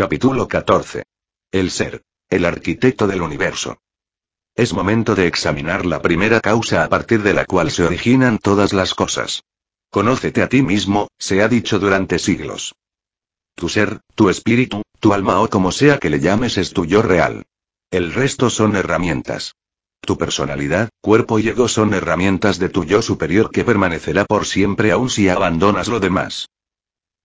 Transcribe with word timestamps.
Capítulo 0.00 0.48
14. 0.48 1.02
El 1.52 1.70
ser. 1.70 2.04
El 2.30 2.46
arquitecto 2.46 3.06
del 3.06 3.20
universo. 3.20 3.76
Es 4.56 4.72
momento 4.72 5.14
de 5.14 5.26
examinar 5.26 5.84
la 5.84 6.00
primera 6.00 6.40
causa 6.40 6.84
a 6.84 6.88
partir 6.88 7.22
de 7.22 7.34
la 7.34 7.44
cual 7.44 7.70
se 7.70 7.84
originan 7.84 8.38
todas 8.38 8.72
las 8.72 8.94
cosas. 8.94 9.42
Conócete 9.90 10.40
a 10.40 10.48
ti 10.48 10.62
mismo, 10.62 11.08
se 11.18 11.42
ha 11.42 11.48
dicho 11.48 11.78
durante 11.78 12.18
siglos. 12.18 12.74
Tu 13.54 13.68
ser, 13.68 14.00
tu 14.14 14.30
espíritu, 14.30 14.80
tu 15.00 15.12
alma 15.12 15.38
o 15.38 15.50
como 15.50 15.70
sea 15.70 15.98
que 15.98 16.08
le 16.08 16.18
llames 16.18 16.56
es 16.56 16.72
tu 16.72 16.86
yo 16.86 17.02
real. 17.02 17.44
El 17.90 18.14
resto 18.14 18.48
son 18.48 18.76
herramientas. 18.76 19.54
Tu 20.00 20.16
personalidad, 20.16 20.88
cuerpo 21.02 21.38
y 21.38 21.50
ego 21.50 21.68
son 21.68 21.92
herramientas 21.92 22.58
de 22.58 22.70
tu 22.70 22.84
yo 22.84 23.02
superior 23.02 23.50
que 23.50 23.64
permanecerá 23.64 24.24
por 24.24 24.46
siempre 24.46 24.92
aun 24.92 25.10
si 25.10 25.28
abandonas 25.28 25.88
lo 25.88 26.00
demás. 26.00 26.48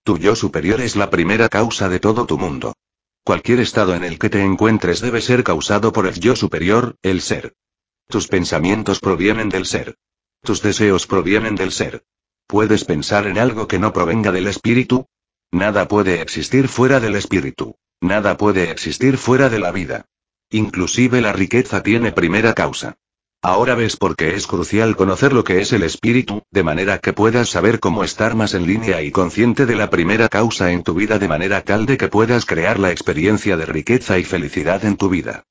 Tu 0.05 0.19
yo 0.19 0.35
superior 0.35 0.81
es 0.81 0.95
la 0.95 1.09
primera 1.09 1.49
causa 1.49 1.89
de 1.89 1.99
todo 1.99 2.27
tu 2.27 2.37
mundo. 2.37 2.75
Cualquier 3.23 3.59
estado 3.59 3.95
en 3.95 4.03
el 4.03 4.19
que 4.19 4.29
te 4.29 4.43
encuentres 4.43 5.01
debe 5.01 5.19
ser 5.19 5.43
causado 5.43 5.91
por 5.91 6.05
el 6.05 6.19
yo 6.19 6.35
superior, 6.35 6.95
el 7.01 7.21
ser. 7.21 7.55
Tus 8.07 8.27
pensamientos 8.27 8.99
provienen 8.99 9.49
del 9.49 9.65
ser. 9.65 9.97
Tus 10.43 10.61
deseos 10.61 11.07
provienen 11.07 11.55
del 11.55 11.71
ser. 11.71 12.03
¿Puedes 12.45 12.85
pensar 12.85 13.25
en 13.25 13.39
algo 13.39 13.67
que 13.67 13.79
no 13.79 13.93
provenga 13.93 14.31
del 14.31 14.45
espíritu? 14.45 15.07
Nada 15.49 15.87
puede 15.87 16.21
existir 16.21 16.67
fuera 16.67 16.99
del 16.99 17.15
espíritu. 17.15 17.75
Nada 17.99 18.37
puede 18.37 18.69
existir 18.69 19.17
fuera 19.17 19.49
de 19.49 19.57
la 19.57 19.71
vida. 19.71 20.05
Inclusive 20.51 21.19
la 21.19 21.33
riqueza 21.33 21.81
tiene 21.81 22.11
primera 22.11 22.53
causa. 22.53 22.99
Ahora 23.47 23.75
ves 23.75 23.95
por 23.95 24.15
qué 24.15 24.33
es 24.33 24.47
crucial 24.47 24.95
conocer 24.95 25.31
lo 25.31 25.43
que 25.43 25.61
es 25.61 25.71
el 25.71 25.83
espíritu, 25.83 26.41
de 26.49 26.63
manera 26.63 26.97
que 26.97 27.13
puedas 27.13 27.47
saber 27.47 27.79
cómo 27.79 28.03
estar 28.03 28.33
más 28.33 28.55
en 28.55 28.65
línea 28.65 29.03
y 29.03 29.11
consciente 29.11 29.67
de 29.67 29.75
la 29.75 29.91
primera 29.91 30.29
causa 30.29 30.71
en 30.71 30.81
tu 30.81 30.95
vida 30.95 31.19
de 31.19 31.27
manera 31.27 31.61
tal 31.61 31.85
de 31.85 31.95
que 31.95 32.07
puedas 32.07 32.47
crear 32.47 32.79
la 32.79 32.89
experiencia 32.89 33.55
de 33.55 33.67
riqueza 33.67 34.17
y 34.17 34.23
felicidad 34.23 34.83
en 34.83 34.97
tu 34.97 35.09
vida. 35.09 35.43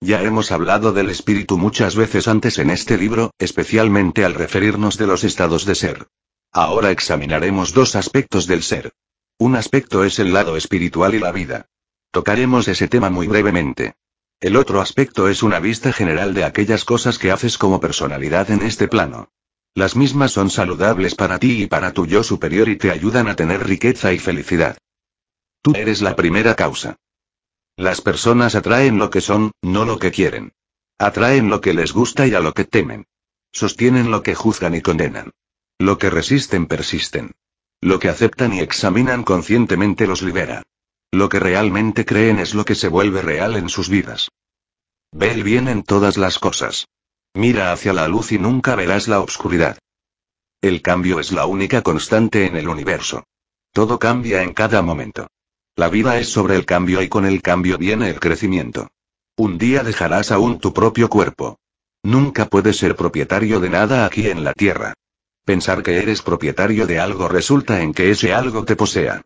Ya 0.00 0.20
hemos 0.24 0.50
hablado 0.50 0.92
del 0.92 1.10
espíritu 1.10 1.58
muchas 1.58 1.94
veces 1.94 2.26
antes 2.26 2.58
en 2.58 2.70
este 2.70 2.98
libro, 2.98 3.30
especialmente 3.38 4.24
al 4.24 4.34
referirnos 4.34 4.98
de 4.98 5.06
los 5.06 5.22
estados 5.22 5.64
de 5.64 5.76
ser. 5.76 6.08
Ahora 6.50 6.90
examinaremos 6.90 7.72
dos 7.72 7.94
aspectos 7.94 8.48
del 8.48 8.64
ser. 8.64 8.94
Un 9.38 9.54
aspecto 9.54 10.02
es 10.02 10.18
el 10.18 10.32
lado 10.32 10.56
espiritual 10.56 11.14
y 11.14 11.20
la 11.20 11.30
vida. 11.30 11.66
Tocaremos 12.10 12.66
ese 12.66 12.88
tema 12.88 13.10
muy 13.10 13.28
brevemente. 13.28 13.94
El 14.42 14.56
otro 14.56 14.80
aspecto 14.80 15.28
es 15.28 15.44
una 15.44 15.60
vista 15.60 15.92
general 15.92 16.34
de 16.34 16.42
aquellas 16.42 16.84
cosas 16.84 17.16
que 17.16 17.30
haces 17.30 17.56
como 17.56 17.78
personalidad 17.78 18.50
en 18.50 18.62
este 18.62 18.88
plano. 18.88 19.30
Las 19.72 19.94
mismas 19.94 20.32
son 20.32 20.50
saludables 20.50 21.14
para 21.14 21.38
ti 21.38 21.62
y 21.62 21.66
para 21.68 21.92
tu 21.92 22.06
yo 22.06 22.24
superior 22.24 22.68
y 22.68 22.76
te 22.76 22.90
ayudan 22.90 23.28
a 23.28 23.36
tener 23.36 23.64
riqueza 23.64 24.12
y 24.12 24.18
felicidad. 24.18 24.78
Tú 25.62 25.74
eres 25.76 26.02
la 26.02 26.16
primera 26.16 26.56
causa. 26.56 26.96
Las 27.76 28.00
personas 28.00 28.56
atraen 28.56 28.98
lo 28.98 29.10
que 29.10 29.20
son, 29.20 29.52
no 29.62 29.84
lo 29.84 30.00
que 30.00 30.10
quieren. 30.10 30.54
Atraen 30.98 31.48
lo 31.48 31.60
que 31.60 31.72
les 31.72 31.92
gusta 31.92 32.26
y 32.26 32.34
a 32.34 32.40
lo 32.40 32.52
que 32.52 32.64
temen. 32.64 33.06
Sostienen 33.52 34.10
lo 34.10 34.24
que 34.24 34.34
juzgan 34.34 34.74
y 34.74 34.80
condenan. 34.80 35.30
Lo 35.78 35.98
que 35.98 36.10
resisten 36.10 36.66
persisten. 36.66 37.30
Lo 37.80 38.00
que 38.00 38.08
aceptan 38.08 38.52
y 38.54 38.58
examinan 38.58 39.22
conscientemente 39.22 40.08
los 40.08 40.20
libera. 40.20 40.64
Lo 41.14 41.28
que 41.28 41.38
realmente 41.38 42.06
creen 42.06 42.38
es 42.38 42.54
lo 42.54 42.64
que 42.64 42.74
se 42.74 42.88
vuelve 42.88 43.20
real 43.20 43.56
en 43.56 43.68
sus 43.68 43.90
vidas. 43.90 44.30
Ve 45.12 45.30
el 45.30 45.44
bien 45.44 45.68
en 45.68 45.82
todas 45.82 46.16
las 46.16 46.38
cosas. 46.38 46.88
Mira 47.34 47.70
hacia 47.70 47.92
la 47.92 48.08
luz 48.08 48.32
y 48.32 48.38
nunca 48.38 48.74
verás 48.76 49.08
la 49.08 49.20
oscuridad. 49.20 49.76
El 50.62 50.80
cambio 50.80 51.20
es 51.20 51.30
la 51.30 51.44
única 51.44 51.82
constante 51.82 52.46
en 52.46 52.56
el 52.56 52.66
universo. 52.66 53.24
Todo 53.72 53.98
cambia 53.98 54.42
en 54.42 54.54
cada 54.54 54.80
momento. 54.80 55.28
La 55.76 55.90
vida 55.90 56.18
es 56.18 56.30
sobre 56.30 56.56
el 56.56 56.64
cambio 56.64 57.02
y 57.02 57.10
con 57.10 57.26
el 57.26 57.42
cambio 57.42 57.76
viene 57.76 58.08
el 58.08 58.18
crecimiento. 58.18 58.90
Un 59.36 59.58
día 59.58 59.82
dejarás 59.82 60.32
aún 60.32 60.60
tu 60.60 60.72
propio 60.72 61.10
cuerpo. 61.10 61.58
Nunca 62.02 62.46
puedes 62.46 62.78
ser 62.78 62.96
propietario 62.96 63.60
de 63.60 63.68
nada 63.68 64.06
aquí 64.06 64.28
en 64.28 64.44
la 64.44 64.54
tierra. 64.54 64.94
Pensar 65.44 65.82
que 65.82 65.98
eres 65.98 66.22
propietario 66.22 66.86
de 66.86 67.00
algo 67.00 67.28
resulta 67.28 67.82
en 67.82 67.92
que 67.92 68.10
ese 68.10 68.32
algo 68.32 68.64
te 68.64 68.76
posea. 68.76 69.22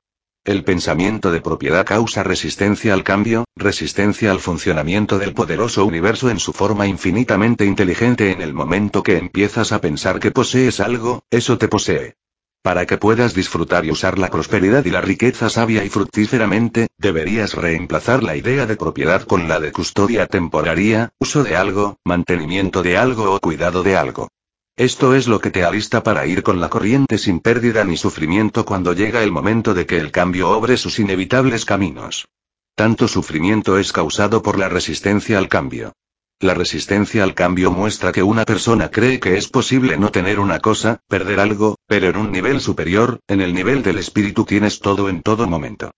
El 0.46 0.62
pensamiento 0.62 1.32
de 1.32 1.40
propiedad 1.40 1.84
causa 1.84 2.22
resistencia 2.22 2.94
al 2.94 3.02
cambio, 3.02 3.46
resistencia 3.56 4.30
al 4.30 4.38
funcionamiento 4.38 5.18
del 5.18 5.34
poderoso 5.34 5.84
universo 5.84 6.30
en 6.30 6.38
su 6.38 6.52
forma 6.52 6.86
infinitamente 6.86 7.64
inteligente 7.64 8.30
en 8.30 8.40
el 8.40 8.54
momento 8.54 9.02
que 9.02 9.18
empiezas 9.18 9.72
a 9.72 9.80
pensar 9.80 10.20
que 10.20 10.30
posees 10.30 10.78
algo, 10.78 11.24
eso 11.30 11.58
te 11.58 11.66
posee. 11.66 12.14
Para 12.62 12.86
que 12.86 12.96
puedas 12.96 13.34
disfrutar 13.34 13.84
y 13.86 13.90
usar 13.90 14.20
la 14.20 14.28
prosperidad 14.28 14.84
y 14.84 14.90
la 14.90 15.00
riqueza 15.00 15.50
sabia 15.50 15.84
y 15.84 15.88
fructíferamente, 15.88 16.86
deberías 16.96 17.54
reemplazar 17.54 18.22
la 18.22 18.36
idea 18.36 18.66
de 18.66 18.76
propiedad 18.76 19.22
con 19.22 19.48
la 19.48 19.58
de 19.58 19.72
custodia 19.72 20.28
temporaria, 20.28 21.10
uso 21.18 21.42
de 21.42 21.56
algo, 21.56 21.96
mantenimiento 22.04 22.84
de 22.84 22.96
algo 22.96 23.34
o 23.34 23.40
cuidado 23.40 23.82
de 23.82 23.96
algo. 23.96 24.28
Esto 24.76 25.14
es 25.14 25.26
lo 25.26 25.40
que 25.40 25.50
te 25.50 25.64
alista 25.64 26.02
para 26.02 26.26
ir 26.26 26.42
con 26.42 26.60
la 26.60 26.68
corriente 26.68 27.16
sin 27.16 27.40
pérdida 27.40 27.82
ni 27.84 27.96
sufrimiento 27.96 28.66
cuando 28.66 28.92
llega 28.92 29.22
el 29.22 29.32
momento 29.32 29.72
de 29.72 29.86
que 29.86 29.96
el 29.96 30.12
cambio 30.12 30.50
obre 30.50 30.76
sus 30.76 30.98
inevitables 30.98 31.64
caminos. 31.64 32.28
Tanto 32.74 33.08
sufrimiento 33.08 33.78
es 33.78 33.90
causado 33.90 34.42
por 34.42 34.58
la 34.58 34.68
resistencia 34.68 35.38
al 35.38 35.48
cambio. 35.48 35.94
La 36.40 36.52
resistencia 36.52 37.22
al 37.24 37.32
cambio 37.32 37.70
muestra 37.70 38.12
que 38.12 38.22
una 38.22 38.44
persona 38.44 38.90
cree 38.90 39.18
que 39.18 39.38
es 39.38 39.48
posible 39.48 39.96
no 39.96 40.10
tener 40.10 40.38
una 40.38 40.60
cosa, 40.60 41.00
perder 41.08 41.40
algo, 41.40 41.76
pero 41.86 42.10
en 42.10 42.18
un 42.18 42.30
nivel 42.30 42.60
superior, 42.60 43.20
en 43.28 43.40
el 43.40 43.54
nivel 43.54 43.82
del 43.82 43.96
espíritu 43.96 44.44
tienes 44.44 44.80
todo 44.80 45.08
en 45.08 45.22
todo 45.22 45.46
momento. 45.46 45.92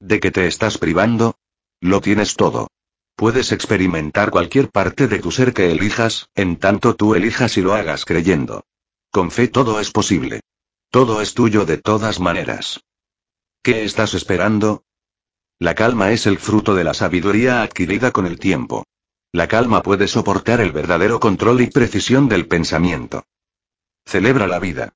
¿De 0.00 0.18
qué 0.18 0.32
te 0.32 0.48
estás 0.48 0.76
privando? 0.76 1.36
Lo 1.80 2.00
tienes 2.00 2.34
todo. 2.34 2.66
Puedes 3.22 3.52
experimentar 3.52 4.32
cualquier 4.32 4.68
parte 4.68 5.06
de 5.06 5.20
tu 5.20 5.30
ser 5.30 5.54
que 5.54 5.70
elijas, 5.70 6.28
en 6.34 6.56
tanto 6.56 6.96
tú 6.96 7.14
elijas 7.14 7.56
y 7.56 7.60
lo 7.60 7.72
hagas 7.72 8.04
creyendo. 8.04 8.64
Con 9.12 9.30
fe 9.30 9.46
todo 9.46 9.78
es 9.78 9.92
posible. 9.92 10.40
Todo 10.90 11.20
es 11.20 11.32
tuyo 11.32 11.64
de 11.64 11.78
todas 11.78 12.18
maneras. 12.18 12.80
¿Qué 13.62 13.84
estás 13.84 14.14
esperando? 14.14 14.82
La 15.60 15.76
calma 15.76 16.10
es 16.10 16.26
el 16.26 16.36
fruto 16.36 16.74
de 16.74 16.82
la 16.82 16.94
sabiduría 16.94 17.62
adquirida 17.62 18.10
con 18.10 18.26
el 18.26 18.40
tiempo. 18.40 18.86
La 19.30 19.46
calma 19.46 19.84
puede 19.84 20.08
soportar 20.08 20.60
el 20.60 20.72
verdadero 20.72 21.20
control 21.20 21.60
y 21.60 21.68
precisión 21.68 22.28
del 22.28 22.48
pensamiento. 22.48 23.24
Celebra 24.04 24.48
la 24.48 24.58
vida. 24.58 24.94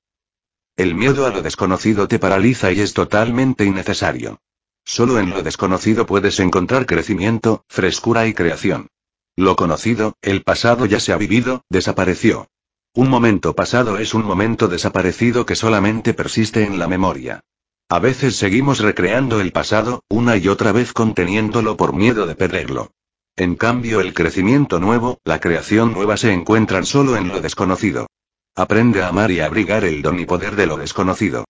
El 0.75 0.95
miedo 0.95 1.27
a 1.27 1.29
lo 1.29 1.41
desconocido 1.41 2.09
te 2.09 2.19
paraliza 2.19 2.73
y 2.73 2.81
es 2.81 2.93
totalmente 2.93 3.63
innecesario. 3.63 4.41
Solo 4.87 5.19
en 5.19 5.31
lo 5.31 5.43
desconocido 5.43 6.05
puedes 6.05 6.39
encontrar 6.39 6.85
crecimiento, 6.85 7.65
frescura 7.67 8.25
y 8.25 8.33
creación. 8.33 8.87
Lo 9.35 9.57
conocido, 9.57 10.15
el 10.21 10.43
pasado 10.43 10.85
ya 10.85 11.01
se 11.01 11.11
ha 11.11 11.17
vivido, 11.17 11.65
desapareció. 11.69 12.47
Un 12.95 13.09
momento 13.09 13.53
pasado 13.53 13.97
es 13.97 14.13
un 14.13 14.23
momento 14.23 14.69
desaparecido 14.69 15.45
que 15.45 15.57
solamente 15.57 16.13
persiste 16.13 16.63
en 16.63 16.79
la 16.79 16.87
memoria. 16.87 17.41
A 17.89 17.99
veces 17.99 18.37
seguimos 18.37 18.79
recreando 18.79 19.41
el 19.41 19.51
pasado, 19.51 20.03
una 20.07 20.37
y 20.37 20.47
otra 20.47 20.71
vez 20.71 20.93
conteniéndolo 20.93 21.75
por 21.75 21.93
miedo 21.93 22.25
de 22.25 22.35
perderlo. 22.35 22.93
En 23.35 23.55
cambio, 23.55 23.99
el 23.99 24.13
crecimiento 24.13 24.79
nuevo, 24.79 25.19
la 25.25 25.41
creación 25.41 25.91
nueva 25.91 26.15
se 26.15 26.31
encuentran 26.31 26.85
solo 26.85 27.17
en 27.17 27.27
lo 27.27 27.41
desconocido. 27.41 28.07
Aprende 28.55 29.03
a 29.03 29.09
amar 29.09 29.31
y 29.31 29.41
abrigar 29.41 29.83
el 29.83 30.01
don 30.01 30.17
y 30.17 30.25
poder 30.25 30.55
de 30.55 30.65
lo 30.65 30.77
desconocido. 30.77 31.43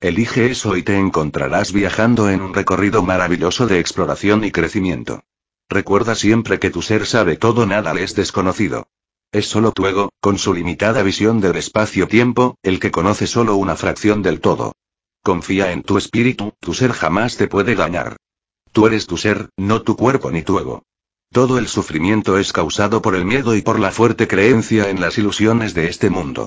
Elige 0.00 0.50
eso 0.50 0.76
y 0.76 0.82
te 0.82 0.98
encontrarás 0.98 1.72
viajando 1.72 2.28
en 2.28 2.42
un 2.42 2.54
recorrido 2.54 3.02
maravilloso 3.02 3.66
de 3.66 3.78
exploración 3.80 4.44
y 4.44 4.50
crecimiento. 4.50 5.22
Recuerda 5.68 6.14
siempre 6.14 6.58
que 6.58 6.70
tu 6.70 6.82
ser 6.82 7.06
sabe 7.06 7.36
todo, 7.36 7.66
nada 7.66 7.92
es 7.98 8.14
desconocido. 8.14 8.88
Es 9.32 9.46
solo 9.46 9.72
tu 9.72 9.86
ego, 9.86 10.12
con 10.20 10.38
su 10.38 10.54
limitada 10.54 11.02
visión 11.02 11.40
del 11.40 11.56
espacio-tiempo, 11.56 12.56
el 12.62 12.78
que 12.78 12.90
conoce 12.90 13.26
solo 13.26 13.56
una 13.56 13.76
fracción 13.76 14.22
del 14.22 14.40
todo. 14.40 14.72
Confía 15.22 15.72
en 15.72 15.82
tu 15.82 15.98
espíritu, 15.98 16.52
tu 16.60 16.74
ser 16.74 16.92
jamás 16.92 17.36
te 17.36 17.48
puede 17.48 17.74
dañar. 17.74 18.16
Tú 18.72 18.86
eres 18.86 19.06
tu 19.06 19.16
ser, 19.16 19.48
no 19.56 19.82
tu 19.82 19.96
cuerpo 19.96 20.30
ni 20.30 20.42
tu 20.42 20.58
ego. 20.58 20.82
Todo 21.32 21.58
el 21.58 21.66
sufrimiento 21.66 22.38
es 22.38 22.52
causado 22.52 23.02
por 23.02 23.16
el 23.16 23.24
miedo 23.24 23.56
y 23.56 23.62
por 23.62 23.80
la 23.80 23.90
fuerte 23.90 24.28
creencia 24.28 24.90
en 24.90 25.00
las 25.00 25.18
ilusiones 25.18 25.74
de 25.74 25.88
este 25.88 26.10
mundo. 26.10 26.46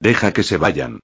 Deja 0.00 0.32
que 0.32 0.42
se 0.42 0.58
vayan. 0.58 1.00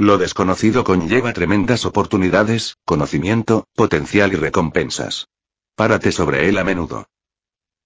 Lo 0.00 0.16
desconocido 0.16 0.82
conlleva 0.82 1.34
tremendas 1.34 1.84
oportunidades, 1.84 2.78
conocimiento, 2.86 3.68
potencial 3.74 4.32
y 4.32 4.36
recompensas. 4.36 5.28
Párate 5.74 6.10
sobre 6.10 6.48
él 6.48 6.56
a 6.56 6.64
menudo. 6.64 7.10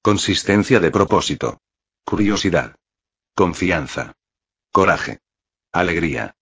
Consistencia 0.00 0.78
de 0.78 0.92
propósito. 0.92 1.58
Curiosidad. 2.04 2.76
Confianza. 3.34 4.12
Coraje. 4.70 5.22
Alegría. 5.72 6.36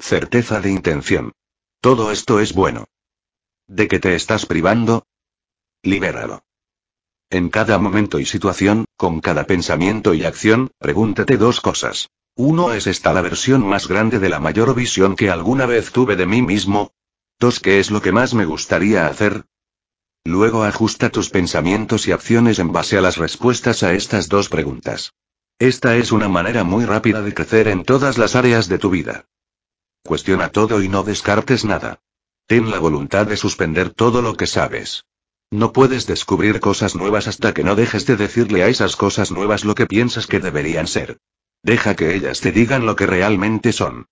Certeza 0.00 0.60
de 0.60 0.72
intención. 0.72 1.34
Todo 1.80 2.10
esto 2.10 2.40
es 2.40 2.52
bueno. 2.52 2.88
¿De 3.68 3.86
qué 3.86 4.00
te 4.00 4.16
estás 4.16 4.44
privando? 4.44 5.06
Libéralo. 5.84 6.42
En 7.30 7.48
cada 7.48 7.78
momento 7.78 8.18
y 8.18 8.26
situación, 8.26 8.86
con 8.96 9.20
cada 9.20 9.44
pensamiento 9.44 10.14
y 10.14 10.24
acción, 10.24 10.72
pregúntate 10.80 11.36
dos 11.36 11.60
cosas. 11.60 12.08
Uno 12.42 12.72
es 12.72 12.86
esta 12.86 13.12
la 13.12 13.20
versión 13.20 13.66
más 13.66 13.86
grande 13.86 14.18
de 14.18 14.30
la 14.30 14.40
mayor 14.40 14.74
visión 14.74 15.14
que 15.14 15.28
alguna 15.28 15.66
vez 15.66 15.92
tuve 15.92 16.16
de 16.16 16.24
mí 16.24 16.40
mismo. 16.40 16.94
Dos, 17.38 17.60
¿qué 17.60 17.80
es 17.80 17.90
lo 17.90 18.00
que 18.00 18.12
más 18.12 18.32
me 18.32 18.46
gustaría 18.46 19.08
hacer? 19.08 19.44
Luego 20.24 20.64
ajusta 20.64 21.10
tus 21.10 21.28
pensamientos 21.28 22.08
y 22.08 22.12
acciones 22.12 22.58
en 22.58 22.72
base 22.72 22.96
a 22.96 23.02
las 23.02 23.18
respuestas 23.18 23.82
a 23.82 23.92
estas 23.92 24.30
dos 24.30 24.48
preguntas. 24.48 25.12
Esta 25.58 25.98
es 25.98 26.12
una 26.12 26.30
manera 26.30 26.64
muy 26.64 26.86
rápida 26.86 27.20
de 27.20 27.34
crecer 27.34 27.68
en 27.68 27.84
todas 27.84 28.16
las 28.16 28.34
áreas 28.34 28.70
de 28.70 28.78
tu 28.78 28.88
vida. 28.88 29.26
Cuestiona 30.02 30.48
todo 30.48 30.82
y 30.82 30.88
no 30.88 31.02
descartes 31.02 31.66
nada. 31.66 32.00
Ten 32.46 32.70
la 32.70 32.78
voluntad 32.78 33.26
de 33.26 33.36
suspender 33.36 33.90
todo 33.90 34.22
lo 34.22 34.34
que 34.34 34.46
sabes. 34.46 35.04
No 35.50 35.74
puedes 35.74 36.06
descubrir 36.06 36.58
cosas 36.60 36.94
nuevas 36.96 37.28
hasta 37.28 37.52
que 37.52 37.64
no 37.64 37.76
dejes 37.76 38.06
de 38.06 38.16
decirle 38.16 38.62
a 38.62 38.68
esas 38.68 38.96
cosas 38.96 39.30
nuevas 39.30 39.66
lo 39.66 39.74
que 39.74 39.84
piensas 39.84 40.26
que 40.26 40.40
deberían 40.40 40.86
ser. 40.86 41.18
Deja 41.62 41.94
que 41.94 42.14
ellas 42.14 42.40
te 42.40 42.52
digan 42.52 42.86
lo 42.86 42.96
que 42.96 43.06
realmente 43.06 43.72
son. 43.72 44.06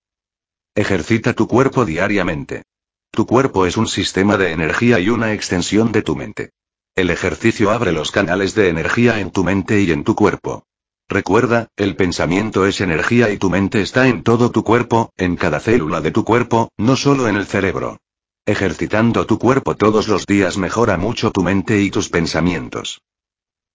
Ejercita 0.75 1.33
tu 1.33 1.47
cuerpo 1.47 1.85
diariamente. 1.85 2.63
Tu 3.11 3.25
cuerpo 3.25 3.65
es 3.65 3.75
un 3.75 3.87
sistema 3.87 4.37
de 4.37 4.51
energía 4.51 4.99
y 4.99 5.09
una 5.09 5.33
extensión 5.33 5.91
de 5.91 6.03
tu 6.03 6.15
mente. 6.15 6.51
El 6.95 7.09
ejercicio 7.09 7.71
abre 7.71 7.91
los 7.91 8.11
canales 8.11 8.53
de 8.55 8.69
energía 8.69 9.19
en 9.19 9.31
tu 9.31 9.43
mente 9.43 9.81
y 9.81 9.91
en 9.91 10.03
tu 10.03 10.15
cuerpo. 10.15 10.63
Recuerda, 11.07 11.69
el 11.75 11.95
pensamiento 11.95 12.67
es 12.67 12.81
energía 12.81 13.31
y 13.31 13.37
tu 13.37 13.49
mente 13.49 13.81
está 13.81 14.07
en 14.07 14.21
todo 14.21 14.51
tu 14.51 14.63
cuerpo, 14.63 15.11
en 15.17 15.35
cada 15.35 15.59
célula 15.59 16.01
de 16.01 16.11
tu 16.11 16.23
cuerpo, 16.23 16.69
no 16.77 16.95
solo 16.95 17.27
en 17.27 17.35
el 17.35 17.47
cerebro. 17.47 17.97
Ejercitando 18.45 19.25
tu 19.25 19.39
cuerpo 19.39 19.75
todos 19.75 20.07
los 20.07 20.27
días 20.27 20.57
mejora 20.57 20.97
mucho 20.97 21.31
tu 21.31 21.41
mente 21.41 21.81
y 21.81 21.89
tus 21.89 22.09
pensamientos. 22.09 23.01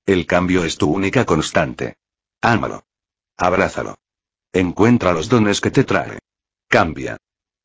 El 0.07 0.27
cambio 0.27 0.65
es 0.65 0.77
tu 0.79 0.93
única 0.93 1.25
constante. 1.25 1.97
Ámalo. 2.41 2.85
Abrázalo. 3.37 3.97
Encuentra 4.53 5.13
los 5.13 5.29
dones 5.29 5.61
que 5.61 5.71
te 5.71 5.85
trae. 5.85 6.19
Cambia. 6.69 7.17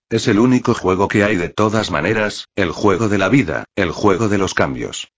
Es 0.10 0.28
el 0.28 0.40
único 0.40 0.74
juego 0.74 1.08
que 1.08 1.24
hay 1.24 1.36
de 1.36 1.50
todas 1.50 1.92
maneras, 1.92 2.48
el 2.56 2.72
juego 2.72 3.10
de 3.10 3.20
la 3.20 3.30
vida, 3.30 3.66
el 3.76 3.92
juego 3.92 4.28
de 4.28 4.40
los 4.40 4.56
cambios. 4.56 5.12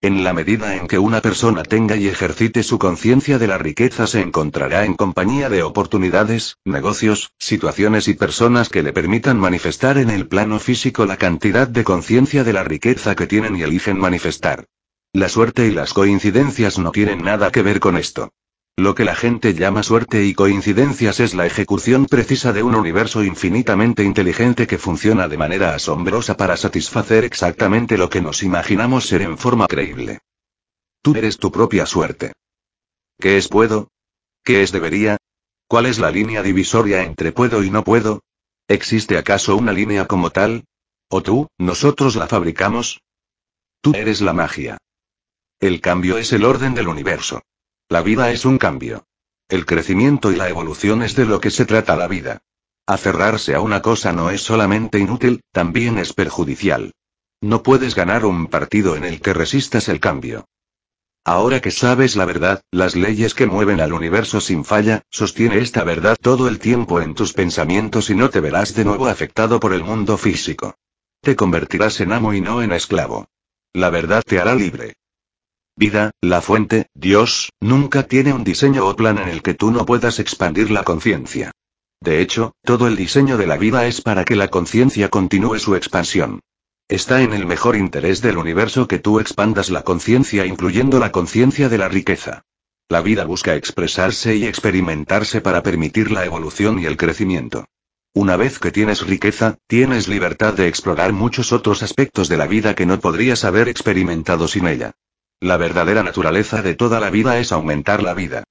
En 0.00 0.24
la 0.24 0.32
medida 0.32 0.76
en 0.76 0.88
que 0.88 0.98
una 0.98 1.20
persona 1.20 1.62
tenga 1.62 1.96
y 1.96 2.08
ejercite 2.08 2.62
su 2.62 2.78
conciencia 2.78 3.38
de 3.38 3.46
la 3.46 3.58
riqueza 3.58 4.08
se 4.08 4.20
encontrará 4.20 4.84
en 4.84 4.94
compañía 4.94 5.48
de 5.48 5.62
oportunidades, 5.62 6.56
negocios, 6.64 7.32
situaciones 7.38 8.08
y 8.08 8.14
personas 8.14 8.68
que 8.68 8.82
le 8.82 8.92
permitan 8.92 9.38
manifestar 9.38 9.98
en 9.98 10.10
el 10.10 10.26
plano 10.26 10.58
físico 10.58 11.06
la 11.06 11.16
cantidad 11.16 11.68
de 11.68 11.84
conciencia 11.84 12.42
de 12.42 12.52
la 12.52 12.64
riqueza 12.64 13.14
que 13.14 13.28
tienen 13.28 13.56
y 13.56 13.62
eligen 13.62 13.98
manifestar. 13.98 14.66
La 15.12 15.28
suerte 15.28 15.66
y 15.66 15.70
las 15.70 15.92
coincidencias 15.92 16.78
no 16.78 16.90
tienen 16.90 17.22
nada 17.22 17.52
que 17.52 17.62
ver 17.62 17.78
con 17.78 17.96
esto. 17.96 18.32
Lo 18.76 18.94
que 18.94 19.04
la 19.04 19.14
gente 19.14 19.52
llama 19.52 19.82
suerte 19.82 20.24
y 20.24 20.32
coincidencias 20.32 21.20
es 21.20 21.34
la 21.34 21.44
ejecución 21.44 22.06
precisa 22.06 22.54
de 22.54 22.62
un 22.62 22.74
universo 22.74 23.22
infinitamente 23.22 24.02
inteligente 24.02 24.66
que 24.66 24.78
funciona 24.78 25.28
de 25.28 25.36
manera 25.36 25.74
asombrosa 25.74 26.38
para 26.38 26.56
satisfacer 26.56 27.24
exactamente 27.24 27.98
lo 27.98 28.08
que 28.08 28.22
nos 28.22 28.42
imaginamos 28.42 29.06
ser 29.06 29.20
en 29.20 29.36
forma 29.36 29.66
creíble. 29.66 30.20
Tú 31.02 31.14
eres 31.14 31.36
tu 31.36 31.52
propia 31.52 31.84
suerte. 31.84 32.32
¿Qué 33.20 33.36
es 33.36 33.48
puedo? 33.48 33.88
¿Qué 34.42 34.62
es 34.62 34.72
debería? 34.72 35.18
¿Cuál 35.68 35.84
es 35.84 35.98
la 35.98 36.10
línea 36.10 36.42
divisoria 36.42 37.02
entre 37.02 37.30
puedo 37.30 37.62
y 37.62 37.70
no 37.70 37.84
puedo? 37.84 38.22
¿Existe 38.68 39.18
acaso 39.18 39.54
una 39.54 39.72
línea 39.72 40.06
como 40.06 40.30
tal? 40.30 40.64
¿O 41.10 41.22
tú, 41.22 41.48
nosotros 41.58 42.16
la 42.16 42.26
fabricamos? 42.26 43.02
Tú 43.82 43.92
eres 43.94 44.22
la 44.22 44.32
magia. 44.32 44.78
El 45.60 45.82
cambio 45.82 46.16
es 46.16 46.32
el 46.32 46.44
orden 46.44 46.74
del 46.74 46.88
universo. 46.88 47.42
La 47.92 48.00
vida 48.00 48.30
es 48.30 48.46
un 48.46 48.56
cambio. 48.56 49.04
El 49.50 49.66
crecimiento 49.66 50.32
y 50.32 50.36
la 50.36 50.48
evolución 50.48 51.02
es 51.02 51.14
de 51.14 51.26
lo 51.26 51.42
que 51.42 51.50
se 51.50 51.66
trata 51.66 51.94
la 51.94 52.08
vida. 52.08 52.40
Aferrarse 52.86 53.54
a 53.54 53.60
una 53.60 53.82
cosa 53.82 54.14
no 54.14 54.30
es 54.30 54.40
solamente 54.40 54.98
inútil, 54.98 55.42
también 55.52 55.98
es 55.98 56.14
perjudicial. 56.14 56.94
No 57.42 57.62
puedes 57.62 57.94
ganar 57.94 58.24
un 58.24 58.46
partido 58.46 58.96
en 58.96 59.04
el 59.04 59.20
que 59.20 59.34
resistas 59.34 59.90
el 59.90 60.00
cambio. 60.00 60.46
Ahora 61.22 61.60
que 61.60 61.70
sabes 61.70 62.16
la 62.16 62.24
verdad, 62.24 62.62
las 62.70 62.96
leyes 62.96 63.34
que 63.34 63.44
mueven 63.44 63.82
al 63.82 63.92
universo 63.92 64.40
sin 64.40 64.64
falla, 64.64 65.02
sostiene 65.10 65.58
esta 65.58 65.84
verdad 65.84 66.16
todo 66.18 66.48
el 66.48 66.60
tiempo 66.60 67.02
en 67.02 67.14
tus 67.14 67.34
pensamientos 67.34 68.08
y 68.08 68.14
no 68.14 68.30
te 68.30 68.40
verás 68.40 68.74
de 68.74 68.86
nuevo 68.86 69.06
afectado 69.06 69.60
por 69.60 69.74
el 69.74 69.84
mundo 69.84 70.16
físico. 70.16 70.76
Te 71.20 71.36
convertirás 71.36 72.00
en 72.00 72.12
amo 72.12 72.32
y 72.32 72.40
no 72.40 72.62
en 72.62 72.72
esclavo. 72.72 73.26
La 73.74 73.90
verdad 73.90 74.22
te 74.26 74.40
hará 74.40 74.54
libre. 74.54 74.94
Vida, 75.76 76.10
la 76.20 76.42
fuente, 76.42 76.86
Dios, 76.94 77.50
nunca 77.60 78.02
tiene 78.02 78.34
un 78.34 78.44
diseño 78.44 78.86
o 78.86 78.94
plan 78.94 79.18
en 79.18 79.28
el 79.28 79.42
que 79.42 79.54
tú 79.54 79.70
no 79.70 79.86
puedas 79.86 80.18
expandir 80.18 80.70
la 80.70 80.84
conciencia. 80.84 81.50
De 82.00 82.20
hecho, 82.20 82.52
todo 82.62 82.88
el 82.88 82.96
diseño 82.96 83.38
de 83.38 83.46
la 83.46 83.56
vida 83.56 83.86
es 83.86 84.00
para 84.02 84.24
que 84.24 84.36
la 84.36 84.48
conciencia 84.48 85.08
continúe 85.08 85.58
su 85.58 85.74
expansión. 85.74 86.40
Está 86.88 87.22
en 87.22 87.32
el 87.32 87.46
mejor 87.46 87.76
interés 87.76 88.20
del 88.20 88.36
universo 88.36 88.86
que 88.86 88.98
tú 88.98 89.18
expandas 89.18 89.70
la 89.70 89.82
conciencia 89.82 90.44
incluyendo 90.44 90.98
la 90.98 91.10
conciencia 91.10 91.70
de 91.70 91.78
la 91.78 91.88
riqueza. 91.88 92.42
La 92.88 93.00
vida 93.00 93.24
busca 93.24 93.54
expresarse 93.54 94.36
y 94.36 94.44
experimentarse 94.44 95.40
para 95.40 95.62
permitir 95.62 96.10
la 96.10 96.26
evolución 96.26 96.80
y 96.80 96.84
el 96.84 96.98
crecimiento. 96.98 97.64
Una 98.12 98.36
vez 98.36 98.58
que 98.58 98.72
tienes 98.72 99.06
riqueza, 99.06 99.56
tienes 99.66 100.06
libertad 100.06 100.52
de 100.52 100.68
explorar 100.68 101.14
muchos 101.14 101.50
otros 101.50 101.82
aspectos 101.82 102.28
de 102.28 102.36
la 102.36 102.46
vida 102.46 102.74
que 102.74 102.84
no 102.84 103.00
podrías 103.00 103.44
haber 103.44 103.70
experimentado 103.70 104.48
sin 104.48 104.66
ella. 104.66 104.92
La 105.42 105.56
verdadera 105.56 106.04
naturaleza 106.04 106.62
de 106.62 106.76
toda 106.76 107.00
la 107.00 107.10
vida 107.10 107.40
es 107.40 107.50
aumentar 107.50 108.00
la 108.00 108.14
vida. 108.14 108.44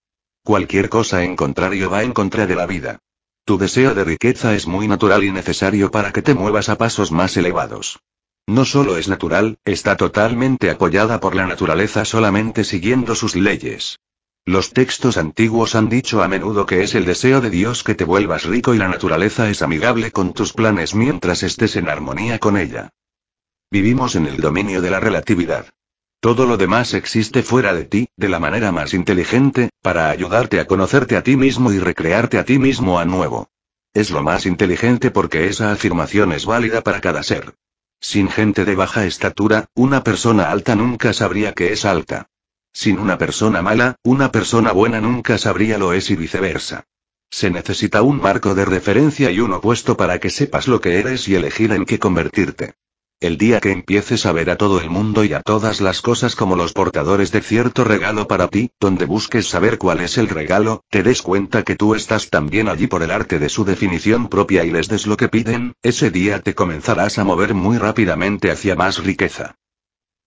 Cualquier 0.43 0.89
cosa 0.89 1.23
en 1.23 1.38
contrario 1.38 1.89
va 1.89 2.03
en 2.03 2.11
contra 2.11 2.47
de 2.47 2.55
la 2.57 2.65
vida. 2.65 2.99
Tu 3.45 3.57
deseo 3.57 3.95
de 3.95 4.03
riqueza 4.03 4.55
es 4.55 4.67
muy 4.67 4.89
natural 4.89 5.23
y 5.23 5.31
necesario 5.31 5.89
para 5.89 6.11
que 6.11 6.21
te 6.21 6.33
muevas 6.33 6.67
a 6.67 6.77
pasos 6.77 7.13
más 7.13 7.38
elevados. 7.38 8.01
No 8.45 8.65
solo 8.65 8.97
es 8.97 9.07
natural, 9.07 9.57
está 9.63 9.95
totalmente 9.95 10.69
apoyada 10.69 11.21
por 11.21 11.33
la 11.33 11.47
naturaleza 11.47 12.03
solamente 12.03 12.65
siguiendo 12.65 13.15
sus 13.15 13.38
leyes. 13.38 13.99
Los 14.43 14.73
textos 14.73 15.15
antiguos 15.15 15.75
han 15.75 15.88
dicho 15.88 16.21
a 16.21 16.27
menudo 16.27 16.65
que 16.65 16.83
es 16.83 16.93
el 16.93 17.05
deseo 17.05 17.39
de 17.39 17.51
Dios 17.51 17.85
que 17.85 17.95
te 17.95 18.03
vuelvas 18.03 18.43
rico 18.43 18.75
y 18.75 18.77
la 18.77 18.89
naturaleza 18.89 19.49
es 19.49 19.61
amigable 19.61 20.11
con 20.11 20.33
tus 20.33 20.51
planes 20.51 20.93
mientras 20.93 21.41
estés 21.43 21.77
en 21.77 21.88
armonía 21.88 22.38
con 22.38 22.57
ella. 22.57 22.89
Vivimos 23.71 24.17
en 24.17 24.27
el 24.27 24.41
dominio 24.41 24.81
de 24.81 24.91
la 24.91 24.99
relatividad. 24.99 25.67
Todo 26.21 26.45
lo 26.45 26.57
demás 26.57 26.94
existe 26.94 27.41
fuera 27.41 27.73
de 27.73 27.83
ti, 27.83 28.07
de 28.15 28.29
la 28.29 28.39
manera 28.39 28.71
más 28.71 28.94
inteligente, 28.94 29.71
para 29.81 30.12
ayudarte 30.12 30.59
a 30.59 30.68
conocerte 30.68 31.18
a 31.18 31.23
ti 31.23 31.35
mismo 31.35 31.73
y 31.73 31.79
recrearte 31.79 32.38
a 32.38 32.45
ti 32.45 32.59
mismo 32.59 33.00
a 33.00 33.06
nuevo. 33.06 33.50
Es 33.95 34.12
lo 34.12 34.21
más 34.21 34.45
inteligente 34.45 35.09
porque 35.09 35.47
esa 35.47 35.71
afirmación 35.71 36.31
es 36.31 36.45
válida 36.45 36.81
para 36.81 37.01
cada 37.01 37.23
ser. 37.23 37.56
Sin 38.00 38.29
gente 38.29 38.65
de 38.65 38.75
baja 38.75 39.07
estatura, 39.07 39.65
una 39.73 40.03
persona 40.03 40.51
alta 40.51 40.75
nunca 40.75 41.12
sabría 41.12 41.53
que 41.53 41.74
es 41.74 41.86
alta. 41.86 42.29
Sin 42.72 43.00
una 43.00 43.17
persona 43.17 43.63
mala, 43.63 43.95
una 44.03 44.31
persona 44.31 44.74
buena 44.74 45.01
nunca 45.01 45.39
sabría 45.39 45.79
lo 45.79 45.91
es 45.91 46.12
y 46.12 46.15
viceversa. 46.15 46.86
Se 47.31 47.50
necesita 47.50 48.03
un 48.03 48.22
marco 48.22 48.53
de 48.53 48.65
referencia 48.65 49.31
y 49.31 49.39
un 49.39 49.53
opuesto 49.53 49.98
para 49.98 50.19
que 50.19 50.29
sepas 50.29 50.67
lo 50.67 50.81
que 50.81 51.00
eres 51.00 51.27
y 51.27 51.34
elegir 51.34 51.72
en 51.72 51.86
qué 51.86 51.98
convertirte. 51.98 52.75
El 53.21 53.37
día 53.37 53.59
que 53.59 53.71
empieces 53.71 54.25
a 54.25 54.31
ver 54.31 54.49
a 54.49 54.55
todo 54.55 54.81
el 54.81 54.89
mundo 54.89 55.23
y 55.23 55.33
a 55.33 55.41
todas 55.41 55.79
las 55.79 56.01
cosas 56.01 56.35
como 56.35 56.55
los 56.55 56.73
portadores 56.73 57.31
de 57.31 57.41
cierto 57.41 57.83
regalo 57.83 58.27
para 58.27 58.47
ti, 58.47 58.71
donde 58.79 59.05
busques 59.05 59.47
saber 59.47 59.77
cuál 59.77 60.01
es 60.01 60.17
el 60.17 60.27
regalo, 60.27 60.83
te 60.89 61.03
des 61.03 61.21
cuenta 61.21 61.61
que 61.61 61.75
tú 61.75 61.93
estás 61.93 62.31
también 62.31 62.67
allí 62.67 62.87
por 62.87 63.03
el 63.03 63.11
arte 63.11 63.37
de 63.37 63.49
su 63.49 63.63
definición 63.63 64.27
propia 64.27 64.65
y 64.65 64.71
les 64.71 64.87
des 64.87 65.05
lo 65.05 65.17
que 65.17 65.29
piden, 65.29 65.75
ese 65.83 66.09
día 66.09 66.39
te 66.39 66.55
comenzarás 66.55 67.19
a 67.19 67.23
mover 67.23 67.53
muy 67.53 67.77
rápidamente 67.77 68.49
hacia 68.49 68.75
más 68.75 68.97
riqueza. 69.03 69.53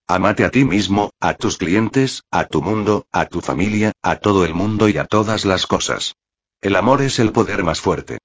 Amate 0.07 0.45
a 0.45 0.51
ti 0.51 0.65
mismo, 0.65 1.11
a 1.19 1.35
tus 1.35 1.59
clientes, 1.59 2.23
a 2.31 2.45
tu 2.45 2.63
mundo, 2.63 3.09
a 3.11 3.27
tu 3.27 3.41
familia, 3.41 3.91
a 4.03 4.21
todo 4.21 4.45
el 4.45 4.55
mundo 4.55 4.89
y 4.89 4.99
a 4.99 5.05
todas 5.07 5.45
las 5.45 5.67
cosas. 5.67 6.15
El 6.61 6.77
amor 6.77 7.03
es 7.03 7.19
el 7.19 7.33
poder 7.33 7.65
más 7.65 7.81
fuerte. 7.81 8.19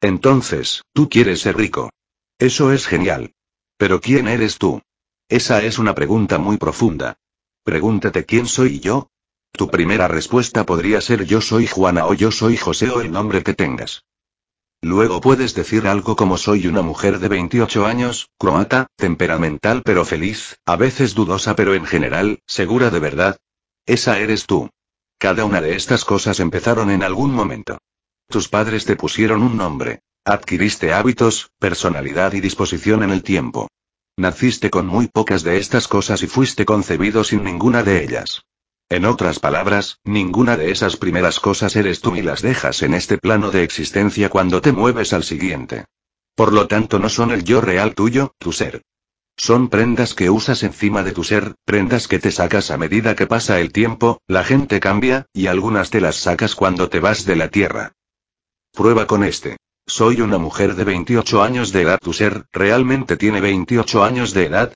Entonces, 0.00 0.82
tú 0.92 1.08
quieres 1.08 1.42
ser 1.42 1.56
rico. 1.56 1.90
Eso 2.40 2.72
es 2.72 2.88
genial. 2.88 3.30
Pero 3.76 4.00
¿quién 4.00 4.28
eres 4.28 4.58
tú? 4.58 4.82
Esa 5.28 5.62
es 5.62 5.78
una 5.78 5.94
pregunta 5.94 6.38
muy 6.38 6.56
profunda. 6.56 7.16
Pregúntate 7.64 8.24
quién 8.24 8.46
soy 8.46 8.80
yo. 8.80 9.08
Tu 9.52 9.70
primera 9.70 10.08
respuesta 10.08 10.66
podría 10.66 11.00
ser 11.00 11.24
yo 11.24 11.40
soy 11.40 11.66
Juana 11.66 12.06
o 12.06 12.14
yo 12.14 12.30
soy 12.30 12.56
José 12.56 12.90
o 12.90 13.00
el 13.00 13.10
nombre 13.10 13.42
que 13.42 13.54
tengas. 13.54 14.04
Luego 14.82 15.20
puedes 15.20 15.54
decir 15.54 15.86
algo 15.86 16.14
como 16.14 16.36
soy 16.36 16.66
una 16.66 16.82
mujer 16.82 17.18
de 17.18 17.28
28 17.28 17.86
años, 17.86 18.28
croata, 18.38 18.88
temperamental 18.96 19.82
pero 19.82 20.04
feliz, 20.04 20.58
a 20.66 20.76
veces 20.76 21.14
dudosa 21.14 21.56
pero 21.56 21.74
en 21.74 21.86
general, 21.86 22.42
segura 22.46 22.90
de 22.90 22.98
verdad. 22.98 23.38
Esa 23.86 24.18
eres 24.18 24.46
tú. 24.46 24.68
Cada 25.18 25.46
una 25.46 25.62
de 25.62 25.74
estas 25.74 26.04
cosas 26.04 26.38
empezaron 26.38 26.90
en 26.90 27.02
algún 27.02 27.32
momento. 27.32 27.78
Tus 28.28 28.48
padres 28.48 28.84
te 28.84 28.94
pusieron 28.96 29.42
un 29.42 29.56
nombre. 29.56 30.00
Adquiriste 30.26 30.94
hábitos, 30.94 31.50
personalidad 31.58 32.32
y 32.32 32.40
disposición 32.40 33.02
en 33.02 33.10
el 33.10 33.22
tiempo. 33.22 33.68
Naciste 34.16 34.70
con 34.70 34.86
muy 34.86 35.06
pocas 35.06 35.42
de 35.42 35.58
estas 35.58 35.86
cosas 35.86 36.22
y 36.22 36.26
fuiste 36.26 36.64
concebido 36.64 37.24
sin 37.24 37.44
ninguna 37.44 37.82
de 37.82 38.02
ellas. 38.02 38.40
En 38.88 39.04
otras 39.04 39.38
palabras, 39.38 39.98
ninguna 40.02 40.56
de 40.56 40.70
esas 40.70 40.96
primeras 40.96 41.40
cosas 41.40 41.76
eres 41.76 42.00
tú 42.00 42.16
y 42.16 42.22
las 42.22 42.40
dejas 42.40 42.80
en 42.80 42.94
este 42.94 43.18
plano 43.18 43.50
de 43.50 43.64
existencia 43.64 44.30
cuando 44.30 44.62
te 44.62 44.72
mueves 44.72 45.12
al 45.12 45.24
siguiente. 45.24 45.84
Por 46.34 46.54
lo 46.54 46.68
tanto 46.68 46.98
no 46.98 47.10
son 47.10 47.30
el 47.30 47.44
yo 47.44 47.60
real 47.60 47.94
tuyo, 47.94 48.32
tu 48.38 48.52
ser. 48.52 48.80
Son 49.36 49.68
prendas 49.68 50.14
que 50.14 50.30
usas 50.30 50.62
encima 50.62 51.02
de 51.02 51.12
tu 51.12 51.22
ser, 51.22 51.54
prendas 51.66 52.08
que 52.08 52.18
te 52.18 52.30
sacas 52.30 52.70
a 52.70 52.78
medida 52.78 53.14
que 53.14 53.26
pasa 53.26 53.60
el 53.60 53.72
tiempo, 53.72 54.22
la 54.26 54.42
gente 54.42 54.80
cambia, 54.80 55.26
y 55.34 55.48
algunas 55.48 55.90
te 55.90 56.00
las 56.00 56.16
sacas 56.16 56.54
cuando 56.54 56.88
te 56.88 57.00
vas 57.00 57.26
de 57.26 57.36
la 57.36 57.48
tierra. 57.48 57.92
Prueba 58.72 59.06
con 59.06 59.22
este. 59.22 59.58
Soy 59.86 60.22
una 60.22 60.38
mujer 60.38 60.76
de 60.76 60.84
28 60.84 61.42
años 61.42 61.70
de 61.70 61.82
edad. 61.82 61.98
¿Tu 62.00 62.14
ser 62.14 62.46
realmente 62.52 63.18
tiene 63.18 63.42
28 63.42 64.02
años 64.02 64.32
de 64.32 64.46
edad? 64.46 64.72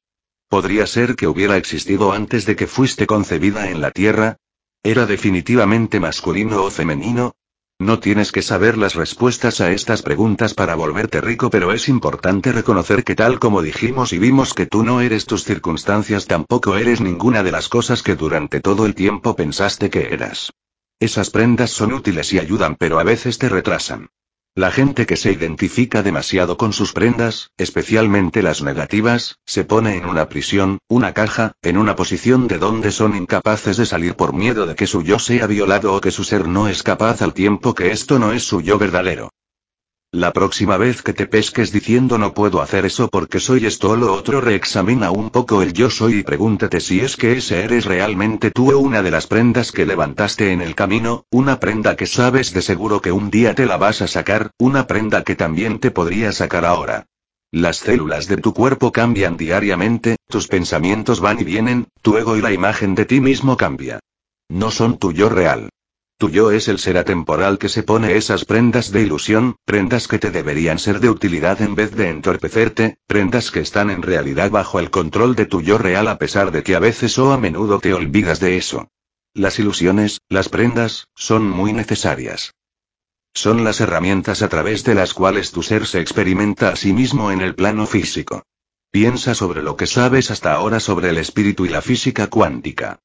¿Podría 0.50 0.86
ser 0.86 1.16
que 1.16 1.26
hubiera 1.26 1.56
existido 1.56 2.12
antes 2.12 2.44
de 2.44 2.56
que 2.56 2.66
fuiste 2.66 3.06
concebida 3.06 3.70
en 3.70 3.80
la 3.80 3.90
tierra? 3.90 4.36
¿Era 4.82 5.06
definitivamente 5.06 5.98
masculino 5.98 6.62
o 6.62 6.70
femenino? 6.70 7.32
No 7.78 8.00
tienes 8.00 8.32
que 8.32 8.42
saber 8.42 8.76
las 8.76 8.96
respuestas 8.96 9.62
a 9.62 9.72
estas 9.72 10.02
preguntas 10.02 10.52
para 10.52 10.74
volverte 10.74 11.22
rico, 11.22 11.48
pero 11.48 11.72
es 11.72 11.88
importante 11.88 12.52
reconocer 12.52 13.02
que 13.02 13.14
tal 13.14 13.38
como 13.38 13.62
dijimos 13.62 14.12
y 14.12 14.18
vimos 14.18 14.52
que 14.52 14.66
tú 14.66 14.84
no 14.84 15.00
eres 15.00 15.24
tus 15.24 15.42
circunstancias, 15.42 16.26
tampoco 16.26 16.76
eres 16.76 17.00
ninguna 17.00 17.42
de 17.42 17.52
las 17.52 17.70
cosas 17.70 18.02
que 18.02 18.14
durante 18.14 18.60
todo 18.60 18.84
el 18.84 18.94
tiempo 18.94 19.34
pensaste 19.34 19.88
que 19.88 20.12
eras. 20.12 20.52
Esas 21.00 21.30
prendas 21.30 21.70
son 21.70 21.94
útiles 21.94 22.30
y 22.34 22.40
ayudan, 22.40 22.76
pero 22.76 22.98
a 22.98 23.04
veces 23.04 23.38
te 23.38 23.48
retrasan. 23.48 24.10
La 24.58 24.72
gente 24.72 25.06
que 25.06 25.16
se 25.16 25.30
identifica 25.30 26.02
demasiado 26.02 26.56
con 26.56 26.72
sus 26.72 26.92
prendas, 26.92 27.52
especialmente 27.58 28.42
las 28.42 28.60
negativas, 28.60 29.38
se 29.46 29.62
pone 29.62 29.96
en 29.96 30.04
una 30.04 30.28
prisión, 30.28 30.78
una 30.88 31.14
caja, 31.14 31.52
en 31.62 31.78
una 31.78 31.94
posición 31.94 32.48
de 32.48 32.58
donde 32.58 32.90
son 32.90 33.14
incapaces 33.14 33.76
de 33.76 33.86
salir 33.86 34.16
por 34.16 34.32
miedo 34.32 34.66
de 34.66 34.74
que 34.74 34.88
su 34.88 35.04
yo 35.04 35.20
sea 35.20 35.46
violado 35.46 35.94
o 35.94 36.00
que 36.00 36.10
su 36.10 36.24
ser 36.24 36.48
no 36.48 36.66
es 36.66 36.82
capaz 36.82 37.22
al 37.22 37.34
tiempo 37.34 37.72
que 37.72 37.92
esto 37.92 38.18
no 38.18 38.32
es 38.32 38.42
su 38.42 38.60
yo 38.60 38.78
verdadero. 38.78 39.30
La 40.12 40.32
próxima 40.32 40.78
vez 40.78 41.02
que 41.02 41.12
te 41.12 41.26
pesques 41.26 41.70
diciendo 41.70 42.16
no 42.16 42.32
puedo 42.32 42.62
hacer 42.62 42.86
eso 42.86 43.08
porque 43.08 43.40
soy 43.40 43.66
esto 43.66 43.90
o 43.90 43.96
lo 43.96 44.14
otro, 44.14 44.40
reexamina 44.40 45.10
un 45.10 45.28
poco 45.28 45.60
el 45.60 45.74
yo 45.74 45.90
soy 45.90 46.20
y 46.20 46.22
pregúntate 46.22 46.80
si 46.80 47.00
es 47.00 47.14
que 47.14 47.32
ese 47.32 47.62
eres 47.62 47.84
realmente 47.84 48.50
tú 48.50 48.72
o 48.72 48.78
una 48.78 49.02
de 49.02 49.10
las 49.10 49.26
prendas 49.26 49.70
que 49.70 49.84
levantaste 49.84 50.50
en 50.52 50.62
el 50.62 50.74
camino, 50.74 51.26
una 51.30 51.60
prenda 51.60 51.94
que 51.94 52.06
sabes 52.06 52.54
de 52.54 52.62
seguro 52.62 53.02
que 53.02 53.12
un 53.12 53.28
día 53.28 53.54
te 53.54 53.66
la 53.66 53.76
vas 53.76 54.00
a 54.00 54.08
sacar, 54.08 54.50
una 54.58 54.86
prenda 54.86 55.24
que 55.24 55.36
también 55.36 55.78
te 55.78 55.90
podría 55.90 56.32
sacar 56.32 56.64
ahora. 56.64 57.04
Las 57.50 57.76
células 57.76 58.28
de 58.28 58.38
tu 58.38 58.54
cuerpo 58.54 58.92
cambian 58.92 59.36
diariamente, 59.36 60.16
tus 60.26 60.48
pensamientos 60.48 61.20
van 61.20 61.38
y 61.38 61.44
vienen, 61.44 61.86
tu 62.00 62.16
ego 62.16 62.34
y 62.34 62.40
la 62.40 62.52
imagen 62.52 62.94
de 62.94 63.04
ti 63.04 63.20
mismo 63.20 63.58
cambia. 63.58 64.00
No 64.48 64.70
son 64.70 64.96
tu 64.96 65.12
yo 65.12 65.28
real. 65.28 65.68
Tu 66.18 66.30
yo 66.30 66.50
es 66.50 66.66
el 66.66 66.80
ser 66.80 66.98
atemporal 66.98 67.58
que 67.58 67.68
se 67.68 67.84
pone 67.84 68.16
esas 68.16 68.44
prendas 68.44 68.90
de 68.90 69.02
ilusión, 69.02 69.54
prendas 69.64 70.08
que 70.08 70.18
te 70.18 70.32
deberían 70.32 70.80
ser 70.80 70.98
de 70.98 71.10
utilidad 71.10 71.62
en 71.62 71.76
vez 71.76 71.94
de 71.94 72.10
entorpecerte, 72.10 72.98
prendas 73.06 73.52
que 73.52 73.60
están 73.60 73.88
en 73.88 74.02
realidad 74.02 74.50
bajo 74.50 74.80
el 74.80 74.90
control 74.90 75.36
de 75.36 75.46
tu 75.46 75.62
yo 75.62 75.78
real 75.78 76.08
a 76.08 76.18
pesar 76.18 76.50
de 76.50 76.64
que 76.64 76.74
a 76.74 76.80
veces 76.80 77.16
o 77.20 77.30
a 77.30 77.38
menudo 77.38 77.78
te 77.78 77.94
olvidas 77.94 78.40
de 78.40 78.56
eso. 78.56 78.88
Las 79.32 79.60
ilusiones, 79.60 80.20
las 80.28 80.48
prendas, 80.48 81.06
son 81.14 81.48
muy 81.48 81.72
necesarias. 81.72 82.52
Son 83.32 83.62
las 83.62 83.80
herramientas 83.80 84.42
a 84.42 84.48
través 84.48 84.82
de 84.82 84.96
las 84.96 85.14
cuales 85.14 85.52
tu 85.52 85.62
ser 85.62 85.86
se 85.86 86.00
experimenta 86.00 86.70
a 86.70 86.76
sí 86.76 86.92
mismo 86.92 87.30
en 87.30 87.42
el 87.42 87.54
plano 87.54 87.86
físico. 87.86 88.42
Piensa 88.90 89.36
sobre 89.36 89.62
lo 89.62 89.76
que 89.76 89.86
sabes 89.86 90.32
hasta 90.32 90.52
ahora 90.52 90.80
sobre 90.80 91.10
el 91.10 91.18
espíritu 91.18 91.64
y 91.64 91.68
la 91.68 91.80
física 91.80 92.26
cuántica. 92.26 92.98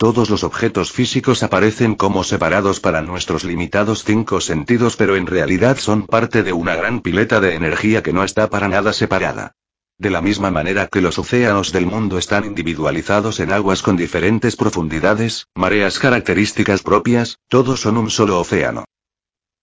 Todos 0.00 0.30
los 0.30 0.44
objetos 0.44 0.92
físicos 0.92 1.42
aparecen 1.42 1.94
como 1.94 2.24
separados 2.24 2.80
para 2.80 3.02
nuestros 3.02 3.44
limitados 3.44 4.02
cinco 4.02 4.40
sentidos, 4.40 4.96
pero 4.96 5.14
en 5.14 5.26
realidad 5.26 5.76
son 5.76 6.06
parte 6.06 6.42
de 6.42 6.54
una 6.54 6.74
gran 6.74 7.02
pileta 7.02 7.38
de 7.38 7.54
energía 7.54 8.02
que 8.02 8.14
no 8.14 8.24
está 8.24 8.48
para 8.48 8.66
nada 8.66 8.94
separada. 8.94 9.56
De 9.98 10.08
la 10.08 10.22
misma 10.22 10.50
manera 10.50 10.86
que 10.86 11.02
los 11.02 11.18
océanos 11.18 11.70
del 11.72 11.84
mundo 11.84 12.16
están 12.16 12.46
individualizados 12.46 13.40
en 13.40 13.52
aguas 13.52 13.82
con 13.82 13.98
diferentes 13.98 14.56
profundidades, 14.56 15.48
mareas 15.54 15.98
características 15.98 16.82
propias, 16.82 17.36
todos 17.48 17.82
son 17.82 17.98
un 17.98 18.08
solo 18.08 18.40
océano. 18.40 18.86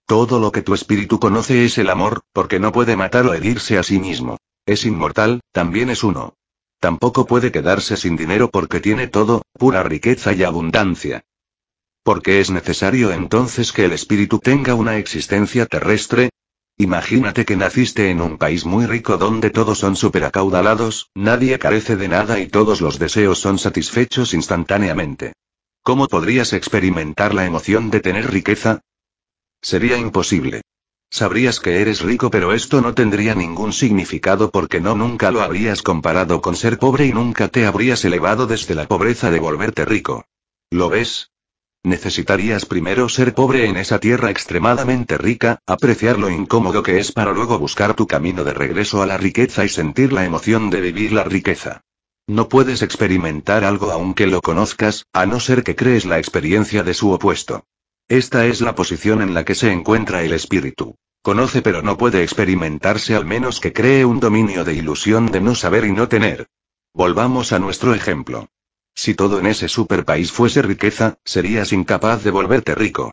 Todo 0.06 0.40
lo 0.40 0.52
que 0.52 0.62
tu 0.62 0.76
espíritu 0.76 1.20
conoce 1.20 1.66
es 1.66 1.80
el 1.80 1.90
amor, 1.90 2.22
porque 2.32 2.60
no 2.60 2.72
puede 2.72 2.96
matar 2.96 3.26
o 3.26 3.34
herirse 3.34 3.80
a 3.80 3.82
sí 3.82 3.98
mismo. 3.98 4.38
Es 4.68 4.86
inmortal, 4.86 5.42
también 5.52 5.90
es 5.90 6.04
uno. 6.04 6.37
Tampoco 6.80 7.26
puede 7.26 7.52
quedarse 7.52 7.98
sin 7.98 8.16
dinero 8.16 8.50
porque 8.50 8.80
tiene 8.80 9.08
todo, 9.08 9.44
pura 9.54 9.84
riqueza 9.84 10.34
y 10.34 10.44
abundancia. 10.44 11.24
¿Por 12.04 12.22
qué 12.22 12.40
es 12.40 12.50
necesario 12.52 13.12
entonces 13.12 13.74
que 13.74 13.86
el 13.86 13.94
espíritu 13.94 14.40
tenga 14.40 14.76
una 14.76 14.98
existencia 14.98 15.66
terrestre? 15.66 16.30
Imagínate 16.78 17.44
que 17.44 17.58
naciste 17.58 18.12
en 18.12 18.22
un 18.22 18.38
país 18.38 18.64
muy 18.64 18.86
rico 18.86 19.18
donde 19.18 19.50
todos 19.50 19.80
son 19.80 19.96
superacaudalados, 19.96 21.10
nadie 21.16 21.58
carece 21.58 21.96
de 21.96 22.08
nada 22.08 22.40
y 22.40 22.48
todos 22.48 22.82
los 22.82 23.00
deseos 23.00 23.40
son 23.40 23.58
satisfechos 23.58 24.36
instantáneamente. 24.36 25.34
¿Cómo 25.82 26.08
podrías 26.08 26.54
experimentar 26.54 27.34
la 27.34 27.46
emoción 27.46 27.90
de 27.90 28.00
tener 28.00 28.30
riqueza? 28.30 28.82
Sería 29.62 29.98
imposible. 29.98 30.62
Sabrías 31.10 31.60
que 31.60 31.82
eres 31.82 32.02
rico 32.02 32.30
pero 32.30 32.54
esto 32.54 32.82
no 32.82 32.94
tendría 32.94 33.34
ningún 33.34 33.72
significado 33.74 34.52
porque 34.52 34.82
no 34.82 34.96
nunca 34.96 35.32
lo 35.32 35.42
habrías 35.42 35.82
comparado 35.82 36.42
con 36.42 36.56
ser 36.56 36.78
pobre 36.78 37.06
y 37.06 37.14
nunca 37.14 37.48
te 37.48 37.66
habrías 37.66 38.04
elevado 38.04 38.46
desde 38.46 38.76
la 38.76 38.88
pobreza 38.88 39.32
de 39.32 39.40
volverte 39.40 39.86
rico. 39.86 40.26
¿Lo 40.70 40.90
ves? 40.90 41.32
Necesitarías 41.84 42.66
primero 42.66 43.08
ser 43.08 43.34
pobre 43.34 43.66
en 43.66 43.78
esa 43.78 44.00
tierra 44.00 44.30
extremadamente 44.30 45.18
rica, 45.18 45.60
apreciar 45.66 46.20
lo 46.20 46.30
incómodo 46.30 46.84
que 46.84 47.00
es 47.00 47.14
para 47.14 47.32
luego 47.32 47.58
buscar 47.58 47.94
tu 47.94 48.08
camino 48.08 48.44
de 48.44 48.54
regreso 48.54 49.02
a 49.02 49.06
la 49.06 49.18
riqueza 49.18 49.64
y 49.64 49.70
sentir 49.70 50.12
la 50.12 50.26
emoción 50.26 50.70
de 50.70 50.82
vivir 50.82 51.14
la 51.14 51.24
riqueza. 51.24 51.84
No 52.28 52.50
puedes 52.50 52.82
experimentar 52.82 53.64
algo 53.64 53.92
aunque 53.92 54.28
lo 54.28 54.42
conozcas, 54.42 55.06
a 55.14 55.26
no 55.26 55.40
ser 55.40 55.64
que 55.64 55.78
crees 55.78 56.04
la 56.04 56.18
experiencia 56.18 56.84
de 56.84 56.94
su 56.94 57.12
opuesto. 57.12 57.64
Esta 58.10 58.46
es 58.46 58.62
la 58.62 58.74
posición 58.74 59.22
en 59.22 59.34
la 59.34 59.44
que 59.44 59.54
se 59.54 59.70
encuentra 59.70 60.24
el 60.24 60.32
espíritu. 60.32 60.96
Conoce 61.22 61.62
pero 61.62 61.82
no 61.82 61.98
puede 61.98 62.24
experimentarse 62.24 63.16
al 63.16 63.26
menos 63.26 63.60
que 63.60 63.74
cree 63.74 64.06
un 64.06 64.22
dominio 64.22 64.64
de 64.64 64.76
ilusión 64.76 65.26
de 65.26 65.42
no 65.42 65.56
saber 65.56 65.84
y 65.84 65.92
no 65.92 66.08
tener. 66.08 66.48
Volvamos 66.94 67.52
a 67.52 67.60
nuestro 67.60 67.94
ejemplo. 67.94 68.48
Si 68.96 69.14
todo 69.14 69.40
en 69.40 69.48
ese 69.48 69.68
super 69.68 70.06
país 70.06 70.32
fuese 70.32 70.62
riqueza, 70.62 71.18
serías 71.26 71.74
incapaz 71.74 72.24
de 72.24 72.32
volverte 72.32 72.76
rico. 72.76 73.12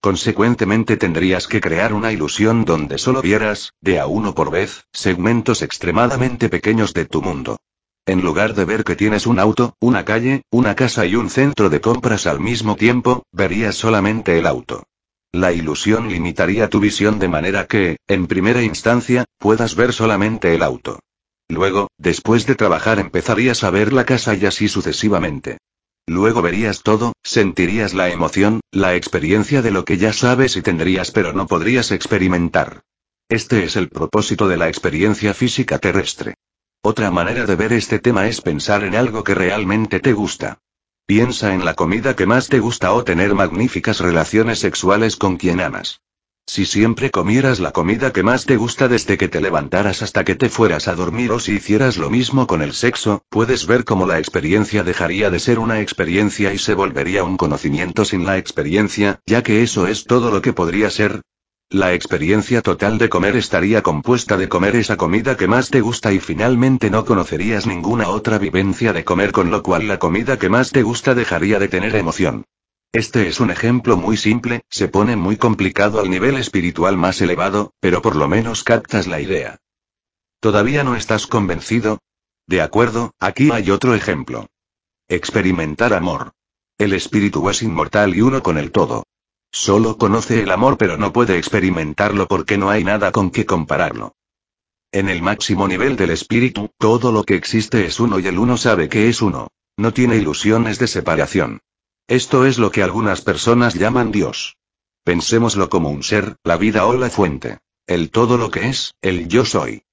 Consecuentemente 0.00 0.96
tendrías 0.96 1.48
que 1.48 1.60
crear 1.60 1.92
una 1.92 2.12
ilusión 2.12 2.64
donde 2.64 2.98
solo 2.98 3.22
vieras, 3.22 3.72
de 3.80 3.98
a 3.98 4.06
uno 4.06 4.32
por 4.32 4.52
vez, 4.52 4.84
segmentos 4.92 5.60
extremadamente 5.62 6.48
pequeños 6.48 6.94
de 6.94 7.04
tu 7.06 7.20
mundo. 7.20 7.58
En 8.06 8.22
lugar 8.22 8.54
de 8.54 8.64
ver 8.64 8.84
que 8.84 8.94
tienes 8.94 9.26
un 9.26 9.40
auto, 9.40 9.74
una 9.80 10.04
calle, 10.04 10.42
una 10.50 10.76
casa 10.76 11.06
y 11.06 11.16
un 11.16 11.28
centro 11.28 11.70
de 11.70 11.80
compras 11.80 12.28
al 12.28 12.38
mismo 12.38 12.76
tiempo, 12.76 13.24
verías 13.32 13.74
solamente 13.74 14.38
el 14.38 14.46
auto. 14.46 14.84
La 15.32 15.52
ilusión 15.52 16.08
limitaría 16.08 16.70
tu 16.70 16.78
visión 16.78 17.18
de 17.18 17.26
manera 17.26 17.66
que, 17.66 17.96
en 18.06 18.28
primera 18.28 18.62
instancia, 18.62 19.24
puedas 19.38 19.74
ver 19.74 19.92
solamente 19.92 20.54
el 20.54 20.62
auto. 20.62 21.00
Luego, 21.48 21.88
después 21.98 22.46
de 22.46 22.54
trabajar 22.54 23.00
empezarías 23.00 23.64
a 23.64 23.70
ver 23.70 23.92
la 23.92 24.04
casa 24.04 24.36
y 24.36 24.46
así 24.46 24.68
sucesivamente. 24.68 25.58
Luego 26.06 26.42
verías 26.42 26.84
todo, 26.84 27.12
sentirías 27.24 27.92
la 27.92 28.08
emoción, 28.08 28.60
la 28.70 28.94
experiencia 28.94 29.62
de 29.62 29.72
lo 29.72 29.84
que 29.84 29.98
ya 29.98 30.12
sabes 30.12 30.56
y 30.56 30.62
tendrías 30.62 31.10
pero 31.10 31.32
no 31.32 31.48
podrías 31.48 31.90
experimentar. 31.90 32.82
Este 33.28 33.64
es 33.64 33.74
el 33.74 33.88
propósito 33.88 34.46
de 34.46 34.56
la 34.56 34.68
experiencia 34.68 35.34
física 35.34 35.78
terrestre. 35.78 36.34
Otra 36.82 37.10
manera 37.10 37.46
de 37.46 37.56
ver 37.56 37.72
este 37.72 37.98
tema 37.98 38.28
es 38.28 38.40
pensar 38.40 38.84
en 38.84 38.94
algo 38.94 39.24
que 39.24 39.34
realmente 39.34 39.98
te 39.98 40.12
gusta. 40.12 40.58
Piensa 41.04 41.52
en 41.52 41.64
la 41.64 41.74
comida 41.74 42.14
que 42.14 42.26
más 42.26 42.48
te 42.48 42.60
gusta 42.60 42.92
o 42.92 43.02
tener 43.02 43.34
magníficas 43.34 43.98
relaciones 43.98 44.60
sexuales 44.60 45.16
con 45.16 45.36
quien 45.36 45.60
amas. 45.60 46.00
Si 46.46 46.64
siempre 46.64 47.10
comieras 47.10 47.58
la 47.58 47.72
comida 47.72 48.12
que 48.12 48.22
más 48.22 48.46
te 48.46 48.56
gusta 48.56 48.86
desde 48.86 49.18
que 49.18 49.26
te 49.26 49.40
levantaras 49.40 50.02
hasta 50.02 50.24
que 50.24 50.36
te 50.36 50.48
fueras 50.48 50.86
a 50.86 50.94
dormir 50.94 51.32
o 51.32 51.40
si 51.40 51.54
hicieras 51.54 51.96
lo 51.96 52.08
mismo 52.08 52.46
con 52.46 52.62
el 52.62 52.72
sexo, 52.72 53.24
puedes 53.30 53.66
ver 53.66 53.84
cómo 53.84 54.06
la 54.06 54.20
experiencia 54.20 54.84
dejaría 54.84 55.28
de 55.28 55.40
ser 55.40 55.58
una 55.58 55.80
experiencia 55.80 56.54
y 56.54 56.58
se 56.58 56.74
volvería 56.74 57.24
un 57.24 57.36
conocimiento 57.36 58.04
sin 58.04 58.24
la 58.24 58.38
experiencia, 58.38 59.18
ya 59.26 59.42
que 59.42 59.64
eso 59.64 59.88
es 59.88 60.04
todo 60.04 60.30
lo 60.30 60.40
que 60.40 60.52
podría 60.52 60.88
ser, 60.90 61.22
la 61.70 61.92
experiencia 61.94 62.62
total 62.62 62.96
de 62.96 63.08
comer 63.08 63.34
estaría 63.34 63.82
compuesta 63.82 64.36
de 64.36 64.48
comer 64.48 64.76
esa 64.76 64.96
comida 64.96 65.36
que 65.36 65.48
más 65.48 65.68
te 65.68 65.80
gusta 65.80 66.12
y 66.12 66.20
finalmente 66.20 66.90
no 66.90 67.04
conocerías 67.04 67.66
ninguna 67.66 68.08
otra 68.08 68.38
vivencia 68.38 68.92
de 68.92 69.04
comer 69.04 69.32
con 69.32 69.50
lo 69.50 69.64
cual 69.64 69.88
la 69.88 69.98
comida 69.98 70.38
que 70.38 70.48
más 70.48 70.70
te 70.70 70.84
gusta 70.84 71.14
dejaría 71.16 71.58
de 71.58 71.66
tener 71.66 71.96
emoción. 71.96 72.44
Este 72.92 73.26
es 73.26 73.40
un 73.40 73.50
ejemplo 73.50 73.96
muy 73.96 74.16
simple, 74.16 74.62
se 74.70 74.86
pone 74.86 75.16
muy 75.16 75.36
complicado 75.36 75.98
al 75.98 76.08
nivel 76.08 76.36
espiritual 76.36 76.96
más 76.96 77.20
elevado, 77.20 77.72
pero 77.80 78.00
por 78.00 78.14
lo 78.14 78.28
menos 78.28 78.62
captas 78.62 79.08
la 79.08 79.20
idea. 79.20 79.58
¿Todavía 80.38 80.84
no 80.84 80.94
estás 80.94 81.26
convencido? 81.26 81.98
De 82.46 82.62
acuerdo, 82.62 83.12
aquí 83.18 83.50
hay 83.52 83.72
otro 83.72 83.94
ejemplo. 83.94 84.46
Experimentar 85.08 85.94
amor. 85.94 86.32
El 86.78 86.92
espíritu 86.92 87.50
es 87.50 87.62
inmortal 87.62 88.14
y 88.14 88.20
uno 88.20 88.42
con 88.42 88.56
el 88.56 88.70
todo. 88.70 89.04
Solo 89.58 89.96
conoce 89.96 90.42
el 90.42 90.50
amor 90.50 90.76
pero 90.76 90.98
no 90.98 91.14
puede 91.14 91.38
experimentarlo 91.38 92.28
porque 92.28 92.58
no 92.58 92.68
hay 92.68 92.84
nada 92.84 93.10
con 93.10 93.30
que 93.30 93.46
compararlo. 93.46 94.14
En 94.92 95.08
el 95.08 95.22
máximo 95.22 95.66
nivel 95.66 95.96
del 95.96 96.10
espíritu, 96.10 96.68
todo 96.76 97.10
lo 97.10 97.24
que 97.24 97.36
existe 97.36 97.86
es 97.86 97.98
uno 97.98 98.18
y 98.18 98.26
el 98.26 98.38
uno 98.38 98.58
sabe 98.58 98.90
que 98.90 99.08
es 99.08 99.22
uno. 99.22 99.48
No 99.78 99.94
tiene 99.94 100.16
ilusiones 100.16 100.78
de 100.78 100.86
separación. 100.86 101.60
Esto 102.06 102.44
es 102.44 102.58
lo 102.58 102.70
que 102.70 102.82
algunas 102.82 103.22
personas 103.22 103.72
llaman 103.72 104.12
Dios. 104.12 104.58
Pensémoslo 105.04 105.70
como 105.70 105.88
un 105.88 106.02
ser, 106.02 106.36
la 106.44 106.58
vida 106.58 106.84
o 106.84 106.92
la 106.92 107.08
fuente. 107.08 107.56
El 107.86 108.10
todo 108.10 108.36
lo 108.36 108.50
que 108.50 108.68
es, 108.68 108.92
el 109.00 109.26
yo 109.26 109.46
soy. 109.46 109.84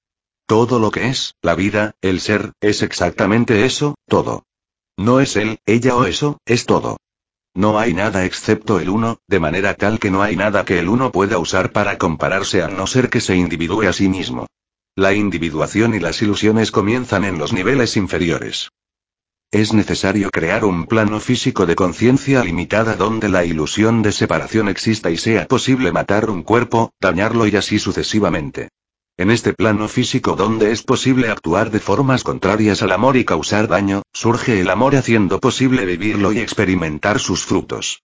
Todo 0.44 0.78
lo 0.78 0.90
que 0.90 1.08
es, 1.08 1.36
la 1.40 1.54
vida, 1.54 1.94
el 2.02 2.20
ser, 2.20 2.52
es 2.60 2.82
exactamente 2.82 3.64
eso, 3.64 3.94
todo. 4.08 4.44
No 4.98 5.20
es 5.20 5.36
él, 5.36 5.58
ella 5.64 5.96
o 5.96 6.04
eso, 6.04 6.38
es 6.44 6.66
todo. 6.66 6.98
No 7.54 7.78
hay 7.78 7.94
nada 7.94 8.24
excepto 8.24 8.80
el 8.80 8.88
uno, 8.88 9.18
de 9.28 9.38
manera 9.38 9.74
tal 9.74 10.00
que 10.00 10.10
no 10.10 10.22
hay 10.22 10.34
nada 10.34 10.64
que 10.64 10.80
el 10.80 10.88
uno 10.88 11.12
pueda 11.12 11.38
usar 11.38 11.70
para 11.70 11.98
compararse 11.98 12.62
a 12.62 12.68
no 12.68 12.88
ser 12.88 13.10
que 13.10 13.20
se 13.20 13.36
individúe 13.36 13.88
a 13.88 13.92
sí 13.92 14.08
mismo. 14.08 14.48
La 14.96 15.12
individuación 15.14 15.94
y 15.94 16.00
las 16.00 16.20
ilusiones 16.20 16.72
comienzan 16.72 17.24
en 17.24 17.38
los 17.38 17.52
niveles 17.52 17.96
inferiores. 17.96 18.70
Es 19.52 19.72
necesario 19.72 20.30
crear 20.30 20.64
un 20.64 20.86
plano 20.86 21.20
físico 21.20 21.64
de 21.64 21.76
conciencia 21.76 22.42
limitada 22.42 22.96
donde 22.96 23.28
la 23.28 23.44
ilusión 23.44 24.02
de 24.02 24.10
separación 24.10 24.68
exista 24.68 25.10
y 25.10 25.16
sea 25.16 25.46
posible 25.46 25.92
matar 25.92 26.28
un 26.30 26.42
cuerpo, 26.42 26.90
dañarlo 27.00 27.46
y 27.46 27.54
así 27.54 27.78
sucesivamente. 27.78 28.70
En 29.16 29.30
este 29.30 29.52
plano 29.52 29.86
físico 29.86 30.34
donde 30.34 30.72
es 30.72 30.82
posible 30.82 31.28
actuar 31.28 31.70
de 31.70 31.78
formas 31.78 32.24
contrarias 32.24 32.82
al 32.82 32.90
amor 32.90 33.16
y 33.16 33.24
causar 33.24 33.68
daño, 33.68 34.02
surge 34.12 34.60
el 34.60 34.68
amor 34.68 34.96
haciendo 34.96 35.38
posible 35.38 35.86
vivirlo 35.86 36.32
y 36.32 36.40
experimentar 36.40 37.20
sus 37.20 37.44
frutos. 37.44 38.02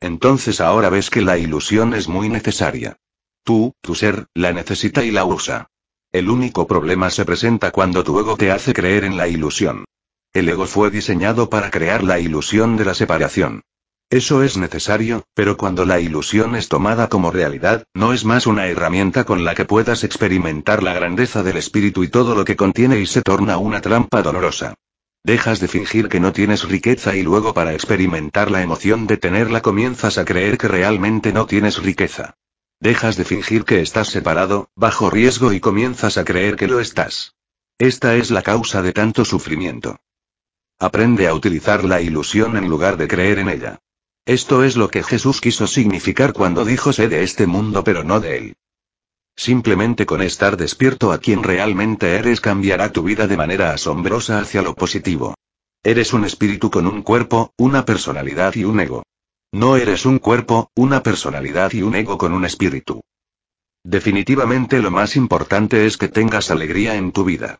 Entonces 0.00 0.60
ahora 0.60 0.90
ves 0.90 1.08
que 1.08 1.22
la 1.22 1.38
ilusión 1.38 1.94
es 1.94 2.08
muy 2.08 2.28
necesaria. 2.28 2.96
Tú, 3.44 3.74
tu 3.80 3.94
ser, 3.94 4.26
la 4.34 4.52
necesita 4.52 5.04
y 5.04 5.12
la 5.12 5.24
usa. 5.24 5.68
El 6.10 6.28
único 6.28 6.66
problema 6.66 7.10
se 7.10 7.24
presenta 7.24 7.70
cuando 7.70 8.02
tu 8.02 8.18
ego 8.18 8.36
te 8.36 8.50
hace 8.50 8.72
creer 8.72 9.04
en 9.04 9.16
la 9.16 9.28
ilusión. 9.28 9.84
El 10.32 10.48
ego 10.48 10.66
fue 10.66 10.90
diseñado 10.90 11.48
para 11.48 11.70
crear 11.70 12.02
la 12.02 12.18
ilusión 12.18 12.76
de 12.76 12.84
la 12.84 12.94
separación. 12.94 13.62
Eso 14.14 14.44
es 14.44 14.56
necesario, 14.56 15.24
pero 15.34 15.56
cuando 15.56 15.84
la 15.84 15.98
ilusión 15.98 16.54
es 16.54 16.68
tomada 16.68 17.08
como 17.08 17.32
realidad, 17.32 17.82
no 17.94 18.12
es 18.12 18.24
más 18.24 18.46
una 18.46 18.68
herramienta 18.68 19.24
con 19.24 19.42
la 19.42 19.56
que 19.56 19.64
puedas 19.64 20.04
experimentar 20.04 20.84
la 20.84 20.92
grandeza 20.94 21.42
del 21.42 21.56
espíritu 21.56 22.04
y 22.04 22.08
todo 22.08 22.36
lo 22.36 22.44
que 22.44 22.54
contiene 22.54 23.00
y 23.00 23.06
se 23.06 23.22
torna 23.22 23.58
una 23.58 23.80
trampa 23.80 24.22
dolorosa. 24.22 24.74
Dejas 25.24 25.58
de 25.58 25.66
fingir 25.66 26.08
que 26.08 26.20
no 26.20 26.32
tienes 26.32 26.62
riqueza 26.62 27.16
y 27.16 27.24
luego 27.24 27.54
para 27.54 27.74
experimentar 27.74 28.52
la 28.52 28.62
emoción 28.62 29.08
de 29.08 29.16
tenerla 29.16 29.62
comienzas 29.62 30.16
a 30.16 30.24
creer 30.24 30.58
que 30.58 30.68
realmente 30.68 31.32
no 31.32 31.46
tienes 31.46 31.82
riqueza. 31.82 32.36
Dejas 32.78 33.16
de 33.16 33.24
fingir 33.24 33.64
que 33.64 33.80
estás 33.80 34.06
separado, 34.10 34.68
bajo 34.76 35.10
riesgo 35.10 35.52
y 35.52 35.58
comienzas 35.58 36.18
a 36.18 36.24
creer 36.24 36.54
que 36.54 36.68
lo 36.68 36.78
estás. 36.78 37.34
Esta 37.78 38.14
es 38.14 38.30
la 38.30 38.42
causa 38.42 38.80
de 38.80 38.92
tanto 38.92 39.24
sufrimiento. 39.24 39.98
Aprende 40.78 41.26
a 41.26 41.34
utilizar 41.34 41.82
la 41.82 42.00
ilusión 42.00 42.56
en 42.56 42.68
lugar 42.68 42.96
de 42.96 43.08
creer 43.08 43.40
en 43.40 43.48
ella. 43.48 43.80
Esto 44.26 44.64
es 44.64 44.76
lo 44.76 44.88
que 44.88 45.02
Jesús 45.02 45.42
quiso 45.42 45.66
significar 45.66 46.32
cuando 46.32 46.64
dijo 46.64 46.94
sé 46.94 47.08
de 47.08 47.22
este 47.22 47.46
mundo 47.46 47.84
pero 47.84 48.04
no 48.04 48.20
de 48.20 48.38
él. 48.38 48.56
Simplemente 49.36 50.06
con 50.06 50.22
estar 50.22 50.56
despierto 50.56 51.12
a 51.12 51.18
quien 51.18 51.42
realmente 51.42 52.16
eres 52.16 52.40
cambiará 52.40 52.90
tu 52.90 53.02
vida 53.02 53.26
de 53.26 53.36
manera 53.36 53.72
asombrosa 53.72 54.38
hacia 54.38 54.62
lo 54.62 54.74
positivo. 54.74 55.34
Eres 55.82 56.14
un 56.14 56.24
espíritu 56.24 56.70
con 56.70 56.86
un 56.86 57.02
cuerpo, 57.02 57.52
una 57.58 57.84
personalidad 57.84 58.54
y 58.54 58.64
un 58.64 58.80
ego. 58.80 59.02
No 59.52 59.76
eres 59.76 60.06
un 60.06 60.18
cuerpo, 60.18 60.70
una 60.74 61.02
personalidad 61.02 61.72
y 61.72 61.82
un 61.82 61.94
ego 61.94 62.16
con 62.16 62.32
un 62.32 62.46
espíritu. 62.46 63.02
Definitivamente 63.84 64.80
lo 64.80 64.90
más 64.90 65.16
importante 65.16 65.84
es 65.84 65.98
que 65.98 66.08
tengas 66.08 66.50
alegría 66.50 66.96
en 66.96 67.12
tu 67.12 67.24
vida. 67.24 67.58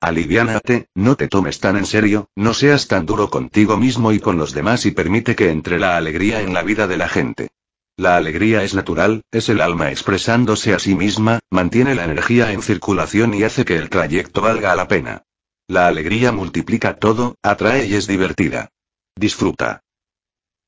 Aliviánate, 0.00 0.88
no 0.94 1.16
te 1.16 1.26
tomes 1.26 1.58
tan 1.58 1.76
en 1.76 1.86
serio, 1.86 2.28
no 2.36 2.52
seas 2.52 2.86
tan 2.86 3.06
duro 3.06 3.30
contigo 3.30 3.78
mismo 3.78 4.12
y 4.12 4.20
con 4.20 4.36
los 4.36 4.52
demás 4.52 4.84
y 4.84 4.90
permite 4.90 5.34
que 5.34 5.50
entre 5.50 5.78
la 5.78 5.96
alegría 5.96 6.42
en 6.42 6.52
la 6.52 6.62
vida 6.62 6.86
de 6.86 6.98
la 6.98 7.08
gente. 7.08 7.48
La 7.96 8.16
alegría 8.16 8.62
es 8.62 8.74
natural, 8.74 9.22
es 9.32 9.48
el 9.48 9.62
alma 9.62 9.90
expresándose 9.90 10.74
a 10.74 10.78
sí 10.78 10.94
misma, 10.94 11.40
mantiene 11.50 11.94
la 11.94 12.04
energía 12.04 12.52
en 12.52 12.60
circulación 12.60 13.32
y 13.32 13.42
hace 13.42 13.64
que 13.64 13.76
el 13.76 13.88
trayecto 13.88 14.42
valga 14.42 14.76
la 14.76 14.86
pena. 14.86 15.22
La 15.66 15.86
alegría 15.86 16.30
multiplica 16.30 16.98
todo, 16.98 17.36
atrae 17.42 17.86
y 17.86 17.94
es 17.94 18.06
divertida. 18.06 18.68
Disfruta. 19.16 19.80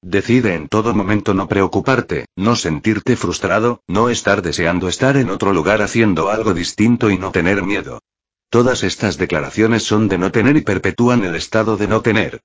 Decide 0.01 0.55
en 0.55 0.69
todo 0.69 0.95
momento 0.95 1.35
no 1.35 1.49
preocuparte, 1.49 2.27
no 2.35 2.57
sentirte 2.57 3.15
frustrado, 3.15 3.83
no 3.87 4.09
estar 4.09 4.41
deseando 4.41 4.89
estar 4.89 5.19
en 5.19 5.29
otro 5.29 5.53
lugar 5.53 5.83
haciendo 5.83 6.31
algo 6.31 6.55
distinto 6.55 7.11
y 7.11 7.19
no 7.19 7.31
tener 7.31 7.63
miedo. 7.63 8.01
Todas 8.51 8.83
estas 8.83 9.19
declaraciones 9.19 9.83
son 9.83 10.09
de 10.09 10.17
no 10.19 10.33
tener 10.33 10.57
y 10.57 10.63
perpetúan 10.63 11.25
el 11.25 11.35
estado 11.35 11.77
de 11.77 11.87
no 11.87 12.01
tener. 12.01 12.41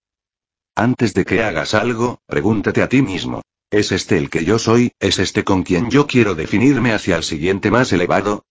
Antes 0.75 1.13
de 1.13 1.23
que 1.23 1.43
hagas 1.43 1.73
algo, 1.73 2.19
pregúntate 2.25 2.81
a 2.81 2.89
ti 2.89 3.01
mismo. 3.01 3.41
¿Es 3.69 3.91
este 3.91 4.17
el 4.17 4.29
que 4.29 4.43
yo 4.43 4.59
soy? 4.59 4.91
¿Es 4.99 5.17
este 5.19 5.43
con 5.43 5.63
quien 5.63 5.89
yo 5.89 6.05
quiero 6.05 6.35
definirme 6.35 6.93
hacia 6.93 7.15
el 7.15 7.23
siguiente 7.23 7.71
más 7.71 7.91
elevado? 7.93 8.45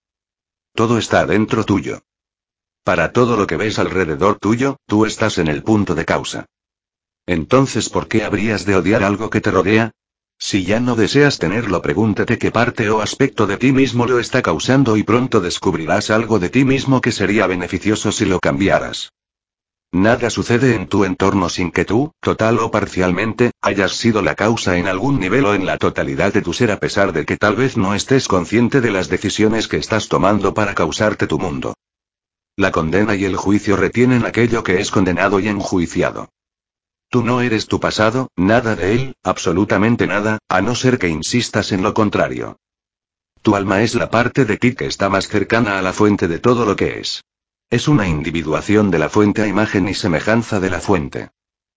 Todo 0.74 0.98
está 0.98 1.26
dentro 1.26 1.64
tuyo. 1.64 2.02
Para 2.84 3.12
todo 3.12 3.36
lo 3.36 3.46
que 3.46 3.56
ves 3.56 3.78
alrededor 3.78 4.38
tuyo, 4.38 4.78
tú 4.86 5.04
estás 5.04 5.38
en 5.38 5.48
el 5.48 5.62
punto 5.62 5.94
de 5.94 6.04
causa. 6.04 6.46
Entonces, 7.26 7.88
¿por 7.88 8.08
qué 8.08 8.24
habrías 8.24 8.64
de 8.64 8.76
odiar 8.76 9.04
algo 9.04 9.30
que 9.30 9.40
te 9.40 9.50
rodea? 9.50 9.92
Si 10.44 10.64
ya 10.64 10.81
no 10.81 10.96
deseas 10.96 11.38
tenerlo, 11.38 11.81
pregúntate 11.83 12.37
qué 12.37 12.50
parte 12.50 12.90
o 12.90 13.00
aspecto 13.00 13.46
de 13.46 13.59
ti 13.59 13.70
mismo 13.70 14.07
lo 14.07 14.18
está 14.18 14.42
causando 14.42 14.96
y 14.96 15.05
pronto 15.05 15.40
descubrirás 15.40 16.11
algo 16.11 16.40
de 16.40 16.50
ti 16.50 16.64
mismo 16.64 17.00
que 17.00 17.12
sería 17.12 17.46
beneficioso 17.46 18.11
si 18.11 18.24
lo 18.24 18.40
cambiaras. 18.40 19.12
Nada 19.92 20.31
sucede 20.31 20.74
en 20.74 20.88
tu 20.88 21.05
entorno 21.05 21.48
sin 21.48 21.70
que 21.70 21.85
tú, 21.85 22.11
total 22.18 22.59
o 22.59 22.72
parcialmente, 22.72 23.52
hayas 23.61 23.92
sido 23.92 24.20
la 24.20 24.35
causa 24.35 24.76
en 24.78 24.88
algún 24.88 25.20
nivel 25.20 25.44
o 25.44 25.55
en 25.55 25.64
la 25.64 25.78
totalidad 25.78 26.33
de 26.33 26.42
tu 26.42 26.52
ser 26.52 26.72
a 26.72 26.81
pesar 26.81 27.12
de 27.12 27.24
que 27.24 27.37
tal 27.37 27.55
vez 27.55 27.76
no 27.76 27.94
estés 27.94 28.26
consciente 28.26 28.81
de 28.81 28.90
las 28.90 29.09
decisiones 29.09 29.68
que 29.68 29.76
estás 29.76 30.09
tomando 30.09 30.55
para 30.55 30.74
causarte 30.74 31.28
tu 31.28 31.38
mundo. 31.38 31.74
La 32.57 32.72
condena 32.72 33.14
y 33.14 33.26
el 33.26 33.37
juicio 33.37 33.76
retienen 33.76 34.26
aquello 34.26 34.64
que 34.64 34.81
es 34.81 34.90
condenado 34.90 35.38
y 35.38 35.46
enjuiciado. 35.46 36.31
Tú 37.12 37.22
no 37.22 37.42
eres 37.42 37.66
tu 37.66 37.79
pasado, 37.79 38.31
nada 38.37 38.75
de 38.75 38.94
él, 38.94 39.16
absolutamente 39.22 40.07
nada, 40.07 40.38
a 40.48 40.62
no 40.62 40.75
ser 40.75 40.98
que 40.98 41.11
insistas 41.11 41.70
en 41.70 41.83
lo 41.83 41.92
contrario. 41.92 42.57
Tu 43.42 43.55
alma 43.55 43.83
es 43.83 43.94
la 43.94 44.09
parte 44.09 44.46
de 44.46 44.57
ti 44.57 44.75
que 44.75 44.87
está 44.87 45.11
más 45.11 45.29
cercana 45.29 45.79
a 45.79 45.83
la 45.83 45.92
fuente 45.92 46.27
de 46.27 46.38
todo 46.38 46.64
lo 46.64 46.75
que 46.75 47.01
es. 47.01 47.22
Es 47.68 47.87
una 47.87 48.09
individuación 48.09 48.90
de 48.90 48.98
la 48.98 49.11
fuente 49.11 49.42
a 49.42 49.46
imagen 49.46 49.90
y 49.90 49.94
semejanza 49.94 50.59
de 50.59 50.70
la 50.70 50.81
fuente. 50.81 51.29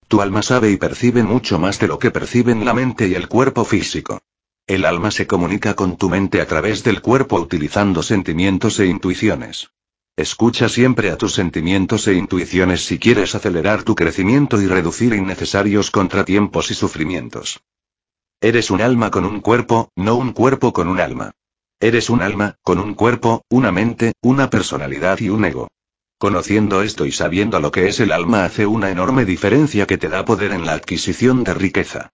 Tu 0.08 0.22
alma 0.22 0.40
sabe 0.40 0.70
y 0.70 0.78
percibe 0.78 1.22
mucho 1.22 1.58
más 1.58 1.78
de 1.80 1.88
lo 1.88 1.98
que 1.98 2.10
perciben 2.10 2.64
la 2.64 2.72
mente 2.72 3.06
y 3.06 3.14
el 3.14 3.28
cuerpo 3.28 3.66
físico. 3.66 4.22
El 4.66 4.86
alma 4.86 5.10
se 5.10 5.26
comunica 5.26 5.74
con 5.74 5.98
tu 5.98 6.08
mente 6.08 6.40
a 6.40 6.46
través 6.46 6.82
del 6.82 7.02
cuerpo 7.02 7.38
utilizando 7.38 8.02
sentimientos 8.02 8.80
e 8.80 8.86
intuiciones. 8.86 9.68
Escucha 10.16 10.70
siempre 10.70 11.10
a 11.10 11.18
tus 11.18 11.34
sentimientos 11.34 12.08
e 12.08 12.14
intuiciones 12.14 12.86
si 12.86 12.98
quieres 12.98 13.34
acelerar 13.34 13.82
tu 13.82 13.94
crecimiento 13.94 14.62
y 14.62 14.66
reducir 14.66 15.12
innecesarios 15.12 15.90
contratiempos 15.90 16.70
y 16.70 16.74
sufrimientos. 16.74 17.60
Eres 18.40 18.70
un 18.70 18.80
alma 18.80 19.10
con 19.10 19.26
un 19.26 19.42
cuerpo, 19.42 19.90
no 19.94 20.16
un 20.16 20.32
cuerpo 20.32 20.72
con 20.72 20.88
un 20.88 21.00
alma. 21.00 21.32
Eres 21.80 22.08
un 22.08 22.22
alma, 22.22 22.56
con 22.62 22.78
un 22.78 22.94
cuerpo, 22.94 23.44
una 23.50 23.72
mente, 23.72 24.14
una 24.22 24.48
personalidad 24.48 25.20
y 25.20 25.28
un 25.28 25.44
ego. 25.44 25.68
Conociendo 26.16 26.80
esto 26.80 27.04
y 27.04 27.12
sabiendo 27.12 27.60
lo 27.60 27.70
que 27.70 27.88
es 27.88 28.00
el 28.00 28.10
alma 28.10 28.46
hace 28.46 28.64
una 28.64 28.90
enorme 28.90 29.26
diferencia 29.26 29.86
que 29.86 29.98
te 29.98 30.08
da 30.08 30.24
poder 30.24 30.52
en 30.52 30.64
la 30.64 30.72
adquisición 30.72 31.44
de 31.44 31.52
riqueza. 31.52 32.10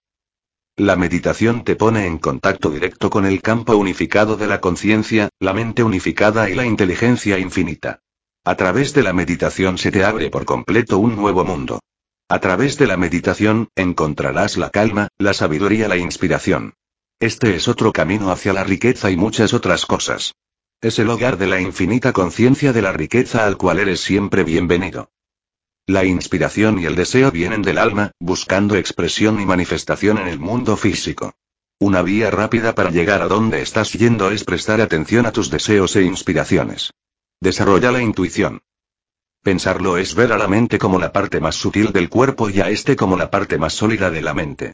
La 0.77 0.95
meditación 0.95 1.63
te 1.63 1.75
pone 1.75 2.07
en 2.07 2.17
contacto 2.17 2.71
directo 2.71 3.11
con 3.11 3.27
el 3.27 3.43
campo 3.43 3.77
unificado 3.77 4.37
de 4.37 4.47
la 4.47 4.59
conciencia, 4.59 5.29
la 5.39 5.53
mente 5.53 5.83
unificada 5.83 6.49
y 6.49 6.55
la 6.55 6.65
inteligencia 6.65 7.37
infinita. 7.37 7.99
A 8.43 8.55
través 8.55 8.91
de 8.95 9.03
la 9.03 9.13
meditación 9.13 9.77
se 9.77 9.91
te 9.91 10.03
abre 10.03 10.31
por 10.31 10.45
completo 10.45 10.97
un 10.97 11.15
nuevo 11.15 11.45
mundo. 11.45 11.79
A 12.27 12.39
través 12.39 12.79
de 12.79 12.87
la 12.87 12.97
meditación, 12.97 13.67
encontrarás 13.75 14.57
la 14.57 14.71
calma, 14.71 15.09
la 15.19 15.35
sabiduría, 15.35 15.87
la 15.87 15.97
inspiración. 15.97 16.73
Este 17.19 17.55
es 17.55 17.67
otro 17.67 17.93
camino 17.93 18.31
hacia 18.31 18.51
la 18.51 18.63
riqueza 18.63 19.11
y 19.11 19.15
muchas 19.15 19.53
otras 19.53 19.85
cosas. 19.85 20.33
Es 20.81 20.97
el 20.97 21.07
hogar 21.11 21.37
de 21.37 21.45
la 21.45 21.61
infinita 21.61 22.13
conciencia 22.13 22.73
de 22.73 22.81
la 22.81 22.93
riqueza 22.93 23.45
al 23.45 23.57
cual 23.57 23.77
eres 23.77 24.01
siempre 24.01 24.43
bienvenido. 24.43 25.11
La 25.87 26.05
inspiración 26.05 26.79
y 26.79 26.85
el 26.85 26.95
deseo 26.95 27.29
vienen 27.29 27.61
del 27.61 27.77
alma, 27.77 28.11
buscando 28.17 28.77
expresión 28.77 29.41
y 29.41 29.45
manifestación 29.45 30.17
en 30.17 30.29
el 30.29 30.39
mundo 30.39 30.77
físico. 30.77 31.33
Una 31.77 32.01
vía 32.01 32.31
rápida 32.31 32.73
para 32.73 32.89
llegar 32.89 33.21
a 33.21 33.27
donde 33.27 33.61
estás 33.61 33.91
yendo 33.91 34.31
es 34.31 34.45
prestar 34.45 34.79
atención 34.79 35.25
a 35.25 35.33
tus 35.33 35.49
deseos 35.49 35.97
e 35.97 36.03
inspiraciones. 36.03 36.93
Desarrolla 37.41 37.91
la 37.91 38.01
intuición. 38.01 38.61
Pensarlo 39.41 39.97
es 39.97 40.15
ver 40.15 40.31
a 40.31 40.37
la 40.37 40.47
mente 40.47 40.79
como 40.79 40.99
la 40.99 41.11
parte 41.11 41.41
más 41.41 41.55
sutil 41.55 41.91
del 41.91 42.07
cuerpo 42.07 42.49
y 42.49 42.61
a 42.61 42.69
este 42.69 42.95
como 42.95 43.17
la 43.17 43.29
parte 43.29 43.57
más 43.57 43.73
sólida 43.73 44.09
de 44.09 44.21
la 44.21 44.33
mente. 44.33 44.71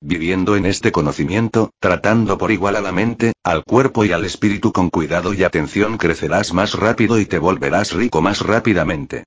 Viviendo 0.00 0.54
en 0.54 0.66
este 0.66 0.92
conocimiento, 0.92 1.72
tratando 1.80 2.38
por 2.38 2.52
igual 2.52 2.76
a 2.76 2.80
la 2.80 2.92
mente, 2.92 3.32
al 3.42 3.64
cuerpo 3.64 4.04
y 4.04 4.12
al 4.12 4.24
espíritu 4.24 4.72
con 4.72 4.90
cuidado 4.90 5.34
y 5.34 5.42
atención 5.42 5.98
crecerás 5.98 6.52
más 6.52 6.74
rápido 6.74 7.18
y 7.18 7.26
te 7.26 7.40
volverás 7.40 7.94
rico 7.94 8.22
más 8.22 8.42
rápidamente. 8.42 9.24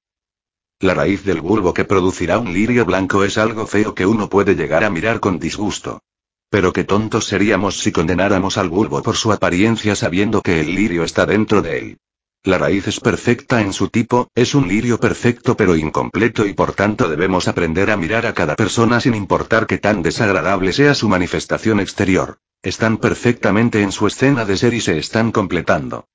La 0.82 0.94
raíz 0.94 1.24
del 1.24 1.40
bulbo 1.40 1.74
que 1.74 1.86
producirá 1.86 2.38
un 2.38 2.52
lirio 2.52 2.84
blanco 2.84 3.24
es 3.24 3.38
algo 3.38 3.66
feo 3.66 3.96
que 3.96 4.06
uno 4.06 4.28
puede 4.30 4.56
llegar 4.56 4.84
a 4.84 4.90
mirar 4.90 5.22
con 5.22 5.40
disgusto. 5.40 6.02
Pero 6.50 6.74
qué 6.74 6.84
tontos 6.84 7.26
seríamos 7.26 7.80
si 7.80 7.94
condenáramos 7.94 8.58
al 8.58 8.68
bulbo 8.68 9.02
por 9.02 9.16
su 9.16 9.32
apariencia 9.32 9.96
sabiendo 9.96 10.42
que 10.42 10.60
el 10.60 10.76
lirio 10.76 11.06
está 11.06 11.26
dentro 11.26 11.62
de 11.62 11.80
él. 11.80 11.98
La 12.44 12.58
raíz 12.58 12.88
es 12.88 13.00
perfecta 13.00 13.62
en 13.62 13.72
su 13.72 13.88
tipo, 13.88 14.30
es 14.36 14.54
un 14.54 14.68
lirio 14.68 15.00
perfecto 15.00 15.56
pero 15.56 15.78
incompleto 15.78 16.46
y 16.46 16.54
por 16.54 16.74
tanto 16.74 17.08
debemos 17.08 17.48
aprender 17.48 17.90
a 17.90 17.98
mirar 17.98 18.26
a 18.26 18.34
cada 18.34 18.56
persona 18.56 19.00
sin 19.00 19.16
importar 19.16 19.68
que 19.68 19.78
tan 19.78 20.04
desagradable 20.04 20.74
sea 20.74 20.94
su 20.94 21.08
manifestación 21.08 21.80
exterior. 21.80 22.38
Están 22.62 22.98
perfectamente 22.98 23.82
en 23.82 23.94
su 23.94 24.08
escena 24.08 24.44
de 24.44 24.58
ser 24.58 24.74
y 24.74 24.82
se 24.82 24.98
están 24.98 25.32
completando. 25.32 26.06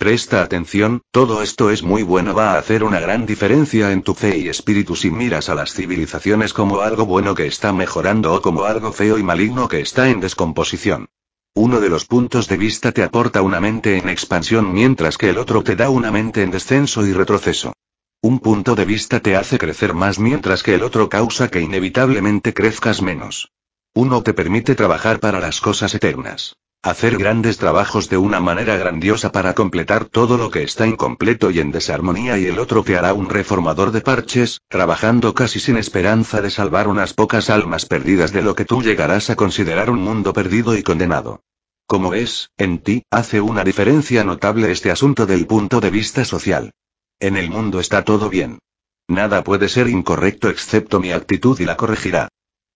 Presta 0.00 0.42
atención, 0.42 1.02
todo 1.10 1.42
esto 1.42 1.68
es 1.68 1.82
muy 1.82 2.02
bueno, 2.02 2.34
va 2.34 2.54
a 2.54 2.58
hacer 2.58 2.84
una 2.84 3.00
gran 3.00 3.26
diferencia 3.26 3.92
en 3.92 4.00
tu 4.00 4.14
fe 4.14 4.38
y 4.38 4.48
espíritu 4.48 4.96
si 4.96 5.10
miras 5.10 5.50
a 5.50 5.54
las 5.54 5.74
civilizaciones 5.74 6.54
como 6.54 6.80
algo 6.80 7.04
bueno 7.04 7.34
que 7.34 7.46
está 7.46 7.74
mejorando 7.74 8.32
o 8.32 8.40
como 8.40 8.64
algo 8.64 8.92
feo 8.92 9.18
y 9.18 9.22
maligno 9.22 9.68
que 9.68 9.82
está 9.82 10.08
en 10.08 10.20
descomposición. 10.20 11.10
Uno 11.54 11.80
de 11.80 11.90
los 11.90 12.06
puntos 12.06 12.48
de 12.48 12.56
vista 12.56 12.92
te 12.92 13.02
aporta 13.02 13.42
una 13.42 13.60
mente 13.60 13.98
en 13.98 14.08
expansión 14.08 14.72
mientras 14.72 15.18
que 15.18 15.28
el 15.28 15.36
otro 15.36 15.62
te 15.62 15.76
da 15.76 15.90
una 15.90 16.10
mente 16.10 16.42
en 16.42 16.50
descenso 16.50 17.06
y 17.06 17.12
retroceso. 17.12 17.74
Un 18.22 18.38
punto 18.38 18.74
de 18.74 18.86
vista 18.86 19.20
te 19.20 19.36
hace 19.36 19.58
crecer 19.58 19.92
más 19.92 20.18
mientras 20.18 20.62
que 20.62 20.76
el 20.76 20.82
otro 20.82 21.10
causa 21.10 21.48
que 21.48 21.60
inevitablemente 21.60 22.54
crezcas 22.54 23.02
menos. 23.02 23.52
Uno 23.92 24.22
te 24.22 24.32
permite 24.32 24.74
trabajar 24.74 25.20
para 25.20 25.40
las 25.40 25.60
cosas 25.60 25.94
eternas. 25.94 26.56
Hacer 26.82 27.18
grandes 27.18 27.58
trabajos 27.58 28.08
de 28.08 28.16
una 28.16 28.40
manera 28.40 28.74
grandiosa 28.78 29.30
para 29.32 29.52
completar 29.52 30.06
todo 30.06 30.38
lo 30.38 30.50
que 30.50 30.62
está 30.62 30.86
incompleto 30.86 31.50
y 31.50 31.60
en 31.60 31.72
desarmonía 31.72 32.38
y 32.38 32.46
el 32.46 32.58
otro 32.58 32.82
te 32.82 32.96
hará 32.96 33.12
un 33.12 33.28
reformador 33.28 33.92
de 33.92 34.00
parches, 34.00 34.62
trabajando 34.66 35.34
casi 35.34 35.60
sin 35.60 35.76
esperanza 35.76 36.40
de 36.40 36.48
salvar 36.48 36.88
unas 36.88 37.12
pocas 37.12 37.50
almas 37.50 37.84
perdidas 37.84 38.32
de 38.32 38.40
lo 38.40 38.54
que 38.54 38.64
tú 38.64 38.82
llegarás 38.82 39.28
a 39.28 39.36
considerar 39.36 39.90
un 39.90 40.00
mundo 40.00 40.32
perdido 40.32 40.74
y 40.74 40.82
condenado. 40.82 41.42
Como 41.86 42.08
ves, 42.08 42.48
en 42.56 42.78
ti, 42.78 43.02
hace 43.10 43.42
una 43.42 43.62
diferencia 43.62 44.24
notable 44.24 44.72
este 44.72 44.90
asunto 44.90 45.26
del 45.26 45.46
punto 45.46 45.82
de 45.82 45.90
vista 45.90 46.24
social. 46.24 46.72
En 47.18 47.36
el 47.36 47.50
mundo 47.50 47.80
está 47.80 48.06
todo 48.06 48.30
bien. 48.30 48.58
Nada 49.06 49.44
puede 49.44 49.68
ser 49.68 49.86
incorrecto 49.86 50.48
excepto 50.48 50.98
mi 50.98 51.12
actitud 51.12 51.60
y 51.60 51.66
la 51.66 51.76
corregirá. 51.76 52.30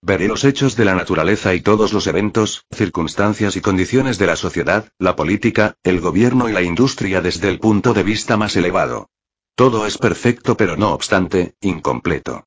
Veré 0.06 0.28
los 0.28 0.44
hechos 0.44 0.76
de 0.76 0.84
la 0.84 0.94
naturaleza 0.94 1.54
y 1.54 1.62
todos 1.62 1.94
los 1.94 2.06
eventos, 2.06 2.66
circunstancias 2.70 3.56
y 3.56 3.62
condiciones 3.62 4.18
de 4.18 4.26
la 4.26 4.36
sociedad, 4.36 4.92
la 4.98 5.16
política, 5.16 5.78
el 5.82 6.02
gobierno 6.02 6.50
y 6.50 6.52
la 6.52 6.60
industria 6.60 7.22
desde 7.22 7.48
el 7.48 7.58
punto 7.58 7.94
de 7.94 8.02
vista 8.02 8.36
más 8.36 8.54
elevado. 8.54 9.08
Todo 9.54 9.86
es 9.86 9.96
perfecto 9.96 10.58
pero 10.58 10.76
no 10.76 10.92
obstante, 10.92 11.54
incompleto. 11.62 12.44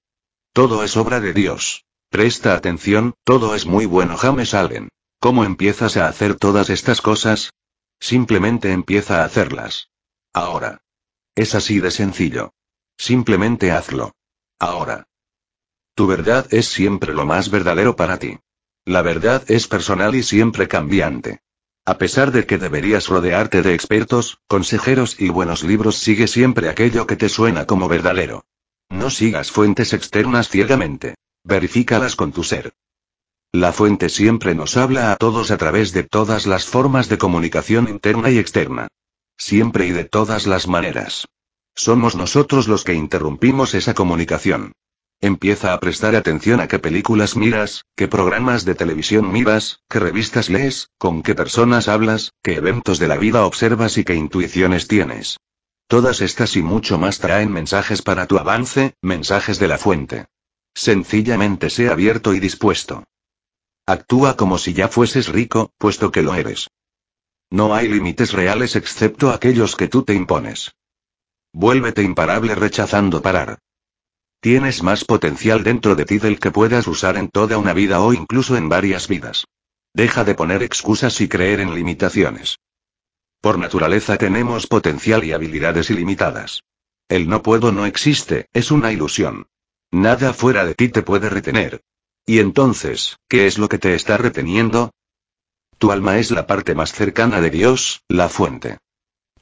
Todo 0.53 0.83
es 0.83 0.95
obra 0.97 1.19
de 1.19 1.33
Dios. 1.33 1.85
Presta 2.11 2.53
atención, 2.53 3.15
todo 3.23 3.55
es 3.55 3.65
muy 3.65 3.87
bueno 3.87 4.17
James 4.17 4.53
Allen. 4.53 4.89
¿Cómo 5.19 5.43
empiezas 5.43 5.97
a 5.97 6.07
hacer 6.07 6.35
todas 6.35 6.69
estas 6.69 7.01
cosas? 7.01 7.53
Simplemente 7.99 8.71
empieza 8.71 9.23
a 9.23 9.25
hacerlas. 9.25 9.89
Ahora. 10.31 10.83
Es 11.33 11.55
así 11.55 11.79
de 11.79 11.89
sencillo. 11.89 12.53
Simplemente 12.97 13.71
hazlo. 13.71 14.13
Ahora. 14.59 15.06
Tu 15.97 16.05
verdad 16.05 16.45
es 16.51 16.67
siempre 16.67 17.11
lo 17.11 17.25
más 17.25 17.49
verdadero 17.49 17.95
para 17.95 18.19
ti. 18.19 18.37
La 18.85 19.01
verdad 19.01 19.43
es 19.47 19.67
personal 19.67 20.13
y 20.13 20.21
siempre 20.21 20.67
cambiante. 20.67 21.39
A 21.85 21.97
pesar 21.97 22.31
de 22.31 22.45
que 22.45 22.59
deberías 22.59 23.07
rodearte 23.07 23.63
de 23.63 23.73
expertos, 23.73 24.37
consejeros 24.47 25.19
y 25.19 25.29
buenos 25.29 25.63
libros, 25.63 25.97
sigue 25.97 26.27
siempre 26.27 26.69
aquello 26.69 27.07
que 27.07 27.15
te 27.15 27.29
suena 27.29 27.65
como 27.65 27.87
verdadero. 27.87 28.45
No 28.89 29.09
sigas 29.09 29.49
fuentes 29.49 29.91
externas 29.91 30.49
ciegamente. 30.49 31.15
Verifícalas 31.43 32.15
con 32.15 32.31
tu 32.31 32.43
ser. 32.43 32.75
La 33.51 33.73
fuente 33.73 34.09
siempre 34.09 34.53
nos 34.53 34.77
habla 34.77 35.11
a 35.11 35.15
todos 35.15 35.49
a 35.49 35.57
través 35.57 35.93
de 35.93 36.03
todas 36.03 36.45
las 36.45 36.67
formas 36.67 37.09
de 37.09 37.17
comunicación 37.17 37.89
interna 37.89 38.29
y 38.29 38.37
externa. 38.37 38.87
Siempre 39.35 39.87
y 39.87 39.93
de 39.93 40.05
todas 40.05 40.45
las 40.45 40.67
maneras. 40.67 41.27
Somos 41.73 42.15
nosotros 42.15 42.67
los 42.67 42.83
que 42.83 42.93
interrumpimos 42.93 43.73
esa 43.73 43.95
comunicación. 43.95 44.73
Empieza 45.19 45.73
a 45.73 45.79
prestar 45.79 46.15
atención 46.15 46.59
a 46.59 46.67
qué 46.67 46.77
películas 46.77 47.35
miras, 47.35 47.85
qué 47.95 48.07
programas 48.07 48.65
de 48.65 48.75
televisión 48.75 49.31
miras, 49.31 49.79
qué 49.89 49.99
revistas 49.99 50.49
lees, 50.49 50.91
con 50.99 51.23
qué 51.23 51.33
personas 51.33 51.87
hablas, 51.87 52.33
qué 52.43 52.53
eventos 52.53 52.99
de 52.99 53.07
la 53.07 53.17
vida 53.17 53.43
observas 53.43 53.97
y 53.97 54.03
qué 54.03 54.13
intuiciones 54.13 54.87
tienes. 54.87 55.39
Todas 55.87 56.21
estas 56.21 56.55
y 56.55 56.61
mucho 56.61 56.99
más 56.99 57.17
traen 57.17 57.51
mensajes 57.51 58.03
para 58.03 58.27
tu 58.27 58.37
avance, 58.37 58.93
mensajes 59.01 59.57
de 59.57 59.67
la 59.67 59.79
fuente. 59.79 60.27
Sencillamente 60.75 61.71
sé 61.71 61.89
abierto 61.89 62.35
y 62.35 62.39
dispuesto. 62.39 63.03
Actúa 63.87 64.37
como 64.37 64.59
si 64.59 64.73
ya 64.73 64.87
fueses 64.87 65.29
rico, 65.29 65.71
puesto 65.79 66.11
que 66.11 66.21
lo 66.21 66.35
eres. 66.35 66.69
No 67.49 67.73
hay 67.73 67.87
límites 67.87 68.33
reales 68.33 68.75
excepto 68.75 69.31
aquellos 69.31 69.75
que 69.75 69.87
tú 69.87 70.03
te 70.03 70.13
impones. 70.13 70.75
Vuélvete 71.53 72.03
imparable 72.03 72.53
rechazando 72.53 73.21
parar. 73.23 73.57
Tienes 74.39 74.83
más 74.83 75.03
potencial 75.03 75.63
dentro 75.63 75.95
de 75.95 76.05
ti 76.05 76.19
del 76.19 76.39
que 76.39 76.51
puedas 76.51 76.87
usar 76.87 77.17
en 77.17 77.29
toda 77.29 77.57
una 77.57 77.73
vida 77.73 78.01
o 78.01 78.13
incluso 78.13 78.55
en 78.55 78.69
varias 78.69 79.07
vidas. 79.07 79.45
Deja 79.93 80.23
de 80.23 80.35
poner 80.35 80.63
excusas 80.63 81.19
y 81.21 81.27
creer 81.27 81.59
en 81.59 81.73
limitaciones. 81.73 82.59
Por 83.41 83.57
naturaleza 83.57 84.17
tenemos 84.17 84.67
potencial 84.67 85.23
y 85.23 85.33
habilidades 85.33 85.89
ilimitadas. 85.89 86.61
El 87.09 87.29
no 87.29 87.41
puedo 87.41 87.71
no 87.71 87.85
existe, 87.85 88.47
es 88.53 88.71
una 88.71 88.91
ilusión. 88.91 89.47
Nada 89.91 90.33
fuera 90.33 90.65
de 90.65 90.75
ti 90.75 90.89
te 90.89 91.01
puede 91.01 91.29
retener, 91.29 91.81
y 92.29 92.39
entonces, 92.39 93.17
¿qué 93.29 93.47
es 93.47 93.57
lo 93.57 93.69
que 93.69 93.79
te 93.79 93.95
está 93.95 94.17
reteniendo? 94.17 94.91
Tu 95.77 95.93
alma 95.93 96.17
es 96.17 96.29
la 96.29 96.45
parte 96.45 96.75
más 96.75 96.91
cercana 96.91 97.39
de 97.39 97.49
Dios, 97.49 98.01
la 98.09 98.27
fuente. 98.27 98.79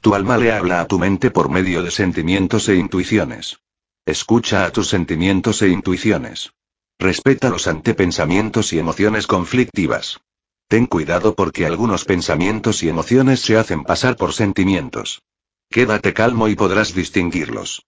Tu 0.00 0.14
alma 0.14 0.38
le 0.38 0.52
habla 0.52 0.80
a 0.80 0.86
tu 0.86 1.00
mente 1.00 1.32
por 1.32 1.50
medio 1.50 1.82
de 1.82 1.90
sentimientos 1.90 2.68
e 2.68 2.76
intuiciones. 2.76 3.58
Escucha 4.06 4.64
a 4.64 4.70
tus 4.70 4.86
sentimientos 4.86 5.60
e 5.62 5.68
intuiciones. 5.68 6.52
Respeta 6.96 7.50
los 7.50 7.66
antepensamientos 7.66 8.72
y 8.72 8.78
emociones 8.78 9.26
conflictivas. 9.26 10.20
Ten 10.68 10.86
cuidado 10.86 11.34
porque 11.34 11.66
algunos 11.66 12.04
pensamientos 12.04 12.84
y 12.84 12.88
emociones 12.88 13.40
se 13.40 13.56
hacen 13.56 13.82
pasar 13.82 14.16
por 14.16 14.32
sentimientos. 14.32 15.22
Quédate 15.70 16.14
calmo 16.14 16.46
y 16.46 16.54
podrás 16.54 16.94
distinguirlos. 16.94 17.84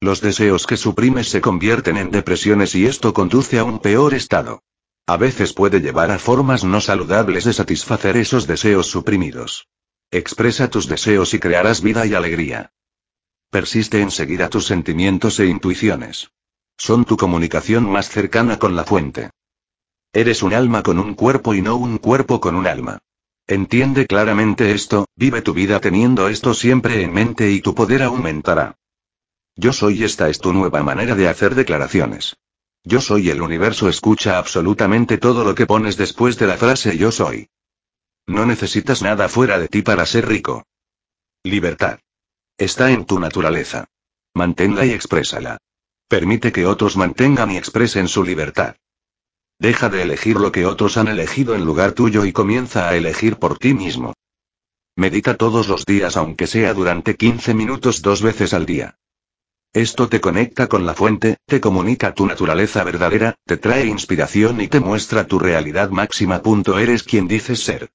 Los 0.00 0.22
deseos 0.22 0.66
que 0.66 0.78
suprimes 0.78 1.28
se 1.28 1.42
convierten 1.42 1.98
en 1.98 2.10
depresiones 2.10 2.74
y 2.74 2.86
esto 2.86 3.12
conduce 3.12 3.58
a 3.58 3.64
un 3.64 3.80
peor 3.80 4.14
estado. 4.14 4.62
A 5.06 5.18
veces 5.18 5.52
puede 5.52 5.80
llevar 5.80 6.10
a 6.10 6.18
formas 6.18 6.64
no 6.64 6.80
saludables 6.80 7.44
de 7.44 7.52
satisfacer 7.52 8.16
esos 8.16 8.46
deseos 8.46 8.86
suprimidos. 8.86 9.68
Expresa 10.10 10.70
tus 10.70 10.88
deseos 10.88 11.34
y 11.34 11.38
crearás 11.38 11.82
vida 11.82 12.06
y 12.06 12.14
alegría. 12.14 12.72
Persiste 13.54 14.00
en 14.00 14.10
seguir 14.10 14.42
a 14.42 14.48
tus 14.48 14.66
sentimientos 14.66 15.38
e 15.38 15.46
intuiciones. 15.46 16.32
Son 16.76 17.04
tu 17.04 17.16
comunicación 17.16 17.88
más 17.88 18.08
cercana 18.08 18.58
con 18.58 18.74
la 18.74 18.82
fuente. 18.82 19.30
Eres 20.12 20.42
un 20.42 20.54
alma 20.54 20.82
con 20.82 20.98
un 20.98 21.14
cuerpo 21.14 21.54
y 21.54 21.62
no 21.62 21.76
un 21.76 21.98
cuerpo 21.98 22.40
con 22.40 22.56
un 22.56 22.66
alma. 22.66 22.98
Entiende 23.46 24.08
claramente 24.08 24.72
esto, 24.72 25.06
vive 25.14 25.40
tu 25.40 25.52
vida 25.54 25.78
teniendo 25.78 26.26
esto 26.26 26.52
siempre 26.52 27.00
en 27.04 27.12
mente 27.12 27.52
y 27.52 27.60
tu 27.60 27.76
poder 27.76 28.02
aumentará. 28.02 28.74
Yo 29.54 29.72
soy 29.72 30.02
esta 30.02 30.28
es 30.28 30.40
tu 30.40 30.52
nueva 30.52 30.82
manera 30.82 31.14
de 31.14 31.28
hacer 31.28 31.54
declaraciones. 31.54 32.36
Yo 32.82 33.00
soy 33.00 33.30
el 33.30 33.40
universo 33.40 33.88
escucha 33.88 34.36
absolutamente 34.36 35.16
todo 35.16 35.44
lo 35.44 35.54
que 35.54 35.66
pones 35.66 35.96
después 35.96 36.36
de 36.38 36.48
la 36.48 36.56
frase 36.56 36.98
yo 36.98 37.12
soy. 37.12 37.50
No 38.26 38.46
necesitas 38.46 39.00
nada 39.00 39.28
fuera 39.28 39.60
de 39.60 39.68
ti 39.68 39.82
para 39.82 40.06
ser 40.06 40.26
rico. 40.26 40.66
Libertad. 41.44 42.00
Está 42.56 42.92
en 42.92 43.04
tu 43.04 43.18
naturaleza. 43.18 43.86
Manténla 44.32 44.86
y 44.86 44.92
exprésala. 44.92 45.58
Permite 46.06 46.52
que 46.52 46.66
otros 46.66 46.96
mantengan 46.96 47.50
y 47.50 47.56
expresen 47.56 48.06
su 48.06 48.22
libertad. 48.22 48.76
Deja 49.58 49.88
de 49.88 50.02
elegir 50.02 50.36
lo 50.36 50.52
que 50.52 50.64
otros 50.64 50.96
han 50.96 51.08
elegido 51.08 51.56
en 51.56 51.64
lugar 51.64 51.92
tuyo 51.92 52.24
y 52.24 52.32
comienza 52.32 52.88
a 52.88 52.96
elegir 52.96 53.38
por 53.38 53.58
ti 53.58 53.74
mismo. 53.74 54.14
Medita 54.94 55.36
todos 55.36 55.66
los 55.66 55.84
días 55.84 56.16
aunque 56.16 56.46
sea 56.46 56.74
durante 56.74 57.16
15 57.16 57.54
minutos 57.54 58.02
dos 58.02 58.22
veces 58.22 58.54
al 58.54 58.66
día. 58.66 58.98
Esto 59.72 60.08
te 60.08 60.20
conecta 60.20 60.68
con 60.68 60.86
la 60.86 60.94
fuente, 60.94 61.38
te 61.46 61.60
comunica 61.60 62.14
tu 62.14 62.24
naturaleza 62.24 62.84
verdadera, 62.84 63.34
te 63.44 63.56
trae 63.56 63.86
inspiración 63.86 64.60
y 64.60 64.68
te 64.68 64.78
muestra 64.78 65.26
tu 65.26 65.40
realidad 65.40 65.90
máxima. 65.90 66.40
Eres 66.78 67.02
quien 67.02 67.26
dices 67.26 67.64
ser. 67.64 67.90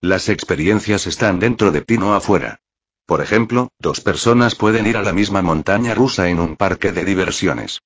Las 0.00 0.28
experiencias 0.28 1.06
están 1.06 1.38
dentro 1.38 1.70
de 1.70 1.82
ti, 1.82 1.98
no 1.98 2.14
afuera. 2.14 2.60
Por 3.06 3.20
ejemplo, 3.20 3.70
dos 3.78 4.00
personas 4.00 4.56
pueden 4.56 4.84
ir 4.86 4.96
a 4.96 5.02
la 5.02 5.12
misma 5.12 5.40
montaña 5.40 5.94
rusa 5.94 6.28
en 6.28 6.40
un 6.40 6.56
parque 6.56 6.90
de 6.90 7.04
diversiones. 7.04 7.80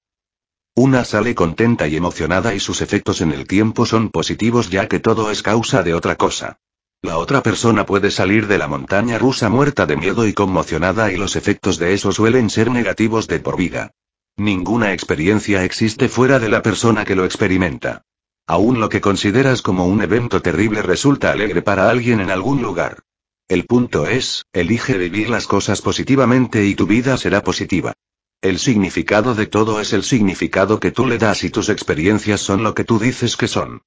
Una 0.74 1.04
sale 1.04 1.34
contenta 1.34 1.88
y 1.88 1.96
emocionada 1.96 2.54
y 2.54 2.60
sus 2.60 2.80
efectos 2.80 3.20
en 3.20 3.32
el 3.32 3.46
tiempo 3.46 3.84
son 3.84 4.08
positivos 4.08 4.70
ya 4.70 4.88
que 4.88 4.98
todo 4.98 5.30
es 5.30 5.42
causa 5.42 5.82
de 5.82 5.92
otra 5.92 6.16
cosa. 6.16 6.58
La 7.02 7.18
otra 7.18 7.42
persona 7.42 7.84
puede 7.84 8.10
salir 8.10 8.46
de 8.46 8.56
la 8.56 8.66
montaña 8.66 9.18
rusa 9.18 9.50
muerta 9.50 9.84
de 9.84 9.96
miedo 9.96 10.26
y 10.26 10.32
conmocionada 10.32 11.12
y 11.12 11.18
los 11.18 11.36
efectos 11.36 11.78
de 11.78 11.92
eso 11.92 12.12
suelen 12.12 12.48
ser 12.48 12.70
negativos 12.70 13.26
de 13.26 13.40
por 13.40 13.58
vida. 13.58 13.90
Ninguna 14.38 14.94
experiencia 14.94 15.64
existe 15.64 16.08
fuera 16.08 16.38
de 16.38 16.48
la 16.48 16.62
persona 16.62 17.04
que 17.04 17.14
lo 17.16 17.26
experimenta. 17.26 18.06
Aún 18.46 18.80
lo 18.80 18.88
que 18.88 19.02
consideras 19.02 19.60
como 19.60 19.86
un 19.86 20.00
evento 20.00 20.40
terrible 20.40 20.80
resulta 20.80 21.30
alegre 21.30 21.60
para 21.60 21.90
alguien 21.90 22.20
en 22.20 22.30
algún 22.30 22.62
lugar. 22.62 23.02
El 23.50 23.66
punto 23.66 24.06
es, 24.06 24.44
elige 24.52 24.96
vivir 24.96 25.28
las 25.28 25.48
cosas 25.48 25.82
positivamente 25.82 26.64
y 26.66 26.76
tu 26.76 26.86
vida 26.86 27.16
será 27.16 27.42
positiva. 27.42 27.94
El 28.40 28.60
significado 28.60 29.34
de 29.34 29.46
todo 29.46 29.80
es 29.80 29.92
el 29.92 30.04
significado 30.04 30.78
que 30.78 30.92
tú 30.92 31.04
le 31.04 31.18
das 31.18 31.42
y 31.42 31.50
tus 31.50 31.68
experiencias 31.68 32.40
son 32.40 32.62
lo 32.62 32.76
que 32.76 32.84
tú 32.84 33.00
dices 33.00 33.36
que 33.36 33.48
son. 33.48 33.82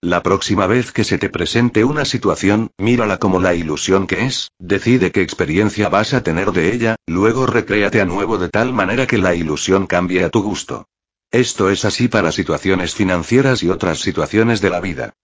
La 0.00 0.24
próxima 0.24 0.66
vez 0.66 0.90
que 0.90 1.04
se 1.04 1.18
te 1.18 1.28
presente 1.28 1.84
una 1.84 2.04
situación, 2.04 2.72
mírala 2.78 3.18
como 3.18 3.38
la 3.38 3.54
ilusión 3.54 4.08
que 4.08 4.24
es, 4.24 4.50
decide 4.58 5.12
qué 5.12 5.22
experiencia 5.22 5.88
vas 5.88 6.12
a 6.12 6.24
tener 6.24 6.50
de 6.50 6.74
ella, 6.74 6.96
luego 7.06 7.46
recréate 7.46 8.00
a 8.00 8.06
nuevo 8.06 8.38
de 8.38 8.48
tal 8.48 8.72
manera 8.72 9.06
que 9.06 9.18
la 9.18 9.36
ilusión 9.36 9.86
cambie 9.86 10.24
a 10.24 10.30
tu 10.30 10.42
gusto. 10.42 10.88
Esto 11.30 11.70
es 11.70 11.84
así 11.84 12.08
para 12.08 12.32
situaciones 12.32 12.96
financieras 12.96 13.62
y 13.62 13.70
otras 13.70 14.00
situaciones 14.00 14.60
de 14.60 14.70
la 14.70 14.80
vida. 14.80 15.14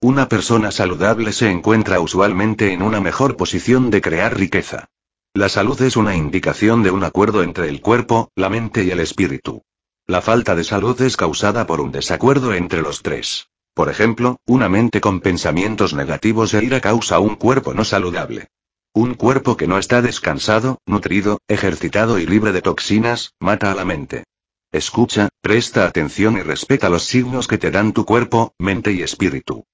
Una 0.00 0.28
persona 0.28 0.70
saludable 0.70 1.32
se 1.32 1.50
encuentra 1.50 1.98
usualmente 1.98 2.72
en 2.72 2.82
una 2.82 3.00
mejor 3.00 3.36
posición 3.36 3.90
de 3.90 4.00
crear 4.00 4.38
riqueza. 4.38 4.90
La 5.34 5.48
salud 5.48 5.82
es 5.82 5.96
una 5.96 6.14
indicación 6.14 6.84
de 6.84 6.92
un 6.92 7.02
acuerdo 7.02 7.42
entre 7.42 7.68
el 7.68 7.80
cuerpo, 7.80 8.30
la 8.36 8.48
mente 8.48 8.84
y 8.84 8.92
el 8.92 9.00
espíritu. 9.00 9.64
La 10.06 10.22
falta 10.22 10.54
de 10.54 10.62
salud 10.62 11.00
es 11.02 11.16
causada 11.16 11.66
por 11.66 11.80
un 11.80 11.90
desacuerdo 11.90 12.54
entre 12.54 12.80
los 12.80 13.02
tres. 13.02 13.48
Por 13.74 13.88
ejemplo, 13.88 14.36
una 14.46 14.68
mente 14.68 15.00
con 15.00 15.18
pensamientos 15.18 15.94
negativos 15.94 16.54
e 16.54 16.62
ira 16.62 16.80
causa 16.80 17.18
un 17.18 17.34
cuerpo 17.34 17.74
no 17.74 17.84
saludable. 17.84 18.46
Un 18.92 19.14
cuerpo 19.14 19.56
que 19.56 19.66
no 19.66 19.78
está 19.78 20.00
descansado, 20.00 20.78
nutrido, 20.86 21.40
ejercitado 21.48 22.20
y 22.20 22.26
libre 22.26 22.52
de 22.52 22.62
toxinas, 22.62 23.34
mata 23.40 23.72
a 23.72 23.74
la 23.74 23.84
mente. 23.84 24.22
Escucha, 24.70 25.28
presta 25.40 25.86
atención 25.86 26.38
y 26.38 26.42
respeta 26.42 26.88
los 26.88 27.02
signos 27.02 27.48
que 27.48 27.58
te 27.58 27.72
dan 27.72 27.92
tu 27.92 28.04
cuerpo, 28.04 28.54
mente 28.58 28.92
y 28.92 29.02
espíritu. 29.02 29.64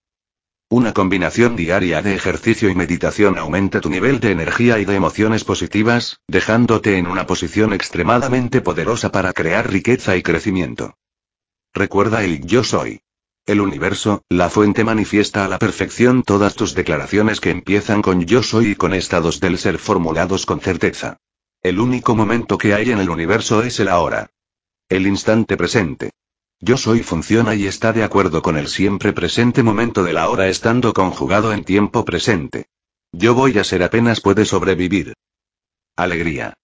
Una 0.77 0.93
combinación 0.93 1.55
diaria 1.55 2.03
de 2.03 2.17
ejercicio 2.17 2.69
y 2.69 2.75
meditación 2.75 3.39
aumenta 3.39 3.81
tu 3.81 3.89
nivel 3.89 4.19
de 4.19 4.33
energía 4.33 4.81
y 4.81 4.85
de 4.85 4.97
emociones 4.97 5.45
positivas, 5.45 6.19
dejándote 6.27 6.99
en 6.99 7.07
una 7.07 7.29
posición 7.29 7.73
extremadamente 7.73 8.61
poderosa 8.61 9.13
para 9.13 9.33
crear 9.33 9.71
riqueza 9.71 10.17
y 10.17 10.23
crecimiento. 10.25 10.97
Recuerda 11.73 12.25
el 12.25 12.45
yo 12.45 12.65
soy. 12.65 13.03
El 13.47 13.61
universo, 13.61 14.25
la 14.29 14.51
fuente 14.51 14.83
manifiesta 14.83 15.45
a 15.45 15.49
la 15.49 15.61
perfección 15.61 16.25
todas 16.25 16.57
tus 16.57 16.75
declaraciones 16.75 17.41
que 17.41 17.51
empiezan 17.51 18.03
con 18.03 18.25
yo 18.25 18.43
soy 18.43 18.73
y 18.73 18.75
con 18.75 18.95
estados 18.95 19.39
del 19.39 19.59
ser 19.59 19.79
formulados 19.79 20.45
con 20.45 20.59
certeza. 20.59 21.19
El 21.63 21.79
único 21.79 22.17
momento 22.17 22.59
que 22.59 22.75
hay 22.75 22.91
en 22.91 22.99
el 22.99 23.11
universo 23.11 23.63
es 23.63 23.79
el 23.79 23.87
ahora. 23.87 24.33
El 24.89 25.07
instante 25.07 25.57
presente. 25.57 26.11
Yo 26.67 26.79
soy 26.79 27.03
funciona 27.03 27.55
y 27.55 27.67
está 27.67 27.93
de 27.93 28.05
acuerdo 28.05 28.41
con 28.41 28.57
el 28.57 28.69
siempre 28.69 29.13
presente 29.13 29.63
momento 29.63 30.03
del 30.03 30.17
ahora 30.17 30.49
estando 30.49 30.95
conjugado 30.95 31.53
en 31.53 31.63
tiempo 31.63 32.07
presente. 32.07 32.69
Yo 33.13 33.35
voy 33.35 33.59
a 33.59 33.65
ser 33.65 33.83
apenas 33.83 34.23
puede 34.23 34.47
sobrevivir. 34.47 35.13
Alegría. 35.95 36.55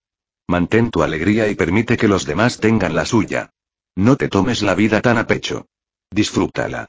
Mantén 0.49 0.91
tu 0.91 1.03
alegría 1.03 1.49
y 1.49 1.55
permite 1.55 1.99
que 1.99 2.09
los 2.09 2.25
demás 2.25 2.61
tengan 2.61 2.95
la 2.95 3.05
suya. 3.05 3.51
No 3.95 4.17
te 4.17 4.31
tomes 4.31 4.63
la 4.63 4.75
vida 4.75 5.03
tan 5.03 5.19
a 5.19 5.27
pecho. 5.27 5.67
Disfrútala. 6.11 6.89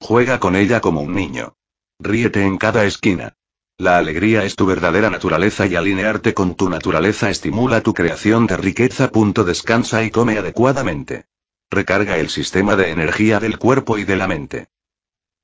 Juega 0.00 0.40
con 0.40 0.56
ella 0.56 0.80
como 0.80 1.02
un 1.02 1.12
niño. 1.12 1.56
Ríete 1.98 2.42
en 2.42 2.56
cada 2.56 2.86
esquina. 2.86 3.34
La 3.76 3.98
alegría 3.98 4.46
es 4.46 4.56
tu 4.56 4.64
verdadera 4.64 5.10
naturaleza 5.10 5.66
y 5.66 5.76
alinearte 5.76 6.32
con 6.32 6.54
tu 6.54 6.70
naturaleza 6.70 7.28
estimula 7.28 7.82
tu 7.82 7.92
creación 7.92 8.46
de 8.46 8.56
riqueza. 8.56 9.10
Descansa 9.44 10.04
y 10.04 10.10
come 10.10 10.38
adecuadamente. 10.38 11.26
Recarga 11.70 12.18
el 12.18 12.28
sistema 12.28 12.76
de 12.76 12.90
energía 12.90 13.40
del 13.40 13.58
cuerpo 13.58 13.98
y 13.98 14.04
de 14.04 14.16
la 14.16 14.28
mente. 14.28 14.68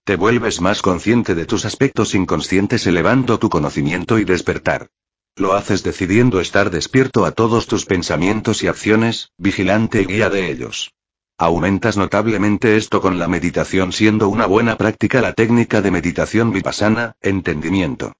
Te 0.04 0.16
vuelves 0.16 0.60
más 0.60 0.82
consciente 0.82 1.34
de 1.34 1.46
tus 1.46 1.64
aspectos 1.64 2.14
inconscientes 2.14 2.86
elevando 2.86 3.38
tu 3.38 3.50
conocimiento 3.50 4.18
y 4.18 4.24
despertar. 4.24 4.88
Lo 5.34 5.54
haces 5.54 5.82
decidiendo 5.82 6.40
estar 6.40 6.70
despierto 6.70 7.24
a 7.24 7.32
todos 7.32 7.66
tus 7.66 7.86
pensamientos 7.86 8.62
y 8.62 8.68
acciones, 8.68 9.30
vigilante 9.36 10.02
y 10.02 10.06
guía 10.06 10.28
de 10.28 10.50
ellos. 10.50 10.92
Aumentas 11.38 11.96
notablemente 11.96 12.76
esto 12.76 13.00
con 13.00 13.18
la 13.18 13.26
meditación 13.26 13.92
siendo 13.92 14.28
una 14.28 14.46
buena 14.46 14.76
práctica 14.76 15.20
la 15.20 15.32
técnica 15.32 15.82
de 15.82 15.90
meditación 15.90 16.52
vipassana, 16.52 17.16
entendimiento. 17.20 18.12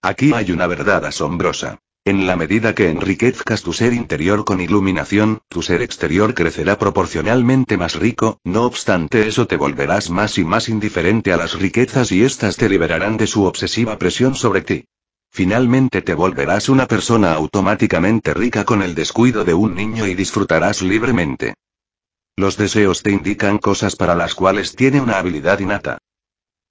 Aquí 0.00 0.32
hay 0.32 0.52
una 0.52 0.66
verdad 0.66 1.04
asombrosa. 1.04 1.80
En 2.08 2.26
la 2.26 2.36
medida 2.36 2.74
que 2.74 2.88
enriquezcas 2.88 3.62
tu 3.62 3.74
ser 3.74 3.92
interior 3.92 4.46
con 4.46 4.62
iluminación, 4.62 5.42
tu 5.50 5.60
ser 5.60 5.82
exterior 5.82 6.32
crecerá 6.32 6.78
proporcionalmente 6.78 7.76
más 7.76 7.96
rico, 7.96 8.40
no 8.44 8.64
obstante 8.64 9.28
eso 9.28 9.46
te 9.46 9.58
volverás 9.58 10.08
más 10.08 10.38
y 10.38 10.44
más 10.44 10.70
indiferente 10.70 11.34
a 11.34 11.36
las 11.36 11.58
riquezas 11.58 12.10
y 12.10 12.24
éstas 12.24 12.56
te 12.56 12.70
liberarán 12.70 13.18
de 13.18 13.26
su 13.26 13.44
obsesiva 13.44 13.98
presión 13.98 14.34
sobre 14.36 14.62
ti. 14.62 14.86
Finalmente 15.30 16.00
te 16.00 16.14
volverás 16.14 16.70
una 16.70 16.86
persona 16.86 17.34
automáticamente 17.34 18.32
rica 18.32 18.64
con 18.64 18.80
el 18.80 18.94
descuido 18.94 19.44
de 19.44 19.52
un 19.52 19.74
niño 19.74 20.06
y 20.06 20.14
disfrutarás 20.14 20.80
libremente. 20.80 21.56
Los 22.36 22.56
deseos 22.56 23.02
te 23.02 23.10
indican 23.10 23.58
cosas 23.58 23.96
para 23.96 24.14
las 24.14 24.34
cuales 24.34 24.74
tiene 24.74 25.02
una 25.02 25.18
habilidad 25.18 25.58
innata. 25.58 25.98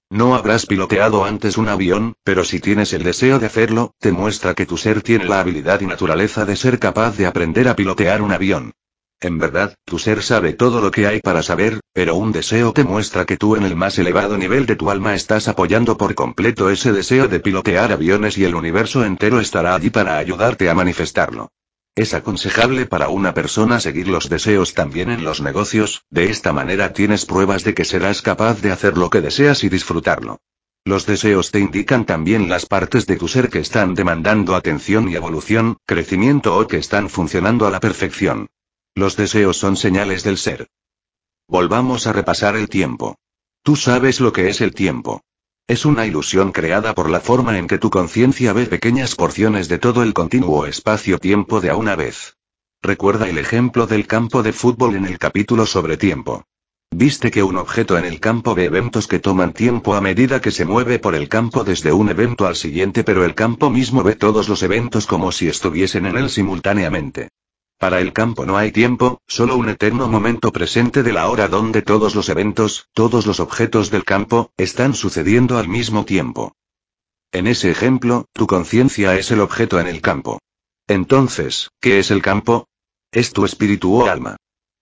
No 0.10 0.36
habrás 0.36 0.66
piloteado 0.66 1.26
antes 1.26 1.58
un 1.58 1.68
avión, 1.68 2.16
pero 2.24 2.46
si 2.46 2.62
tienes 2.62 2.94
el 2.94 3.04
deseo 3.04 3.40
de 3.40 3.48
hacerlo, 3.48 3.94
te 4.00 4.14
muestra 4.14 4.54
que 4.54 4.66
tu 4.66 4.78
ser 4.78 5.02
tiene 5.02 5.26
la 5.26 5.42
habilidad 5.42 5.82
y 5.82 5.86
naturaleza 5.86 6.46
de 6.46 6.56
ser 6.56 6.80
capaz 6.80 7.18
de 7.18 7.26
aprender 7.26 7.68
a 7.68 7.76
pilotear 7.76 8.22
un 8.22 8.32
avión. 8.32 8.72
En 9.20 9.38
verdad, 9.38 9.76
tu 9.84 10.00
ser 10.00 10.24
sabe 10.24 10.54
todo 10.54 10.80
lo 10.80 10.92
que 10.92 11.08
hay 11.08 11.20
para 11.20 11.44
saber, 11.44 11.82
pero 11.92 12.16
un 12.16 12.32
deseo 12.32 12.72
te 12.72 12.86
muestra 12.86 13.26
que 13.26 13.36
tú 13.36 13.58
en 13.58 13.64
el 13.64 13.76
más 13.76 13.98
elevado 14.00 14.38
nivel 14.38 14.66
de 14.66 14.78
tu 14.78 14.90
alma 14.90 15.14
estás 15.14 15.50
apoyando 15.50 15.98
por 15.98 16.16
completo 16.16 16.70
ese 16.70 16.94
deseo 16.94 17.28
de 17.28 17.42
pilotear 17.42 17.92
aviones 17.92 18.38
y 18.38 18.46
el 18.46 18.56
universo 18.56 19.04
entero 19.04 19.42
estará 19.42 19.76
allí 19.76 19.90
para 19.90 20.18
ayudarte 20.18 20.70
a 20.70 20.74
manifestarlo. 20.74 21.50
Es 21.98 22.14
aconsejable 22.14 22.86
para 22.86 23.10
una 23.10 23.34
persona 23.34 23.80
seguir 23.80 24.08
los 24.08 24.30
deseos 24.30 24.76
también 24.76 25.10
en 25.10 25.24
los 25.24 25.42
negocios, 25.42 26.06
de 26.12 26.30
esta 26.30 26.54
manera 26.54 26.94
tienes 26.94 27.26
pruebas 27.26 27.64
de 27.64 27.74
que 27.74 27.86
serás 27.86 28.22
capaz 28.22 28.62
de 28.62 28.72
hacer 28.72 29.00
lo 29.00 29.10
que 29.10 29.20
deseas 29.20 29.64
y 29.64 29.70
disfrutarlo. 29.70 30.40
Los 30.86 31.08
deseos 31.08 31.50
te 31.50 31.60
indican 31.60 32.06
también 32.06 32.50
las 32.50 32.68
partes 32.68 33.08
de 33.08 33.16
tu 33.16 33.28
ser 33.28 33.50
que 33.50 33.58
están 33.58 33.96
demandando 33.96 34.56
atención 34.56 35.10
y 35.10 35.16
evolución, 35.16 35.78
crecimiento 35.88 36.56
o 36.56 36.68
que 36.68 36.78
están 36.78 37.10
funcionando 37.10 37.66
a 37.66 37.72
la 37.72 37.80
perfección. 37.80 38.48
Los 38.94 39.18
deseos 39.18 39.58
son 39.58 39.76
señales 39.76 40.22
del 40.22 40.38
ser. 40.38 40.68
Volvamos 41.48 42.06
a 42.06 42.14
repasar 42.14 42.56
el 42.58 42.70
tiempo. 42.70 43.18
Tú 43.64 43.76
sabes 43.76 44.22
lo 44.22 44.32
que 44.32 44.50
es 44.50 44.62
el 44.62 44.76
tiempo. 44.76 45.24
Es 45.68 45.84
una 45.84 46.06
ilusión 46.06 46.54
creada 46.54 46.96
por 46.96 47.10
la 47.10 47.20
forma 47.20 47.58
en 47.58 47.68
que 47.68 47.78
tu 47.78 47.90
conciencia 47.90 48.54
ve 48.54 48.68
pequeñas 48.68 49.16
porciones 49.16 49.68
de 49.68 49.78
todo 49.78 50.02
el 50.02 50.14
continuo 50.14 50.66
espacio-tiempo 50.66 51.60
de 51.60 51.70
a 51.70 51.76
una 51.76 51.98
vez. 51.98 52.38
Recuerda 52.82 53.28
el 53.28 53.38
ejemplo 53.38 53.86
del 53.86 54.08
campo 54.08 54.44
de 54.44 54.54
fútbol 54.54 54.96
en 54.96 55.06
el 55.06 55.20
capítulo 55.20 55.66
sobre 55.66 55.98
tiempo. 55.98 56.46
Viste 56.90 57.32
que 57.32 57.44
un 57.44 57.58
objeto 57.58 57.98
en 57.98 58.06
el 58.06 58.22
campo 58.22 58.56
ve 58.56 58.64
eventos 58.64 59.08
que 59.08 59.20
toman 59.20 59.52
tiempo 59.52 59.96
a 59.96 60.00
medida 60.00 60.40
que 60.40 60.52
se 60.52 60.64
mueve 60.64 61.00
por 61.00 61.16
el 61.16 61.28
campo 61.28 61.66
desde 61.66 61.92
un 61.92 62.08
evento 62.08 62.48
al 62.48 62.56
siguiente, 62.56 63.04
pero 63.04 63.26
el 63.26 63.36
campo 63.36 63.70
mismo 63.70 64.04
ve 64.04 64.16
todos 64.16 64.48
los 64.48 64.64
eventos 64.64 65.06
como 65.06 65.34
si 65.34 65.50
estuviesen 65.50 66.06
en 66.06 66.16
él 66.16 66.30
simultáneamente. 66.30 67.28
Para 67.78 68.02
el 68.02 68.12
campo 68.12 68.46
no 68.48 68.58
hay 68.58 68.72
tiempo, 68.72 69.22
solo 69.28 69.56
un 69.56 69.70
eterno 69.70 70.08
momento 70.08 70.52
presente 70.52 71.04
de 71.04 71.14
la 71.14 71.30
hora 71.30 71.48
donde 71.48 71.84
todos 71.84 72.16
los 72.16 72.28
eventos, 72.28 72.90
todos 72.94 73.28
los 73.28 73.40
objetos 73.40 73.92
del 73.92 74.04
campo, 74.04 74.52
están 74.58 74.96
sucediendo 74.96 75.60
al 75.60 75.68
mismo 75.68 76.04
tiempo. 76.04 76.56
En 77.32 77.46
ese 77.46 77.70
ejemplo, 77.70 78.26
tu 78.34 78.48
conciencia 78.48 79.16
es 79.16 79.30
el 79.30 79.42
objeto 79.42 79.80
en 79.80 79.86
el 79.86 80.02
campo. 80.02 80.40
Entonces, 80.88 81.70
¿qué 81.80 82.00
es 82.00 82.10
el 82.10 82.24
campo? 82.24 82.68
Es 83.12 83.32
tu 83.32 83.46
espíritu 83.46 83.94
o 83.94 84.08
alma. 84.08 84.38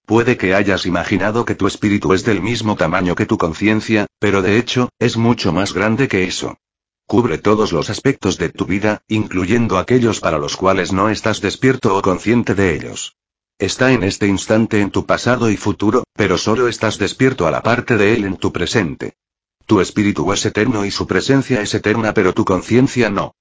Puede 0.06 0.38
que 0.38 0.54
hayas 0.54 0.86
imaginado 0.86 1.44
que 1.44 1.56
tu 1.56 1.68
espíritu 1.68 2.14
es 2.14 2.24
del 2.24 2.42
mismo 2.42 2.78
tamaño 2.78 3.16
que 3.16 3.26
tu 3.26 3.38
conciencia, 3.38 4.08
pero 4.20 4.42
de 4.42 4.58
hecho, 4.58 4.90
es 5.00 5.18
mucho 5.18 5.52
más 5.52 5.74
grande 5.74 6.08
que 6.08 6.24
eso. 6.24 6.60
Cubre 7.08 7.38
todos 7.38 7.72
los 7.72 7.92
aspectos 7.92 8.40
de 8.40 8.50
tu 8.50 8.66
vida, 8.66 9.04
incluyendo 9.08 9.78
aquellos 9.78 10.20
para 10.20 10.40
los 10.40 10.58
cuales 10.58 10.92
no 10.92 11.10
estás 11.10 11.40
despierto 11.40 11.96
o 11.96 12.02
consciente 12.02 12.56
de 12.56 12.76
ellos. 12.76 13.16
Está 13.60 13.92
en 13.92 14.04
este 14.04 14.28
instante 14.28 14.82
en 14.82 14.90
tu 14.90 15.06
pasado 15.06 15.52
y 15.52 15.56
futuro, 15.56 16.04
pero 16.14 16.40
solo 16.40 16.68
estás 16.68 16.98
despierto 16.98 17.46
a 17.46 17.52
la 17.52 17.62
parte 17.62 17.96
de 17.96 18.16
él 18.16 18.26
en 18.26 18.38
tu 18.38 18.52
presente. 18.52 19.14
Tu 19.68 19.82
espíritu 19.82 20.34
es 20.34 20.46
eterno 20.48 20.84
y 20.84 20.90
su 20.90 21.06
presencia 21.06 21.62
es 21.62 21.76
eterna, 21.76 22.14
pero 22.14 22.34
tu 22.34 22.44
conciencia 22.44 23.10
no. 23.12 23.36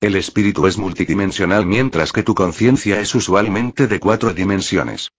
El 0.00 0.14
espíritu 0.14 0.66
es 0.68 0.78
multidimensional 0.78 1.66
mientras 1.66 2.12
que 2.12 2.22
tu 2.22 2.34
conciencia 2.34 3.00
es 3.00 3.12
usualmente 3.14 3.88
de 3.88 3.98
cuatro 3.98 4.32
dimensiones. 4.32 5.10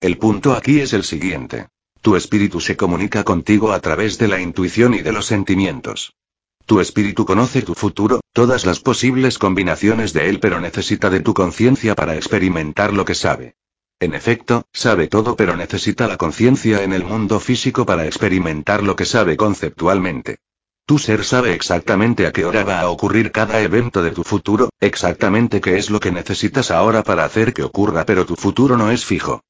El 0.00 0.16
punto 0.16 0.54
aquí 0.54 0.80
es 0.80 0.94
el 0.94 1.04
siguiente. 1.04 1.68
Tu 2.00 2.16
espíritu 2.16 2.60
se 2.60 2.76
comunica 2.76 3.24
contigo 3.24 3.72
a 3.72 3.80
través 3.80 4.16
de 4.18 4.28
la 4.28 4.40
intuición 4.40 4.94
y 4.94 5.02
de 5.02 5.12
los 5.12 5.26
sentimientos. 5.26 6.14
Tu 6.66 6.80
espíritu 6.80 7.26
conoce 7.26 7.60
tu 7.60 7.74
futuro, 7.74 8.20
todas 8.32 8.64
las 8.64 8.80
posibles 8.80 9.38
combinaciones 9.38 10.14
de 10.14 10.30
él, 10.30 10.40
pero 10.40 10.60
necesita 10.60 11.10
de 11.10 11.20
tu 11.20 11.34
conciencia 11.34 11.94
para 11.94 12.16
experimentar 12.16 12.94
lo 12.94 13.04
que 13.04 13.14
sabe. 13.14 13.56
En 14.00 14.14
efecto, 14.14 14.64
sabe 14.72 15.06
todo, 15.06 15.36
pero 15.36 15.56
necesita 15.56 16.08
la 16.08 16.16
conciencia 16.16 16.82
en 16.82 16.94
el 16.94 17.04
mundo 17.04 17.38
físico 17.38 17.84
para 17.84 18.06
experimentar 18.06 18.82
lo 18.82 18.96
que 18.96 19.04
sabe 19.04 19.36
conceptualmente. 19.36 20.38
Tu 20.86 20.98
ser 20.98 21.24
sabe 21.24 21.52
exactamente 21.52 22.26
a 22.26 22.32
qué 22.32 22.44
hora 22.44 22.64
va 22.64 22.80
a 22.80 22.88
ocurrir 22.88 23.30
cada 23.30 23.60
evento 23.60 24.02
de 24.02 24.10
tu 24.10 24.24
futuro, 24.24 24.70
exactamente 24.80 25.60
qué 25.60 25.76
es 25.76 25.90
lo 25.90 26.00
que 26.00 26.12
necesitas 26.12 26.70
ahora 26.70 27.02
para 27.02 27.24
hacer 27.24 27.52
que 27.52 27.62
ocurra, 27.62 28.04
pero 28.04 28.26
tu 28.26 28.36
futuro 28.36 28.76
no 28.76 28.90
es 28.90 29.04
fijo. 29.04 29.42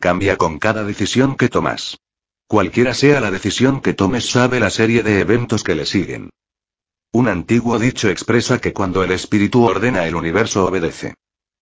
Cambia 0.00 0.36
con 0.36 0.58
cada 0.58 0.84
decisión 0.84 1.36
que 1.36 1.48
tomas. 1.48 1.98
Cualquiera 2.48 2.94
sea 2.94 3.20
la 3.20 3.30
decisión 3.30 3.82
que 3.82 3.92
tomes, 3.92 4.30
sabe 4.30 4.58
la 4.58 4.70
serie 4.70 5.02
de 5.02 5.20
eventos 5.20 5.62
que 5.62 5.74
le 5.74 5.84
siguen. 5.84 6.30
Un 7.12 7.28
antiguo 7.28 7.78
dicho 7.78 8.08
expresa 8.08 8.58
que 8.58 8.72
cuando 8.72 9.04
el 9.04 9.10
espíritu 9.10 9.64
ordena 9.64 10.06
el 10.06 10.14
universo 10.14 10.64
obedece. 10.64 11.12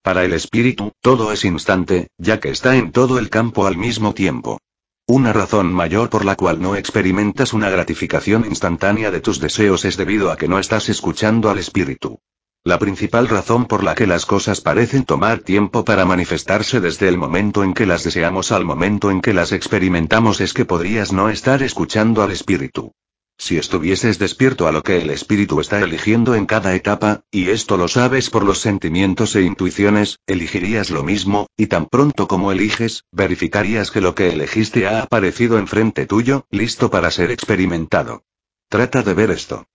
Para 0.00 0.24
el 0.24 0.32
espíritu, 0.32 0.92
todo 1.00 1.32
es 1.32 1.44
instante, 1.44 2.06
ya 2.18 2.38
que 2.38 2.50
está 2.50 2.76
en 2.76 2.92
todo 2.92 3.18
el 3.18 3.30
campo 3.30 3.66
al 3.66 3.76
mismo 3.76 4.14
tiempo. 4.14 4.60
Una 5.08 5.32
razón 5.32 5.72
mayor 5.72 6.08
por 6.08 6.24
la 6.24 6.36
cual 6.36 6.62
no 6.62 6.76
experimentas 6.76 7.52
una 7.52 7.68
gratificación 7.68 8.44
instantánea 8.44 9.10
de 9.10 9.20
tus 9.20 9.40
deseos 9.40 9.84
es 9.84 9.96
debido 9.96 10.30
a 10.30 10.36
que 10.36 10.46
no 10.46 10.60
estás 10.60 10.88
escuchando 10.88 11.50
al 11.50 11.58
espíritu. 11.58 12.20
La 12.66 12.80
principal 12.80 13.28
razón 13.28 13.66
por 13.66 13.84
la 13.84 13.94
que 13.94 14.08
las 14.08 14.26
cosas 14.26 14.60
parecen 14.60 15.04
tomar 15.04 15.38
tiempo 15.38 15.84
para 15.84 16.04
manifestarse 16.04 16.80
desde 16.80 17.06
el 17.06 17.16
momento 17.16 17.62
en 17.62 17.74
que 17.74 17.86
las 17.86 18.02
deseamos 18.02 18.50
al 18.50 18.64
momento 18.64 19.12
en 19.12 19.20
que 19.20 19.32
las 19.32 19.52
experimentamos 19.52 20.40
es 20.40 20.52
que 20.52 20.64
podrías 20.64 21.12
no 21.12 21.28
estar 21.28 21.62
escuchando 21.62 22.24
al 22.24 22.32
espíritu. 22.32 22.90
Si 23.38 23.56
estuvieses 23.56 24.18
despierto 24.18 24.66
a 24.66 24.72
lo 24.72 24.82
que 24.82 25.00
el 25.00 25.10
espíritu 25.10 25.60
está 25.60 25.78
eligiendo 25.78 26.34
en 26.34 26.44
cada 26.44 26.74
etapa, 26.74 27.20
y 27.30 27.50
esto 27.50 27.76
lo 27.76 27.86
sabes 27.86 28.30
por 28.30 28.42
los 28.42 28.58
sentimientos 28.58 29.36
e 29.36 29.42
intuiciones, 29.42 30.18
elegirías 30.26 30.90
lo 30.90 31.04
mismo, 31.04 31.46
y 31.56 31.68
tan 31.68 31.86
pronto 31.86 32.26
como 32.26 32.50
eliges, 32.50 33.04
verificarías 33.12 33.92
que 33.92 34.00
lo 34.00 34.16
que 34.16 34.30
elegiste 34.30 34.88
ha 34.88 35.02
aparecido 35.02 35.58
enfrente 35.58 36.04
tuyo, 36.04 36.46
listo 36.50 36.90
para 36.90 37.12
ser 37.12 37.30
experimentado. 37.30 38.24
Trata 38.68 39.04
de 39.04 39.14
ver 39.14 39.30
esto. 39.30 39.68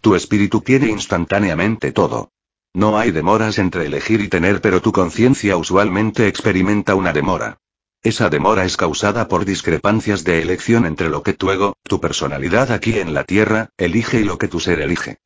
Tu 0.00 0.14
espíritu 0.14 0.62
quiere 0.62 0.88
instantáneamente 0.88 1.92
todo. 1.92 2.30
No 2.78 2.96
hay 2.96 3.10
demoras 3.10 3.58
entre 3.58 3.86
elegir 3.86 4.20
y 4.20 4.28
tener, 4.28 4.60
pero 4.60 4.80
tu 4.80 4.92
conciencia 4.92 5.56
usualmente 5.56 6.28
experimenta 6.28 6.94
una 6.94 7.12
demora. 7.12 7.58
Esa 8.04 8.30
demora 8.30 8.64
es 8.64 8.76
causada 8.76 9.26
por 9.26 9.44
discrepancias 9.44 10.22
de 10.22 10.42
elección 10.42 10.86
entre 10.86 11.08
lo 11.08 11.24
que 11.24 11.32
tu 11.32 11.50
ego, 11.50 11.76
tu 11.82 12.00
personalidad 12.00 12.70
aquí 12.70 13.00
en 13.00 13.14
la 13.14 13.24
Tierra, 13.24 13.70
elige 13.76 14.20
y 14.20 14.22
lo 14.22 14.38
que 14.38 14.46
tu 14.46 14.60
ser 14.60 14.78
elige. 14.78 15.18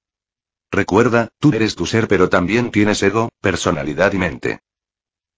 Recuerda, 0.71 1.29
tú 1.39 1.53
eres 1.53 1.75
tu 1.75 1.85
ser 1.85 2.09
pero 2.09 2.31
también 2.31 2.71
tienes 2.71 3.03
ego, 3.03 3.29
personalidad 3.43 4.15
y 4.15 4.19
mente. 4.19 4.61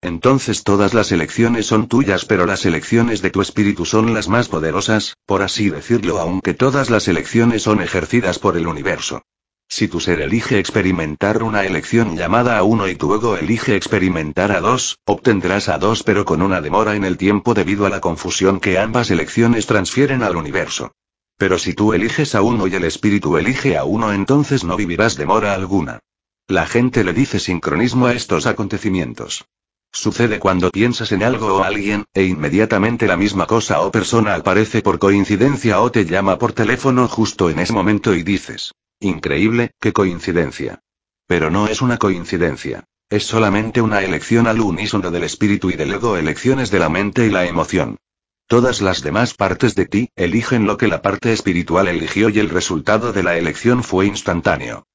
Entonces 0.01 0.63
todas 0.63 0.95
las 0.95 1.11
elecciones 1.11 1.67
son 1.67 1.89
tuyas 1.89 2.27
pero 2.27 2.47
las 2.47 2.65
elecciones 2.65 3.23
de 3.23 3.31
tu 3.31 3.43
espíritu 3.43 3.85
son 3.85 4.15
las 4.15 4.29
más 4.29 4.47
poderosas, 4.47 5.17
por 5.27 5.43
así 5.43 5.69
decirlo 5.69 6.21
aunque 6.21 6.55
todas 6.55 6.91
las 6.91 7.09
elecciones 7.09 7.63
son 7.63 7.83
ejercidas 7.83 8.39
por 8.39 8.57
el 8.57 8.69
universo. 8.69 9.23
Si 9.69 9.89
tu 9.89 9.99
ser 9.99 10.21
elige 10.21 10.59
experimentar 10.59 11.43
una 11.43 11.65
elección 11.65 12.17
llamada 12.17 12.59
a 12.59 12.63
uno 12.63 12.87
y 12.89 12.95
tu 12.95 13.15
ego 13.15 13.37
elige 13.37 13.75
experimentar 13.75 14.53
a 14.53 14.61
dos, 14.61 14.99
obtendrás 15.05 15.69
a 15.69 15.79
dos 15.79 16.03
pero 16.03 16.25
con 16.25 16.43
una 16.43 16.61
demora 16.61 16.95
en 16.95 17.05
el 17.05 17.17
tiempo 17.17 17.55
debido 17.55 17.87
a 17.87 17.91
la 17.91 18.01
confusión 18.01 18.61
que 18.61 18.79
ambas 18.79 19.11
elecciones 19.11 19.67
transfieren 19.67 20.23
al 20.23 20.37
universo. 20.37 20.93
Pero 21.37 21.59
si 21.59 21.75
tú 21.75 21.93
eliges 21.93 22.35
a 22.35 22.43
uno 22.43 22.69
y 22.69 22.75
el 22.75 22.85
espíritu 22.85 23.37
elige 23.37 23.77
a 23.77 23.85
uno 23.85 24.13
entonces 24.13 24.63
no 24.63 24.77
vivirás 24.77 25.17
demora 25.17 25.55
alguna. 25.55 25.99
La 26.47 26.67
gente 26.67 27.03
le 27.03 27.13
dice 27.13 27.41
sincronismo 27.41 28.07
a 28.07 28.13
estos 28.13 28.47
acontecimientos. 28.47 29.47
Sucede 29.91 30.39
cuando 30.39 30.71
piensas 30.71 31.11
en 31.13 31.23
algo 31.23 31.57
o 31.57 31.63
alguien, 31.65 32.05
e 32.15 32.25
inmediatamente 32.25 33.07
la 33.07 33.17
misma 33.17 33.47
cosa 33.47 33.81
o 33.81 33.91
persona 33.91 34.35
aparece 34.35 34.83
por 34.83 34.99
coincidencia 34.99 35.81
o 35.81 35.91
te 35.91 36.05
llama 36.05 36.39
por 36.39 36.53
teléfono 36.53 37.09
justo 37.09 37.49
en 37.49 37.61
ese 37.61 37.73
momento 37.73 38.15
y 38.15 38.23
dices, 38.23 38.75
Increíble, 39.05 39.73
qué 39.81 39.93
coincidencia. 39.93 40.81
Pero 41.27 41.51
no 41.51 41.67
es 41.67 41.83
una 41.83 41.99
coincidencia. 41.99 42.85
Es 43.11 43.27
solamente 43.27 43.83
una 43.83 44.03
elección 44.03 44.47
al 44.47 44.63
unísono 44.63 45.11
del 45.11 45.25
espíritu 45.25 45.69
y 45.69 45.75
del 45.75 45.93
ego, 45.93 46.17
elecciones 46.17 46.71
de 46.71 46.79
la 46.79 46.89
mente 46.89 47.27
y 47.27 47.29
la 47.29 47.45
emoción. 47.45 47.99
Todas 48.47 48.81
las 48.81 49.03
demás 49.03 49.35
partes 49.35 49.75
de 49.75 49.85
ti, 49.85 50.09
eligen 50.17 50.65
lo 50.65 50.79
que 50.79 50.89
la 50.89 51.03
parte 51.03 51.35
espiritual 51.35 51.89
eligió 51.89 52.31
y 52.31 52.39
el 52.39 52.49
resultado 52.49 53.13
de 53.13 53.23
la 53.23 53.37
elección 53.37 53.85
fue 53.85 54.07
instantáneo. 54.07 54.87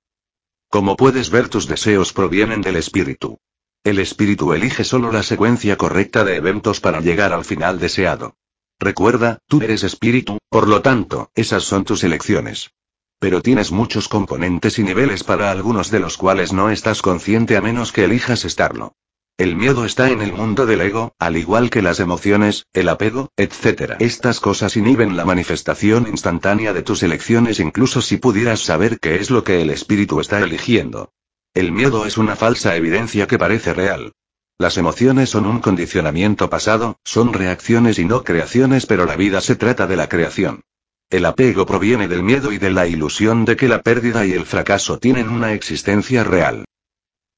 Como 0.70 0.96
puedes 0.96 1.30
ver, 1.30 1.48
tus 1.48 1.68
deseos 1.68 2.12
provienen 2.12 2.62
del 2.62 2.78
espíritu. 2.78 3.38
El 3.84 4.00
espíritu 4.00 4.54
elige 4.54 4.86
solo 4.86 5.12
la 5.12 5.22
secuencia 5.22 5.78
correcta 5.78 6.24
de 6.24 6.38
eventos 6.38 6.80
para 6.80 7.00
llegar 7.00 7.32
al 7.32 7.46
final 7.46 7.78
deseado. 7.78 8.36
Recuerda, 8.80 9.38
tú 9.46 9.62
eres 9.62 9.84
espíritu, 9.84 10.40
por 10.50 10.68
lo 10.68 10.82
tanto, 10.82 11.30
esas 11.36 11.64
son 11.64 11.84
tus 11.84 12.04
elecciones. 12.04 12.72
Pero 13.20 13.42
tienes 13.42 13.72
muchos 13.72 14.08
componentes 14.08 14.80
y 14.80 14.84
niveles 14.84 15.24
para 15.24 15.52
algunos 15.52 15.92
de 15.92 16.00
los 16.00 16.18
cuales 16.18 16.54
no 16.54 16.70
estás 16.70 17.02
consciente 17.02 17.58
a 17.58 17.62
menos 17.62 17.92
que 17.92 18.06
elijas 18.06 18.46
estarlo. 18.46 18.96
El 19.38 19.56
miedo 19.56 19.86
está 19.86 20.10
en 20.10 20.22
el 20.22 20.34
mundo 20.34 20.66
del 20.66 20.82
ego, 20.82 21.14
al 21.18 21.38
igual 21.38 21.70
que 21.70 21.82
las 21.82 22.00
emociones, 22.02 22.66
el 22.74 22.90
apego, 22.90 23.30
etc. 23.38 23.94
Estas 24.00 24.40
cosas 24.42 24.76
inhiben 24.76 25.16
la 25.16 25.24
manifestación 25.24 26.08
instantánea 26.10 26.74
de 26.74 26.82
tus 26.82 27.04
elecciones 27.04 27.60
incluso 27.62 28.02
si 28.02 28.18
pudieras 28.18 28.60
saber 28.60 29.00
qué 29.00 29.16
es 29.16 29.30
lo 29.30 29.46
que 29.46 29.62
el 29.62 29.70
espíritu 29.70 30.20
está 30.20 30.40
eligiendo. 30.40 31.14
El 31.54 31.72
miedo 31.72 32.06
es 32.06 32.18
una 32.18 32.36
falsa 32.36 32.76
evidencia 32.76 33.28
que 33.28 33.38
parece 33.38 33.74
real. 33.74 34.14
Las 34.58 34.78
emociones 34.78 35.30
son 35.30 35.46
un 35.46 35.60
condicionamiento 35.60 36.50
pasado, 36.50 36.98
son 37.06 37.32
reacciones 37.32 37.98
y 37.98 38.04
no 38.04 38.26
creaciones, 38.26 38.86
pero 38.86 39.06
la 39.06 39.16
vida 39.16 39.40
se 39.40 39.56
trata 39.56 39.88
de 39.88 39.96
la 39.96 40.10
creación. 40.10 40.64
El 41.10 41.26
apego 41.26 41.66
proviene 41.66 42.08
del 42.08 42.22
miedo 42.22 42.52
y 42.52 42.60
de 42.60 42.70
la 42.70 42.86
ilusión 42.86 43.44
de 43.44 43.56
que 43.56 43.68
la 43.68 43.82
pérdida 43.82 44.28
y 44.28 44.34
el 44.34 44.46
fracaso 44.46 45.00
tienen 45.00 45.30
una 45.30 45.54
existencia 45.54 46.24
real. 46.24 46.66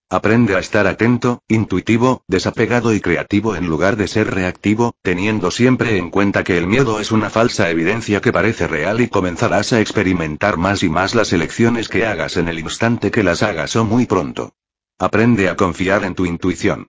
Aprende 0.10 0.58
a 0.58 0.60
estar 0.60 0.88
atento, 0.88 1.42
intuitivo, 1.48 2.26
desapegado 2.28 2.94
y 2.94 3.00
creativo 3.00 3.56
en 3.56 3.68
lugar 3.68 3.96
de 3.96 4.10
ser 4.10 4.30
reactivo, 4.30 4.96
teniendo 5.02 5.52
siempre 5.52 5.98
en 5.98 6.10
cuenta 6.10 6.44
que 6.44 6.58
el 6.58 6.68
miedo 6.68 7.00
es 7.00 7.14
una 7.14 7.30
falsa 7.30 7.70
evidencia 7.70 8.20
que 8.20 8.34
parece 8.34 8.68
real 8.68 9.00
y 9.00 9.08
comenzarás 9.08 9.72
a 9.72 9.80
experimentar 9.80 10.58
más 10.58 10.84
y 10.84 10.90
más 10.90 11.16
las 11.16 11.32
elecciones 11.32 11.88
que 11.88 12.06
hagas 12.06 12.36
en 12.36 12.50
el 12.50 12.60
instante 12.60 13.10
que 13.10 13.24
las 13.24 13.42
hagas 13.42 13.78
o 13.78 13.86
muy 13.86 14.06
pronto. 14.06 14.54
Aprende 15.00 15.48
a 15.48 15.56
confiar 15.56 16.04
en 16.04 16.14
tu 16.14 16.26
intuición. 16.26 16.88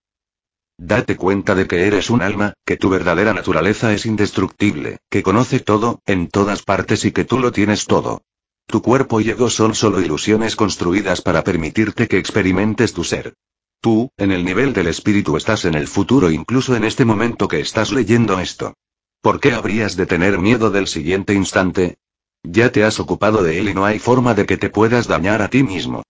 Date 0.78 1.16
cuenta 1.16 1.54
de 1.54 1.66
que 1.66 1.86
eres 1.86 2.10
un 2.10 2.22
alma, 2.22 2.54
que 2.64 2.76
tu 2.76 2.88
verdadera 2.88 3.32
naturaleza 3.32 3.92
es 3.92 4.06
indestructible, 4.06 4.98
que 5.10 5.22
conoce 5.22 5.60
todo, 5.60 6.00
en 6.06 6.28
todas 6.28 6.62
partes 6.62 7.04
y 7.04 7.12
que 7.12 7.24
tú 7.24 7.38
lo 7.38 7.52
tienes 7.52 7.86
todo. 7.86 8.22
Tu 8.66 8.82
cuerpo 8.82 9.20
y 9.20 9.30
ego 9.30 9.50
son 9.50 9.74
solo 9.74 10.00
ilusiones 10.00 10.56
construidas 10.56 11.20
para 11.20 11.44
permitirte 11.44 12.08
que 12.08 12.18
experimentes 12.18 12.92
tu 12.94 13.04
ser. 13.04 13.34
Tú, 13.80 14.10
en 14.16 14.32
el 14.32 14.44
nivel 14.44 14.72
del 14.72 14.86
espíritu, 14.86 15.36
estás 15.36 15.64
en 15.64 15.74
el 15.74 15.88
futuro 15.88 16.30
incluso 16.30 16.74
en 16.76 16.84
este 16.84 17.04
momento 17.04 17.48
que 17.48 17.60
estás 17.60 17.92
leyendo 17.92 18.38
esto. 18.38 18.74
¿Por 19.20 19.40
qué 19.40 19.52
habrías 19.52 19.96
de 19.96 20.06
tener 20.06 20.38
miedo 20.38 20.70
del 20.70 20.86
siguiente 20.86 21.34
instante? 21.34 21.98
Ya 22.42 22.72
te 22.72 22.82
has 22.84 22.98
ocupado 22.98 23.42
de 23.42 23.58
él 23.58 23.68
y 23.68 23.74
no 23.74 23.84
hay 23.84 23.98
forma 23.98 24.34
de 24.34 24.46
que 24.46 24.56
te 24.56 24.70
puedas 24.70 25.06
dañar 25.06 25.42
a 25.42 25.48
ti 25.48 25.62
mismo. 25.62 26.02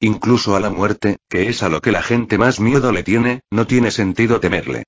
Incluso 0.00 0.56
a 0.56 0.60
la 0.60 0.70
muerte, 0.70 1.18
que 1.28 1.48
es 1.48 1.62
a 1.62 1.68
lo 1.68 1.82
que 1.82 1.92
la 1.92 2.02
gente 2.02 2.38
más 2.38 2.58
miedo 2.58 2.90
le 2.90 3.02
tiene, 3.02 3.42
no 3.50 3.66
tiene 3.66 3.90
sentido 3.90 4.40
temerle. 4.40 4.84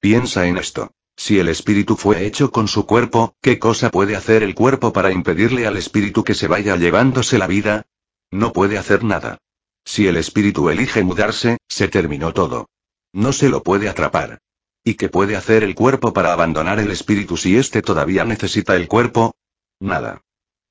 Piensa 0.00 0.46
en 0.48 0.58
esto. 0.58 0.90
Si 1.16 1.38
el 1.38 1.48
espíritu 1.48 1.96
fue 1.96 2.26
hecho 2.26 2.50
con 2.50 2.66
su 2.66 2.84
cuerpo, 2.84 3.36
¿qué 3.40 3.60
cosa 3.60 3.90
puede 3.90 4.16
hacer 4.16 4.42
el 4.42 4.54
cuerpo 4.54 4.92
para 4.92 5.12
impedirle 5.12 5.66
al 5.66 5.76
espíritu 5.76 6.24
que 6.24 6.34
se 6.34 6.48
vaya 6.48 6.76
llevándose 6.76 7.38
la 7.38 7.46
vida? 7.46 7.86
No 8.32 8.52
puede 8.52 8.76
hacer 8.76 9.04
nada. 9.04 9.38
Si 9.84 10.08
el 10.08 10.16
espíritu 10.16 10.68
elige 10.68 11.04
mudarse, 11.04 11.58
se 11.68 11.86
terminó 11.86 12.34
todo. 12.34 12.68
No 13.12 13.32
se 13.32 13.48
lo 13.48 13.62
puede 13.62 13.88
atrapar. 13.88 14.40
¿Y 14.82 14.94
qué 14.94 15.08
puede 15.08 15.36
hacer 15.36 15.62
el 15.62 15.76
cuerpo 15.76 16.12
para 16.12 16.32
abandonar 16.32 16.80
el 16.80 16.90
espíritu 16.90 17.36
si 17.36 17.56
éste 17.56 17.82
todavía 17.82 18.24
necesita 18.24 18.74
el 18.74 18.88
cuerpo? 18.88 19.36
Nada. 19.80 20.22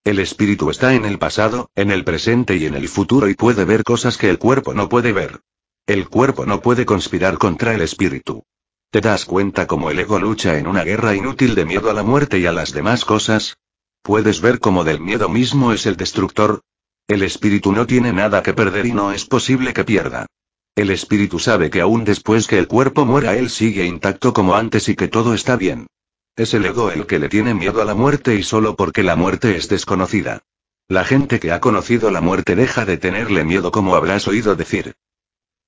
El 0.06 0.20
espíritu 0.20 0.70
está 0.70 0.94
en 0.94 1.04
el 1.04 1.18
pasado, 1.18 1.72
en 1.74 1.90
el 1.90 2.04
presente 2.04 2.56
y 2.58 2.68
en 2.68 2.76
el 2.76 2.88
futuro 2.90 3.28
y 3.28 3.34
puede 3.34 3.66
ver 3.66 3.84
cosas 3.84 4.20
que 4.20 4.30
el 4.30 4.38
cuerpo 4.38 4.76
no 4.76 4.88
puede 4.88 5.14
ver. 5.14 5.42
El 5.88 6.10
cuerpo 6.10 6.46
no 6.46 6.62
puede 6.62 6.86
conspirar 6.86 7.40
contra 7.40 7.74
el 7.74 7.82
espíritu. 7.82 8.44
¿Te 8.92 9.02
das 9.02 9.26
cuenta 9.26 9.66
cómo 9.66 9.90
el 9.90 9.98
ego 9.98 10.20
lucha 10.20 10.60
en 10.60 10.68
una 10.68 10.84
guerra 10.84 11.16
inútil 11.16 11.56
de 11.56 11.66
miedo 11.66 11.90
a 11.90 11.94
la 11.94 12.04
muerte 12.04 12.38
y 12.38 12.46
a 12.46 12.52
las 12.52 12.72
demás 12.72 13.04
cosas? 13.04 13.58
¿Puedes 14.04 14.42
ver 14.42 14.60
cómo 14.60 14.84
del 14.84 15.00
miedo 15.00 15.28
mismo 15.28 15.74
es 15.74 15.88
el 15.88 15.96
destructor? 15.96 16.62
El 17.08 17.24
espíritu 17.24 17.72
no 17.72 17.88
tiene 17.88 18.14
nada 18.14 18.44
que 18.44 18.54
perder 18.54 18.86
y 18.86 18.92
no 18.92 19.12
es 19.12 19.26
posible 19.26 19.74
que 19.74 19.86
pierda. 19.86 20.28
El 20.76 20.92
espíritu 20.92 21.40
sabe 21.40 21.72
que 21.72 21.82
aún 21.82 22.04
después 22.06 22.46
que 22.46 22.60
el 22.60 22.68
cuerpo 22.68 23.06
muera 23.06 23.36
él 23.36 23.50
sigue 23.50 23.86
intacto 23.86 24.34
como 24.34 24.54
antes 24.54 24.88
y 24.88 24.96
que 24.96 25.08
todo 25.08 25.34
está 25.34 25.56
bien. 25.56 25.88
Es 26.38 26.54
el 26.54 26.66
ego 26.66 26.92
el 26.92 27.06
que 27.06 27.18
le 27.18 27.30
tiene 27.30 27.54
miedo 27.54 27.82
a 27.82 27.86
la 27.86 27.96
muerte 27.96 28.36
y 28.36 28.44
solo 28.44 28.76
porque 28.76 29.04
la 29.04 29.16
muerte 29.16 29.56
es 29.56 29.70
desconocida. 29.70 30.44
La 30.90 31.06
gente 31.06 31.40
que 31.40 31.54
ha 31.54 31.62
conocido 31.62 32.12
la 32.12 32.20
muerte 32.20 32.58
deja 32.58 32.86
de 32.86 32.98
tenerle 32.98 33.46
miedo 33.46 33.72
como 33.72 33.96
habrás 33.96 34.28
oído 34.28 34.56
decir. 34.56 34.96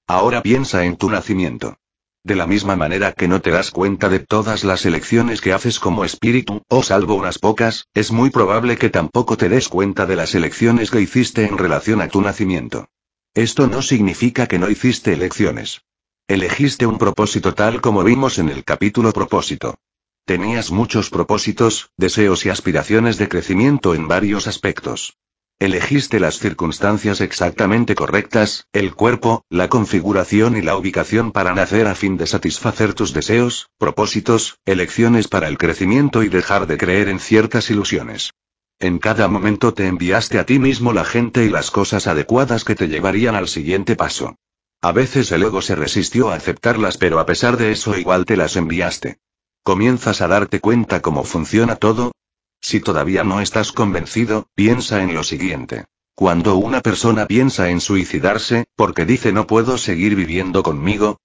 Ahora 0.08 0.44
piensa 0.44 0.84
en 0.84 0.98
tu 0.98 1.10
nacimiento. 1.10 1.78
De 2.22 2.36
la 2.36 2.48
misma 2.48 2.76
manera 2.76 3.14
que 3.14 3.30
no 3.30 3.40
te 3.40 3.52
das 3.52 3.72
cuenta 3.72 4.10
de 4.10 4.20
todas 4.20 4.66
las 4.66 4.86
elecciones 4.86 5.40
que 5.40 5.54
haces 5.54 5.80
como 5.80 6.04
espíritu, 6.04 6.62
o 6.68 6.84
salvo 6.84 7.16
unas 7.16 7.40
pocas, 7.40 7.88
es 7.94 8.12
muy 8.12 8.30
probable 8.30 8.78
que 8.78 8.90
tampoco 8.90 9.38
te 9.38 9.48
des 9.48 9.70
cuenta 9.70 10.06
de 10.06 10.18
las 10.18 10.36
elecciones 10.36 10.92
que 10.92 11.00
hiciste 11.00 11.46
en 11.46 11.58
relación 11.58 12.02
a 12.02 12.10
tu 12.10 12.22
nacimiento. 12.22 12.90
Esto 13.34 13.68
no 13.68 13.82
significa 13.82 14.48
que 14.48 14.60
no 14.60 14.70
hiciste 14.70 15.14
elecciones. 15.14 15.84
Elegiste 16.28 16.86
un 16.86 16.98
propósito 16.98 17.54
tal 17.54 17.80
como 17.80 18.04
vimos 18.04 18.38
en 18.38 18.50
el 18.50 18.66
capítulo 18.66 19.14
propósito. 19.14 19.80
Tenías 20.28 20.72
muchos 20.72 21.10
propósitos, 21.10 21.92
deseos 21.96 22.46
y 22.46 22.50
aspiraciones 22.50 23.18
de 23.18 23.30
crecimiento 23.30 23.96
en 23.96 24.10
varios 24.10 24.46
aspectos. 24.48 25.16
Elegiste 25.58 26.20
las 26.20 26.38
circunstancias 26.38 27.22
exactamente 27.22 27.96
correctas, 27.96 28.68
el 28.74 28.94
cuerpo, 28.94 29.46
la 29.50 29.70
configuración 29.70 30.58
y 30.58 30.62
la 30.62 30.76
ubicación 30.76 31.32
para 31.32 31.54
nacer 31.54 31.88
a 31.88 31.96
fin 31.96 32.18
de 32.18 32.28
satisfacer 32.28 32.94
tus 32.94 33.14
deseos, 33.14 33.70
propósitos, 33.78 34.60
elecciones 34.66 35.30
para 35.30 35.48
el 35.48 35.58
crecimiento 35.58 36.24
y 36.24 36.28
dejar 36.28 36.68
de 36.68 36.78
creer 36.78 37.08
en 37.08 37.22
ciertas 37.22 37.70
ilusiones. 37.70 38.32
En 38.80 39.00
cada 39.00 39.30
momento 39.30 39.74
te 39.74 39.88
enviaste 39.88 40.40
a 40.40 40.46
ti 40.46 40.60
mismo 40.60 40.92
la 40.92 41.06
gente 41.06 41.46
y 41.46 41.50
las 41.50 41.72
cosas 41.72 42.06
adecuadas 42.06 42.66
que 42.66 42.76
te 42.76 42.90
llevarían 42.90 43.36
al 43.36 43.48
siguiente 43.48 43.96
paso. 43.96 44.36
A 44.82 44.92
veces 44.92 45.32
el 45.32 45.44
ego 45.44 45.62
se 45.62 45.76
resistió 45.76 46.32
a 46.32 46.36
aceptarlas, 46.36 46.98
pero 46.98 47.20
a 47.20 47.26
pesar 47.26 47.56
de 47.56 47.72
eso 47.72 47.98
igual 47.98 48.26
te 48.26 48.36
las 48.36 48.58
enviaste. 48.58 49.20
¿Comienzas 49.68 50.22
a 50.22 50.30
darte 50.30 50.62
cuenta 50.62 51.02
cómo 51.02 51.26
funciona 51.26 51.76
todo? 51.76 52.14
Si 52.62 52.80
todavía 52.80 53.26
no 53.26 53.42
estás 53.42 53.74
convencido, 53.74 54.48
piensa 54.56 55.04
en 55.04 55.14
lo 55.14 55.26
siguiente. 55.26 55.88
Cuando 56.16 56.56
una 56.56 56.80
persona 56.80 57.26
piensa 57.26 57.70
en 57.70 57.82
suicidarse, 57.82 58.68
porque 58.78 59.04
dice 59.04 59.34
no 59.34 59.46
puedo 59.46 59.78
seguir 59.78 60.16
viviendo 60.16 60.64
conmigo, 60.64 61.20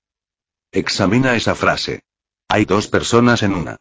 examina 0.73 1.37
esa 1.37 1.55
frase. 1.55 2.01
Hay 2.49 2.65
dos 2.65 2.89
personas 2.89 3.45
en 3.45 3.55
una. 3.55 3.77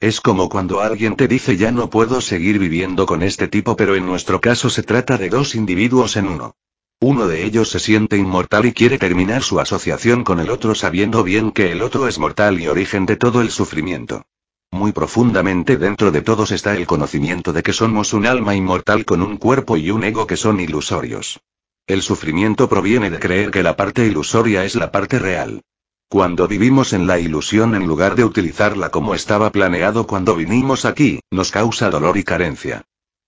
Es 0.00 0.22
como 0.22 0.48
cuando 0.48 0.80
alguien 0.80 1.14
te 1.16 1.28
dice 1.28 1.58
ya 1.58 1.70
no 1.70 1.90
puedo 1.90 2.22
seguir 2.22 2.58
viviendo 2.58 3.04
con 3.04 3.22
este 3.22 3.48
tipo, 3.48 3.76
pero 3.76 3.96
en 3.96 4.06
nuestro 4.06 4.40
caso 4.40 4.70
se 4.70 4.82
trata 4.82 5.18
de 5.18 5.28
dos 5.28 5.54
individuos 5.54 6.16
en 6.16 6.28
uno. 6.28 6.56
Uno 7.00 7.28
de 7.28 7.44
ellos 7.44 7.68
se 7.68 7.78
siente 7.78 8.16
inmortal 8.16 8.64
y 8.64 8.72
quiere 8.72 8.96
terminar 8.96 9.42
su 9.42 9.60
asociación 9.60 10.24
con 10.24 10.40
el 10.40 10.48
otro 10.48 10.74
sabiendo 10.74 11.22
bien 11.22 11.52
que 11.52 11.70
el 11.70 11.82
otro 11.82 12.08
es 12.08 12.18
mortal 12.18 12.58
y 12.58 12.68
origen 12.68 13.04
de 13.04 13.16
todo 13.16 13.42
el 13.42 13.50
sufrimiento. 13.50 14.24
Muy 14.70 14.92
profundamente 14.92 15.76
dentro 15.76 16.10
de 16.10 16.22
todos 16.22 16.52
está 16.52 16.74
el 16.74 16.86
conocimiento 16.86 17.52
de 17.52 17.62
que 17.62 17.74
somos 17.74 18.14
un 18.14 18.24
alma 18.24 18.54
inmortal 18.54 19.04
con 19.04 19.20
un 19.20 19.36
cuerpo 19.36 19.76
y 19.76 19.90
un 19.90 20.04
ego 20.04 20.26
que 20.26 20.38
son 20.38 20.58
ilusorios. 20.58 21.40
El 21.86 22.00
sufrimiento 22.00 22.66
proviene 22.66 23.10
de 23.10 23.18
creer 23.18 23.50
que 23.50 23.62
la 23.62 23.76
parte 23.76 24.06
ilusoria 24.06 24.64
es 24.64 24.74
la 24.74 24.90
parte 24.90 25.18
real. 25.18 25.60
Cuando 26.08 26.48
vivimos 26.48 26.94
en 26.94 27.06
la 27.06 27.18
ilusión 27.18 27.74
en 27.74 27.86
lugar 27.86 28.14
de 28.14 28.24
utilizarla 28.24 28.88
como 28.88 29.14
estaba 29.14 29.52
planeado 29.52 30.06
cuando 30.06 30.34
vinimos 30.34 30.86
aquí, 30.86 31.20
nos 31.30 31.50
causa 31.50 31.90
dolor 31.90 32.16
y 32.16 32.24
carencia. 32.24 32.84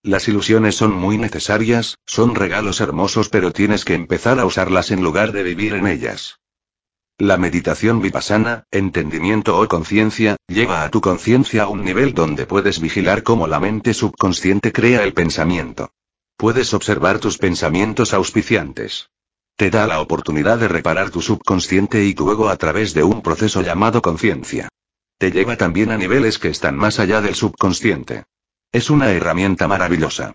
Las 0.09 0.27
ilusiones 0.27 0.75
son 0.75 0.93
muy 0.93 1.19
necesarias, 1.19 1.99
son 2.07 2.35
regalos 2.35 2.81
hermosos 2.81 3.29
pero 3.29 3.53
tienes 3.53 3.85
que 3.85 3.93
empezar 3.93 4.41
a 4.41 4.47
usarlas 4.47 4.91
en 4.91 5.03
lugar 5.03 5.33
de 5.33 5.43
vivir 5.43 5.75
en 5.75 5.87
ellas. 5.87 6.41
La 7.19 7.37
meditación 7.37 8.01
vipassana, 8.01 8.65
entendimiento 8.71 9.61
o 9.61 9.69
conciencia, 9.69 10.39
lleva 10.47 10.83
a 10.83 10.89
tu 10.89 11.03
conciencia 11.03 11.65
a 11.65 11.69
un 11.69 11.85
nivel 11.85 12.15
donde 12.15 12.47
puedes 12.47 12.81
vigilar 12.81 13.23
cómo 13.23 13.47
la 13.47 13.61
mente 13.61 13.93
subconsciente 13.93 14.73
crea 14.73 15.05
el 15.05 15.13
pensamiento. 15.13 15.91
Puedes 16.39 16.73
observar 16.73 17.19
tus 17.19 17.37
pensamientos 17.37 18.15
auspiciantes. 18.15 19.11
Te 19.57 19.69
da 19.69 19.87
la 19.87 20.01
oportunidad 20.01 20.57
de 20.57 20.69
reparar 20.69 21.11
tu 21.11 21.21
subconsciente 21.21 22.03
y 22.07 22.15
tu 22.15 22.31
ego 22.31 22.49
a 22.49 22.57
través 22.57 22.95
de 22.95 23.03
un 23.03 23.21
proceso 23.21 23.61
llamado 23.61 24.01
conciencia. 24.01 24.71
Te 25.19 25.31
lleva 25.31 25.59
también 25.59 25.91
a 25.91 25.99
niveles 25.99 26.39
que 26.39 26.49
están 26.49 26.79
más 26.79 26.99
allá 26.99 27.21
del 27.21 27.35
subconsciente. 27.35 28.25
Es 28.71 28.91
una 28.91 29.11
herramienta 29.11 29.67
maravillosa. 29.67 30.35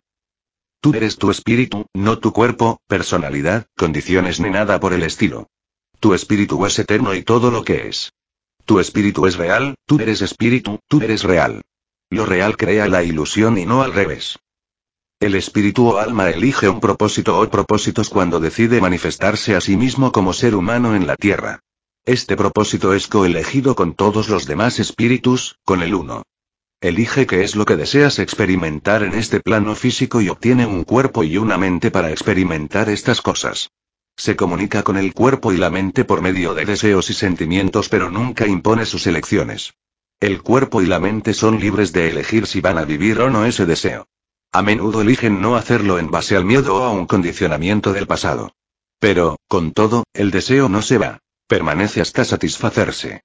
Tú 0.81 0.91
eres 0.95 1.17
tu 1.17 1.29
espíritu, 1.29 1.85
no 1.93 2.17
tu 2.17 2.33
cuerpo, 2.33 2.79
personalidad, 2.87 3.67
condiciones 3.77 4.39
ni 4.39 4.49
nada 4.49 4.79
por 4.79 4.93
el 4.93 5.03
estilo. 5.03 5.47
Tu 5.99 6.15
espíritu 6.15 6.65
es 6.65 6.79
eterno 6.79 7.13
y 7.13 7.21
todo 7.21 7.51
lo 7.51 7.63
que 7.63 7.87
es. 7.87 8.11
Tu 8.65 8.79
espíritu 8.79 9.27
es 9.27 9.37
real, 9.37 9.75
tú 9.85 9.99
eres 9.99 10.23
espíritu, 10.23 10.79
tú 10.87 10.99
eres 11.01 11.21
real. 11.23 11.61
Lo 12.09 12.25
real 12.25 12.57
crea 12.57 12.87
la 12.87 13.03
ilusión 13.03 13.59
y 13.59 13.67
no 13.67 13.83
al 13.83 13.93
revés. 13.93 14.39
El 15.19 15.35
espíritu 15.35 15.89
o 15.89 15.97
alma 15.99 16.31
elige 16.31 16.67
un 16.67 16.79
propósito 16.79 17.39
o 17.39 17.47
propósitos 17.51 18.09
cuando 18.09 18.39
decide 18.39 18.81
manifestarse 18.81 19.55
a 19.55 19.61
sí 19.61 19.77
mismo 19.77 20.11
como 20.11 20.33
ser 20.33 20.55
humano 20.55 20.95
en 20.95 21.05
la 21.05 21.15
Tierra. 21.15 21.59
Este 22.03 22.35
propósito 22.35 22.93
es 22.93 23.07
coelegido 23.07 23.75
con 23.75 23.93
todos 23.93 24.27
los 24.27 24.47
demás 24.47 24.79
espíritus, 24.79 25.59
con 25.63 25.83
el 25.83 25.93
uno. 25.93 26.23
Elige 26.83 27.25
qué 27.27 27.45
es 27.45 27.55
lo 27.55 27.63
que 27.63 27.77
deseas 27.77 28.19
experimentar 28.19 29.03
en 29.03 29.13
este 29.13 29.39
plano 29.39 29.73
físico 29.73 30.19
y 30.19 30.27
obtiene 30.27 30.65
un 30.65 30.83
cuerpo 30.83 31.23
y 31.23 31.37
una 31.37 31.57
mente 31.57 31.91
para 31.91 32.11
experimentar 32.11 32.89
estas 32.89 33.21
cosas. 33.21 33.71
Se 34.17 34.35
comunica 34.35 34.83
con 34.83 34.97
el 34.97 35.13
cuerpo 35.13 35.53
y 35.53 35.57
la 35.57 35.69
mente 35.69 36.03
por 36.03 36.19
medio 36.19 36.53
de 36.53 36.65
deseos 36.65 37.09
y 37.09 37.13
sentimientos 37.13 37.87
pero 37.87 38.11
nunca 38.11 38.47
impone 38.47 38.85
sus 38.85 39.07
elecciones. 39.07 39.75
El 40.19 40.41
cuerpo 40.41 40.81
y 40.81 40.85
la 40.85 40.99
mente 40.99 41.33
son 41.33 41.57
libres 41.57 41.93
de 41.93 42.09
elegir 42.09 42.47
si 42.47 42.59
van 42.59 42.77
a 42.77 42.83
vivir 42.83 43.21
o 43.21 43.29
no 43.29 43.45
ese 43.45 43.65
deseo. 43.65 44.05
A 44.51 44.61
menudo 44.61 44.99
eligen 44.99 45.39
no 45.39 45.55
hacerlo 45.55 45.99
en 45.99 46.11
base 46.11 46.35
al 46.35 46.43
miedo 46.43 46.75
o 46.75 46.83
a 46.83 46.91
un 46.91 47.07
condicionamiento 47.07 47.93
del 47.93 48.07
pasado. 48.07 48.57
Pero, 48.99 49.37
con 49.47 49.71
todo, 49.71 50.03
el 50.11 50.31
deseo 50.31 50.67
no 50.67 50.81
se 50.81 50.97
va. 50.97 51.19
Permanece 51.47 52.01
hasta 52.01 52.25
satisfacerse. 52.25 53.23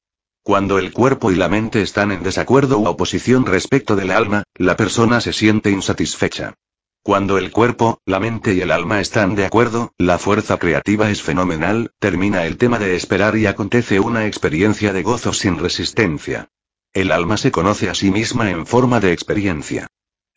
Cuando 0.49 0.79
el 0.79 0.95
cuerpo 0.95 1.31
y 1.31 1.35
la 1.35 1.51
mente 1.51 1.83
están 1.83 2.11
en 2.11 2.23
desacuerdo 2.23 2.79
u 2.79 2.87
oposición 2.87 3.45
respecto 3.45 3.97
del 3.97 4.11
alma, 4.11 4.45
la 4.55 4.79
persona 4.79 5.21
se 5.21 5.35
siente 5.35 5.71
insatisfecha. 5.71 6.55
Cuando 7.03 7.37
el 7.37 7.51
cuerpo, 7.51 8.01
la 8.07 8.19
mente 8.19 8.55
y 8.55 8.63
el 8.63 8.71
alma 8.71 9.03
están 9.03 9.35
de 9.35 9.45
acuerdo, 9.45 9.93
la 9.99 10.17
fuerza 10.17 10.57
creativa 10.57 11.11
es 11.11 11.21
fenomenal, 11.21 11.91
termina 11.99 12.47
el 12.47 12.57
tema 12.57 12.79
de 12.79 12.97
esperar 12.97 13.37
y 13.37 13.45
acontece 13.45 14.01
una 14.01 14.25
experiencia 14.25 14.95
de 14.95 15.03
gozo 15.03 15.35
sin 15.35 15.59
resistencia. 15.59 16.49
El 16.95 17.13
alma 17.13 17.37
se 17.37 17.51
conoce 17.51 17.91
a 17.91 17.95
sí 17.95 18.11
misma 18.11 18.51
en 18.51 18.65
forma 18.65 19.01
de 19.01 19.13
experiencia. 19.13 19.87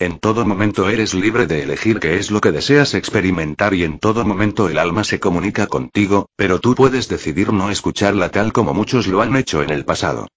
En 0.01 0.17
todo 0.17 0.47
momento 0.47 0.89
eres 0.89 1.13
libre 1.13 1.45
de 1.45 1.61
elegir 1.61 1.99
qué 1.99 2.17
es 2.17 2.31
lo 2.31 2.41
que 2.41 2.51
deseas 2.51 2.95
experimentar 2.95 3.75
y 3.75 3.83
en 3.83 3.99
todo 3.99 4.25
momento 4.25 4.67
el 4.67 4.79
alma 4.79 5.03
se 5.03 5.19
comunica 5.19 5.67
contigo, 5.67 6.27
pero 6.35 6.59
tú 6.59 6.73
puedes 6.73 7.07
decidir 7.07 7.53
no 7.53 7.69
escucharla 7.69 8.29
tal 8.29 8.51
como 8.51 8.73
muchos 8.73 9.05
lo 9.05 9.21
han 9.21 9.35
hecho 9.35 9.61
en 9.61 9.69
el 9.69 9.85
pasado. 9.85 10.27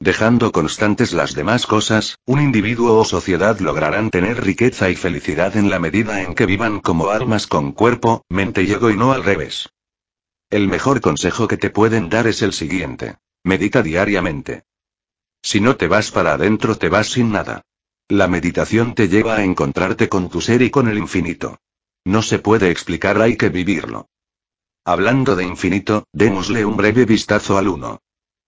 Dejando 0.00 0.50
constantes 0.50 1.12
las 1.12 1.36
demás 1.36 1.66
cosas, 1.66 2.18
un 2.26 2.40
individuo 2.40 2.98
o 2.98 3.04
sociedad 3.04 3.60
lograrán 3.60 4.10
tener 4.10 4.42
riqueza 4.42 4.90
y 4.90 4.96
felicidad 4.96 5.56
en 5.56 5.70
la 5.70 5.78
medida 5.78 6.22
en 6.22 6.34
que 6.34 6.46
vivan 6.46 6.80
como 6.80 7.10
almas 7.10 7.46
con 7.46 7.70
cuerpo, 7.70 8.24
mente 8.28 8.64
y 8.64 8.72
ego 8.72 8.90
y 8.90 8.96
no 8.96 9.12
al 9.12 9.22
revés. 9.22 9.68
El 10.50 10.66
mejor 10.66 11.00
consejo 11.00 11.46
que 11.46 11.58
te 11.58 11.70
pueden 11.70 12.08
dar 12.08 12.26
es 12.26 12.42
el 12.42 12.52
siguiente. 12.52 13.18
Medita 13.44 13.84
diariamente. 13.84 14.64
Si 15.42 15.60
no 15.60 15.76
te 15.76 15.86
vas 15.86 16.10
para 16.10 16.32
adentro 16.32 16.74
te 16.74 16.88
vas 16.88 17.06
sin 17.06 17.30
nada. 17.30 17.62
La 18.10 18.26
meditación 18.26 18.96
te 18.96 19.08
lleva 19.08 19.36
a 19.36 19.44
encontrarte 19.44 20.08
con 20.08 20.28
tu 20.30 20.40
ser 20.40 20.62
y 20.62 20.70
con 20.70 20.88
el 20.88 20.98
infinito. 20.98 21.60
No 22.04 22.22
se 22.22 22.40
puede 22.40 22.68
explicar, 22.68 23.22
hay 23.22 23.36
que 23.36 23.50
vivirlo. 23.50 24.08
Hablando 24.84 25.36
de 25.36 25.44
infinito, 25.44 26.08
démosle 26.12 26.64
un 26.64 26.76
breve 26.76 27.04
vistazo 27.04 27.56
al 27.56 27.68
uno. 27.68 28.00